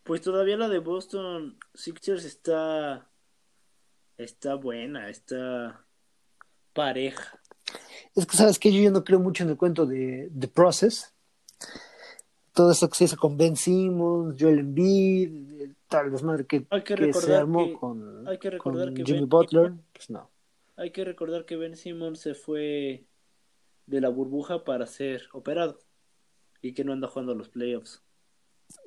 Pues 0.04 0.22
todavía 0.22 0.58
la 0.58 0.68
de 0.68 0.80
Boston 0.80 1.58
Sixers 1.74 2.26
está 2.26 3.08
está 4.18 4.56
buena, 4.56 5.10
está 5.10 5.86
pareja. 6.74 7.41
Es 8.16 8.26
que, 8.26 8.36
¿sabes 8.38 8.60
que 8.60 8.72
Yo 8.72 8.82
ya 8.82 8.92
no 8.92 9.04
creo 9.04 9.20
mucho 9.20 9.44
en 9.44 9.50
el 9.52 9.58
cuento 9.58 9.86
de 9.86 10.30
The 10.38 10.48
Process. 10.48 11.14
Todo 12.54 12.72
esto 12.72 12.90
que 12.90 12.96
se 12.96 13.04
hizo 13.06 13.16
con 13.18 13.38
Ben 13.38 13.56
Simmons, 13.56 14.36
Joel 14.40 14.60
Embiid, 14.60 15.72
tal 15.88 16.12
desmadre 16.12 16.46
que, 16.46 16.66
Hay 16.70 16.84
que 16.84 16.96
que 16.96 17.14
se 17.14 17.20
recordar 17.20 17.40
armó 17.42 17.66
que- 17.66 17.74
con, 17.80 18.28
hay 18.28 18.38
que 18.38 18.50
recordar 18.50 18.88
con 18.88 18.94
que 18.96 19.06
Jimmy 19.06 19.20
Ben 19.20 19.30
Butler. 19.30 19.74
Pues 19.94 20.10
no. 20.10 20.30
Hay 20.76 20.92
que 20.92 21.06
recordar 21.06 21.46
que 21.46 21.56
Ben 21.56 21.78
Simmons 21.78 22.20
se 22.20 22.34
fue 22.34 23.06
de 23.86 24.02
la 24.02 24.10
burbuja 24.10 24.64
para 24.66 24.86
ser 24.88 25.24
operado 25.34 25.80
y 26.62 26.74
que 26.74 26.84
no 26.84 26.92
anda 26.94 27.08
jugando 27.08 27.36
los 27.36 27.50
playoffs. 27.50 28.02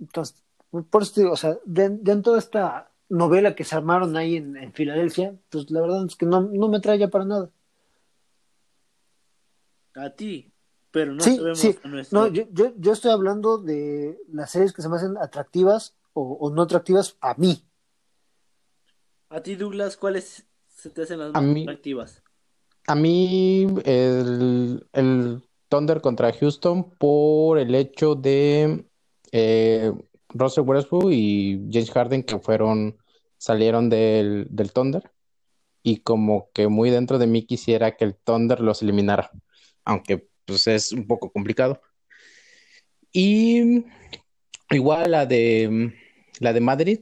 Entonces, 0.00 0.42
por 0.90 1.02
eso 1.02 1.12
te 1.14 1.20
digo, 1.22 1.32
o 1.32 1.36
sea, 1.36 1.58
de, 1.64 1.88
dentro 1.90 2.34
de 2.34 2.38
esta 2.40 2.90
novela 3.08 3.54
que 3.54 3.64
se 3.64 3.76
armaron 3.76 4.16
ahí 4.16 4.36
en, 4.36 4.56
en 4.56 4.72
Filadelfia, 4.72 5.36
pues 5.50 5.70
la 5.70 5.80
verdad 5.80 6.04
es 6.06 6.16
que 6.16 6.26
no, 6.26 6.40
no 6.42 6.68
me 6.68 6.80
trae 6.80 6.98
ya 6.98 7.08
para 7.08 7.24
nada. 7.24 7.50
A 9.94 10.10
ti, 10.10 10.52
pero 10.90 11.12
no 11.14 11.22
sí, 11.22 11.36
sabemos 11.36 11.58
sí. 11.58 11.78
a 11.82 11.88
nuestro- 11.88 12.20
No, 12.20 12.26
yo, 12.28 12.44
yo, 12.52 12.72
yo 12.76 12.92
estoy 12.92 13.10
hablando 13.12 13.58
de 13.58 14.18
las 14.32 14.50
series 14.50 14.72
que 14.72 14.82
se 14.82 14.88
me 14.88 14.96
hacen 14.96 15.16
atractivas 15.18 15.96
o, 16.12 16.22
o 16.40 16.50
no 16.50 16.62
atractivas 16.62 17.16
a 17.20 17.34
mí. 17.34 17.62
A 19.30 19.42
ti, 19.42 19.56
Douglas, 19.56 19.96
¿cuáles 19.96 20.44
se 20.68 20.90
te 20.90 21.02
hacen 21.02 21.18
las 21.18 21.30
A 21.34 21.40
más 21.40 21.44
mí- 21.44 21.62
atractivas? 21.62 22.22
A 22.86 22.94
mí 22.94 23.66
el, 23.84 24.86
el 24.92 25.42
Thunder 25.68 26.00
contra 26.02 26.32
Houston 26.32 26.90
por 26.98 27.58
el 27.58 27.74
hecho 27.74 28.14
de 28.14 28.84
eh, 29.32 29.92
Russell 30.28 30.64
Westbrook 30.66 31.10
y 31.10 31.66
James 31.72 31.90
Harden 31.90 32.22
que 32.22 32.38
fueron, 32.38 32.98
salieron 33.38 33.88
del, 33.88 34.46
del 34.50 34.72
Thunder 34.72 35.10
y 35.82 35.98
como 36.00 36.50
que 36.52 36.68
muy 36.68 36.90
dentro 36.90 37.18
de 37.18 37.26
mí 37.26 37.46
quisiera 37.46 37.96
que 37.96 38.04
el 38.04 38.14
Thunder 38.16 38.60
los 38.60 38.82
eliminara, 38.82 39.30
aunque 39.84 40.28
pues 40.46 40.66
es 40.66 40.92
un 40.92 41.06
poco 41.06 41.30
complicado. 41.32 41.80
Y 43.12 43.84
igual 44.70 45.10
la 45.12 45.26
de 45.26 45.94
la 46.40 46.52
de 46.52 46.60
Madrid 46.60 47.00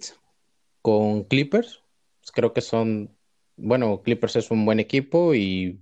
con 0.82 1.24
Clippers, 1.24 1.82
pues 2.20 2.32
creo 2.32 2.52
que 2.52 2.60
son 2.60 3.16
bueno, 3.56 4.02
Clippers 4.02 4.36
es 4.36 4.50
un 4.50 4.64
buen 4.64 4.80
equipo 4.80 5.34
y 5.34 5.80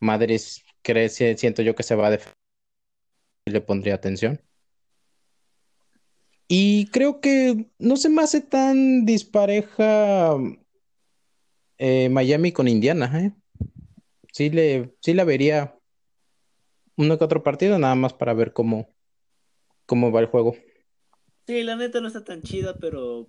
Madrid 0.00 0.40
cree, 0.82 1.08
si- 1.08 1.36
siento 1.36 1.62
yo 1.62 1.74
que 1.74 1.82
se 1.82 1.94
va 1.94 2.08
a 2.08 2.10
defender 2.10 2.34
y 3.46 3.50
le 3.52 3.60
pondría 3.60 3.94
atención. 3.94 4.40
Y 6.48 6.86
creo 6.86 7.20
que 7.20 7.66
no 7.78 7.96
se 7.96 8.08
me 8.08 8.22
hace 8.22 8.40
tan 8.40 9.04
dispareja 9.06 10.36
eh, 11.78 12.08
Miami 12.08 12.52
con 12.52 12.68
Indiana, 12.68 13.10
¿eh? 13.20 13.32
Sí 14.32 14.50
le, 14.50 14.94
sí 15.00 15.14
la 15.14 15.24
vería 15.24 15.78
uno 17.00 17.18
que 17.18 17.24
otro 17.24 17.42
partido, 17.42 17.78
nada 17.78 17.94
más 17.94 18.12
para 18.12 18.34
ver 18.34 18.52
cómo, 18.52 18.88
cómo 19.86 20.12
va 20.12 20.20
el 20.20 20.26
juego. 20.26 20.54
Sí, 21.46 21.62
la 21.62 21.76
neta 21.76 22.00
no 22.00 22.08
está 22.08 22.22
tan 22.24 22.42
chida, 22.42 22.76
pero 22.78 23.26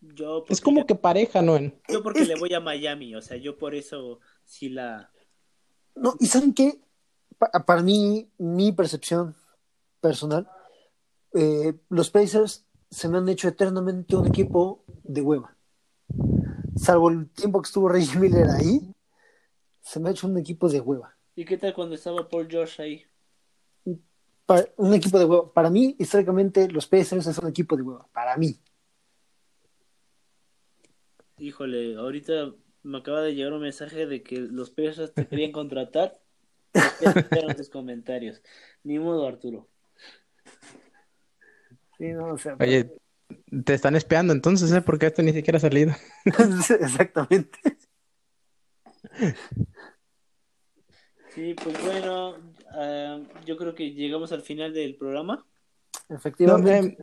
yo 0.00 0.44
Es 0.48 0.60
como 0.60 0.80
le- 0.80 0.86
que 0.86 0.94
pareja, 0.94 1.42
¿no? 1.42 1.56
En- 1.56 1.80
yo 1.88 2.02
porque 2.02 2.20
Es 2.22 2.28
le 2.28 2.34
que- 2.34 2.40
voy 2.40 2.52
a 2.54 2.60
Miami, 2.60 3.14
o 3.16 3.22
sea, 3.22 3.36
yo 3.38 3.56
por 3.58 3.74
eso 3.74 4.20
sí 4.44 4.68
la 4.68 5.10
No, 5.96 6.14
y 6.20 6.26
saben 6.26 6.52
qué, 6.52 6.80
Pa- 7.38 7.50
para 7.64 7.82
mí, 7.82 8.28
mi 8.38 8.70
percepción 8.72 9.34
personal, 10.00 10.48
eh, 11.34 11.74
los 11.88 12.10
Pacers 12.10 12.64
se 12.90 13.08
me 13.08 13.18
han 13.18 13.28
hecho 13.28 13.48
eternamente 13.48 14.14
un 14.14 14.26
equipo 14.26 14.84
de 15.02 15.20
hueva. 15.20 15.56
Salvo 16.76 17.10
el 17.10 17.28
tiempo 17.30 17.60
que 17.60 17.66
estuvo 17.66 17.88
Reggie 17.88 18.18
Miller 18.18 18.48
ahí, 18.50 18.94
se 19.80 19.98
me 19.98 20.08
ha 20.08 20.12
hecho 20.12 20.26
un 20.28 20.38
equipo 20.38 20.68
de 20.68 20.80
hueva. 20.80 21.16
¿Y 21.36 21.44
qué 21.44 21.58
tal 21.58 21.74
cuando 21.74 21.96
estaba 21.96 22.28
Paul 22.28 22.48
George 22.48 22.82
ahí? 22.82 23.04
Un 24.76 24.94
equipo 24.94 25.18
de 25.18 25.24
hueva. 25.24 25.52
Para 25.52 25.70
mí, 25.70 25.96
históricamente, 25.98 26.68
los 26.68 26.86
Pacers 26.86 27.26
es 27.26 27.38
un 27.38 27.48
equipo 27.48 27.76
de 27.76 27.82
hueva. 27.82 28.06
Para 28.12 28.36
mí. 28.36 28.60
Híjole, 31.38 31.96
ahorita 31.96 32.54
me 32.82 32.98
acaba 32.98 33.22
de 33.22 33.34
llegar 33.34 33.52
un 33.52 33.62
mensaje 33.62 34.06
de 34.06 34.22
que 34.22 34.38
los 34.38 34.70
Pacers 34.70 35.12
te 35.12 35.26
querían 35.26 35.52
contratar. 35.52 36.20
Esperan 36.72 37.56
tus 37.56 37.70
comentarios. 37.70 38.42
Ni 38.82 38.98
modo, 38.98 39.26
Arturo. 39.26 39.68
Sí, 41.98 42.08
no, 42.12 42.34
o 42.34 42.38
sea, 42.38 42.56
Oye, 42.60 42.92
te 43.64 43.74
están 43.74 43.96
espiando 43.96 44.32
entonces, 44.32 44.70
¿eh? 44.72 44.82
Porque 44.82 45.06
esto 45.06 45.22
ni 45.22 45.32
siquiera 45.32 45.56
ha 45.56 45.60
salido. 45.60 45.92
exactamente. 46.24 47.58
Sí, 51.34 51.54
pues 51.54 51.82
bueno, 51.82 52.36
ah, 52.70 53.18
yo 53.44 53.56
creo 53.56 53.74
que 53.74 53.92
llegamos 53.92 54.30
al 54.32 54.42
final 54.42 54.72
del 54.72 54.94
programa. 54.94 55.44
Efectivamente. 56.08 56.78
eh, 56.78 56.98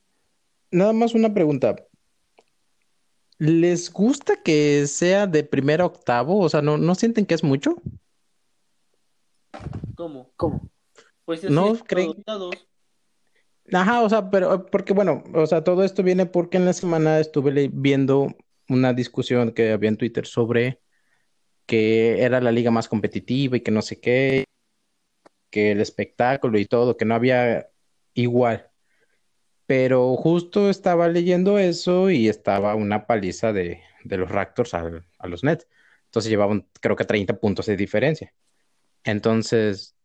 nada 0.72 0.94
más 0.94 1.14
una 1.14 1.34
pregunta. 1.34 1.76
¿Les 3.38 3.91
gusta 3.91 4.41
que 4.41 4.86
sea 4.88 5.28
de 5.28 5.44
primero 5.44 5.84
a 5.84 5.88
octavo? 5.88 6.40
O 6.40 6.48
sea, 6.48 6.62
¿no, 6.62 6.78
no 6.78 6.95
sienten 6.95 7.26
que 7.26 7.34
es 7.34 7.44
mucho? 7.44 7.76
¿Cómo? 9.95 10.32
¿Cómo? 10.38 10.70
Pues 11.26 11.44
No 11.49 11.74
creen-. 11.76 12.24
Ajá, 13.74 14.02
o 14.02 14.10
sea, 14.10 14.30
pero 14.30 14.53
eh, 14.53 14.60
porque 14.72 14.94
bueno, 14.94 15.24
o 15.34 15.45
sea, 15.45 15.64
todo 15.64 15.84
esto 15.84 16.03
viene 16.03 16.26
porque 16.26 16.58
en 16.58 16.66
la 16.66 16.74
semana 16.74 17.20
estuve 17.20 17.70
viendo 17.74 18.28
una 18.70 18.94
discusión 18.94 19.52
que 19.52 19.72
había 19.72 19.90
en 19.90 19.98
Twitter 19.98 20.26
sobre 20.26 20.80
que 21.72 22.22
era 22.23 22.41
la 22.41 22.52
liga 22.52 22.69
más 22.69 22.89
competitiva 22.89 23.56
y 23.56 23.61
que 23.61 23.72
no 23.72 23.81
sé 23.81 24.02
qué, 24.02 24.43
que 25.49 25.72
el 25.72 25.80
espectáculo 25.80 26.60
y 26.60 26.65
todo, 26.65 26.98
que 26.98 27.06
no 27.06 27.15
había 27.15 27.69
igual. 28.14 28.69
Pero 29.65 30.18
justo 30.18 30.69
estaba 30.69 31.07
leyendo 31.07 31.57
eso 31.57 32.10
y 32.10 32.27
estaba 32.27 32.76
una 32.76 33.07
paliza 33.07 33.53
de, 33.53 33.81
de 34.03 34.18
los 34.18 34.30
Raptors 34.30 34.73
al- 34.73 35.06
a 35.18 35.27
los 35.27 35.45
Nets. 35.45 35.68
Entonces 36.07 36.30
llevaban 36.30 36.68
creo 36.81 36.98
que 36.98 37.06
30 37.06 37.39
puntos 37.39 37.68
de 37.68 37.77
diferencia. 37.77 38.34
Entonces, 39.06 39.95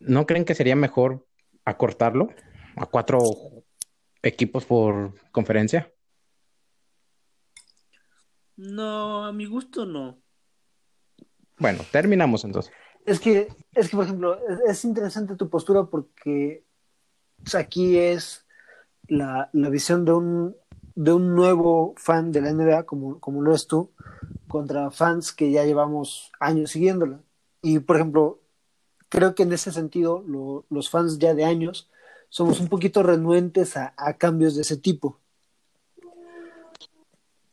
¿no 0.00 0.26
creen 0.26 0.44
que 0.44 0.54
sería 0.54 0.76
mejor 0.76 1.26
acortarlo 1.64 2.30
a 2.76 2.86
cuatro 2.86 3.64
equipos 4.22 4.66
por 4.66 5.14
conferencia? 5.32 5.92
No, 8.56 9.24
a 9.26 9.32
mi 9.32 9.44
gusto 9.46 9.84
no. 9.84 10.21
Bueno, 11.62 11.78
terminamos 11.92 12.44
entonces. 12.44 12.72
Es 13.06 13.20
que, 13.20 13.48
es 13.74 13.88
que, 13.88 13.96
por 13.96 14.04
ejemplo, 14.04 14.38
es, 14.48 14.60
es 14.68 14.84
interesante 14.84 15.36
tu 15.36 15.48
postura 15.48 15.84
porque 15.84 16.64
o 17.44 17.48
sea, 17.48 17.60
aquí 17.60 17.96
es 17.98 18.44
la, 19.08 19.48
la 19.52 19.68
visión 19.68 20.04
de 20.04 20.12
un, 20.12 20.56
de 20.96 21.12
un 21.12 21.34
nuevo 21.36 21.94
fan 21.96 22.32
de 22.32 22.40
la 22.40 22.50
NBA, 22.50 22.84
como, 22.84 23.20
como 23.20 23.42
lo 23.42 23.50
eres 23.52 23.66
tú, 23.68 23.92
contra 24.48 24.90
fans 24.90 25.32
que 25.32 25.52
ya 25.52 25.64
llevamos 25.64 26.32
años 26.40 26.70
siguiéndola. 26.72 27.20
Y, 27.62 27.78
por 27.78 27.96
ejemplo, 27.96 28.40
creo 29.08 29.34
que 29.36 29.44
en 29.44 29.52
ese 29.52 29.70
sentido, 29.72 30.24
lo- 30.26 30.66
los 30.68 30.90
fans 30.90 31.18
ya 31.18 31.32
de 31.34 31.44
años 31.44 31.88
somos 32.28 32.58
un 32.60 32.68
poquito 32.68 33.04
renuentes 33.04 33.76
a, 33.76 33.94
a 33.96 34.14
cambios 34.14 34.56
de 34.56 34.62
ese 34.62 34.76
tipo. 34.76 35.20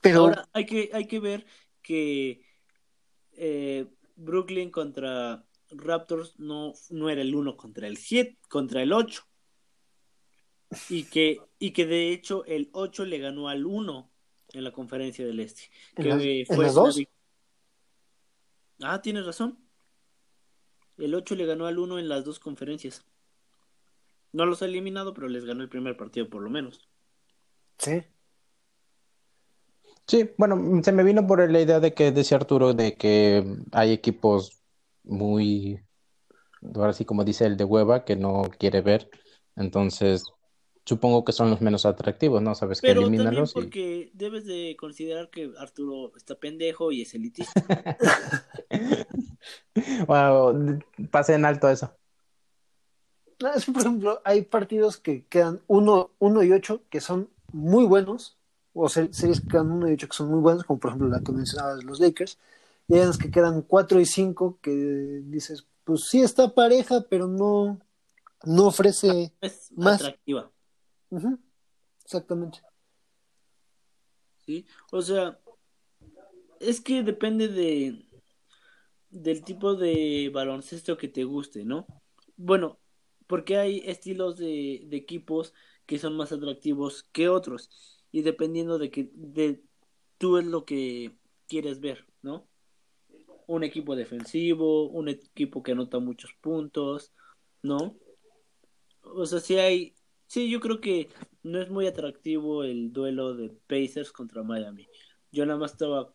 Pero, 0.02 0.22
Ahora 0.22 0.50
hay 0.54 0.66
que, 0.66 0.90
hay 0.94 1.08
que 1.08 1.20
ver 1.20 1.46
que 1.82 2.42
eh, 3.34 3.88
Brooklyn 4.20 4.70
contra 4.72 5.46
Raptors 5.72 6.38
no, 6.40 6.74
no 6.90 7.10
era 7.10 7.22
el 7.22 7.34
1 7.34 7.56
contra 7.58 7.88
el 7.88 7.98
7, 7.98 8.38
contra 8.50 8.82
el 8.82 8.92
8. 8.94 9.24
Y 10.90 11.06
que, 11.06 11.40
y 11.58 11.72
que 11.72 11.86
de 11.86 12.12
hecho 12.12 12.46
el 12.46 12.70
8 12.74 13.06
le 13.06 13.18
ganó 13.20 13.50
al 13.50 13.66
1 13.66 14.12
en 14.54 14.64
la 14.64 14.72
conferencia 14.72 15.26
del 15.26 15.40
Este. 15.40 15.64
¿En 15.96 16.04
Que 16.04 16.10
las- 16.10 16.22
eh, 16.24 16.40
en 16.42 16.46
fue 16.46 16.66
las 16.66 16.76
Ah, 18.82 19.02
tienes 19.02 19.26
razón. 19.26 19.60
El 20.98 21.16
8 21.16 21.36
le 21.36 21.46
ganó 21.46 21.66
al 21.66 21.80
1 21.80 21.98
en 22.00 22.10
las 22.10 22.24
dos 22.26 22.40
conferencias. 22.40 23.06
No 24.32 24.46
los 24.46 24.62
ha 24.62 24.66
eliminado, 24.66 25.14
pero 25.14 25.28
les 25.28 25.46
ganó 25.46 25.64
el 25.64 25.70
primer 25.70 25.98
partido 25.98 26.30
por 26.30 26.42
lo 26.42 26.50
menos. 26.50 26.88
sí, 27.78 28.04
Sí, 30.10 30.28
bueno, 30.40 30.82
se 30.84 30.92
me 30.92 31.04
vino 31.04 31.28
por 31.28 31.48
la 31.52 31.62
idea 31.62 31.80
de 31.80 31.94
que 31.94 32.12
decía 32.12 32.38
Arturo 32.38 32.74
de 32.74 32.96
que 32.96 33.46
hay 33.72 33.92
equipos 33.92 34.60
muy, 35.04 35.80
ahora 36.74 36.94
sí 36.94 37.06
como 37.06 37.24
dice 37.24 37.46
el 37.46 37.58
de 37.58 37.64
hueva, 37.64 38.06
que 38.06 38.16
no 38.16 38.42
quiere 38.58 38.82
ver. 38.82 39.08
Entonces, 39.56 40.24
supongo 40.84 41.24
que 41.24 41.32
son 41.32 41.52
los 41.52 41.62
menos 41.62 41.86
atractivos, 41.86 42.42
¿no? 42.42 42.56
Sabes 42.56 42.82
que 42.82 42.88
Pero 42.88 43.04
también 43.04 43.22
elimínalos 43.22 43.52
y... 43.52 43.54
porque 43.54 44.12
debes 44.16 44.48
de 44.48 44.76
considerar 44.80 45.30
que 45.30 45.52
Arturo 45.60 46.12
está 46.18 46.34
pendejo 46.34 46.92
y 46.92 47.04
es 47.04 47.14
elitista. 47.14 47.64
Wow, 50.08 50.80
pasé 51.12 51.36
en 51.36 51.46
alto 51.46 51.70
eso. 51.70 51.94
No, 53.40 53.54
es 53.54 53.64
que, 53.64 53.72
por 53.72 53.84
ejemplo, 53.84 54.22
hay 54.26 54.42
partidos 54.42 54.98
que 54.98 55.26
quedan 55.28 55.62
1 55.68 56.12
uno 56.20 56.44
y 56.44 56.52
8 56.52 56.82
que 56.90 57.00
son 57.00 57.30
muy 57.54 57.86
buenos, 57.86 58.39
o 58.82 58.90
se- 58.90 59.12
series 59.14 59.42
que 59.42 59.48
quedan 59.50 59.72
1 59.72 59.90
y 59.90 59.94
8 59.94 60.08
que 60.08 60.16
son 60.16 60.30
muy 60.30 60.40
buenos, 60.40 60.64
como 60.64 60.80
por 60.80 60.90
ejemplo 60.90 61.10
la 61.10 61.22
que 61.22 61.32
mencionabas 61.32 61.80
de 61.80 61.84
los 61.84 62.00
Lakers, 62.00 62.38
y 62.88 62.96
hay 62.96 63.02
unas 63.02 63.18
que 63.18 63.30
quedan 63.30 63.62
4 63.62 64.00
y 64.00 64.06
5 64.06 64.58
que 64.62 64.72
dices, 65.26 65.66
pues 65.84 66.06
sí 66.06 66.22
está 66.22 66.54
pareja, 66.54 67.06
pero 67.10 67.28
no, 67.28 67.80
no 68.46 68.68
ofrece. 68.68 69.34
Es 69.42 69.72
Más. 69.76 70.02
atractiva, 70.02 70.52
Exactamente. 72.04 72.62
¿sí? 74.46 74.66
O 74.92 75.02
sea, 75.02 75.40
es 76.60 76.82
que 76.82 77.04
depende 77.04 77.48
de 77.48 78.06
del 79.12 79.44
tipo 79.44 79.76
de 79.76 80.30
baloncesto 80.32 80.96
que 80.98 81.08
te 81.08 81.24
guste, 81.24 81.66
¿no? 81.66 81.88
Bueno, 82.38 82.78
porque 83.26 83.58
hay 83.58 83.82
estilos 83.86 84.38
de, 84.38 84.84
de 84.86 84.98
equipos 84.98 85.54
que 85.88 85.98
son 85.98 86.16
más 86.16 86.32
atractivos 86.32 87.04
que 87.12 87.28
otros 87.28 87.99
y 88.12 88.22
dependiendo 88.22 88.80
de 88.80 88.90
que 88.90 89.10
de 89.14 89.62
tú 90.18 90.38
es 90.38 90.46
lo 90.46 90.66
que 90.66 91.16
quieres 91.48 91.80
ver, 91.80 92.06
¿no? 92.22 92.48
Un 93.48 93.64
equipo 93.64 93.96
defensivo, 93.96 94.90
un 94.90 95.10
equipo 95.10 95.64
que 95.64 95.72
anota 95.72 96.00
muchos 96.00 96.34
puntos, 96.42 97.14
¿no? 97.64 97.98
O 99.02 99.26
sea, 99.26 99.40
sí 99.40 99.58
hay, 99.58 99.96
sí, 100.28 100.50
yo 100.50 100.60
creo 100.60 100.82
que 100.82 101.10
no 101.44 101.62
es 101.62 101.70
muy 101.70 101.88
atractivo 101.88 102.64
el 102.64 102.92
duelo 102.94 103.36
de 103.36 103.50
Pacers 103.50 104.12
contra 104.12 104.44
Miami. 104.44 104.88
Yo 105.32 105.46
nada 105.46 105.60
más 105.60 105.72
estaba 105.72 106.14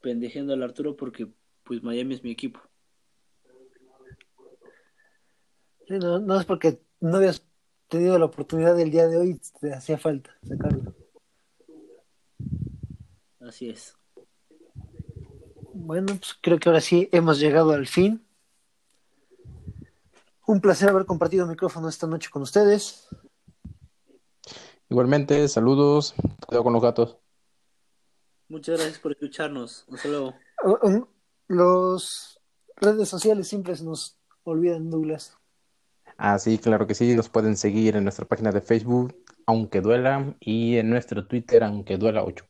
pendejeando 0.00 0.54
al 0.54 0.62
Arturo 0.62 0.96
porque 0.96 1.28
pues 1.64 1.82
Miami 1.82 2.14
es 2.14 2.22
mi 2.22 2.30
equipo. 2.30 2.60
Sí, 5.86 5.98
no, 5.98 6.18
no 6.20 6.40
es 6.40 6.46
porque 6.46 6.80
no 7.00 7.16
habías 7.16 7.44
tenido 7.88 8.18
la 8.18 8.26
oportunidad 8.26 8.76
del 8.76 8.90
día 8.90 9.08
de 9.08 9.16
hoy, 9.16 9.40
te 9.60 9.74
hacía 9.74 9.98
falta 9.98 10.38
sacarlo. 10.42 10.94
Así 13.40 13.70
es. 13.70 13.96
Bueno, 15.72 16.08
pues 16.08 16.36
creo 16.40 16.58
que 16.58 16.68
ahora 16.68 16.80
sí 16.80 17.08
hemos 17.12 17.38
llegado 17.38 17.72
al 17.72 17.86
fin. 17.86 18.26
Un 20.46 20.60
placer 20.60 20.88
haber 20.88 21.06
compartido 21.06 21.46
micrófono 21.46 21.88
esta 21.88 22.06
noche 22.06 22.28
con 22.30 22.42
ustedes. 22.42 23.08
Igualmente, 24.88 25.46
saludos, 25.48 26.14
cuidado 26.46 26.64
con 26.64 26.72
los 26.72 26.82
gatos. 26.82 27.16
Muchas 28.48 28.78
gracias 28.78 28.98
por 28.98 29.12
escucharnos. 29.12 29.86
Hasta 29.92 30.08
luego. 30.08 30.34
Los 31.46 32.40
redes 32.76 33.08
sociales 33.08 33.46
siempre 33.46 33.76
se 33.76 33.84
nos 33.84 34.18
olvidan, 34.42 34.90
Douglas. 34.90 35.36
Ah, 36.16 36.38
sí, 36.38 36.58
claro 36.58 36.86
que 36.86 36.94
sí, 36.94 37.14
nos 37.14 37.28
pueden 37.28 37.56
seguir 37.56 37.96
en 37.96 38.02
nuestra 38.02 38.26
página 38.26 38.50
de 38.50 38.60
Facebook, 38.60 39.16
aunque 39.46 39.80
duela, 39.80 40.36
y 40.40 40.76
en 40.76 40.90
nuestro 40.90 41.26
Twitter, 41.26 41.62
aunque 41.62 41.96
duela 41.96 42.24
8. 42.24 42.49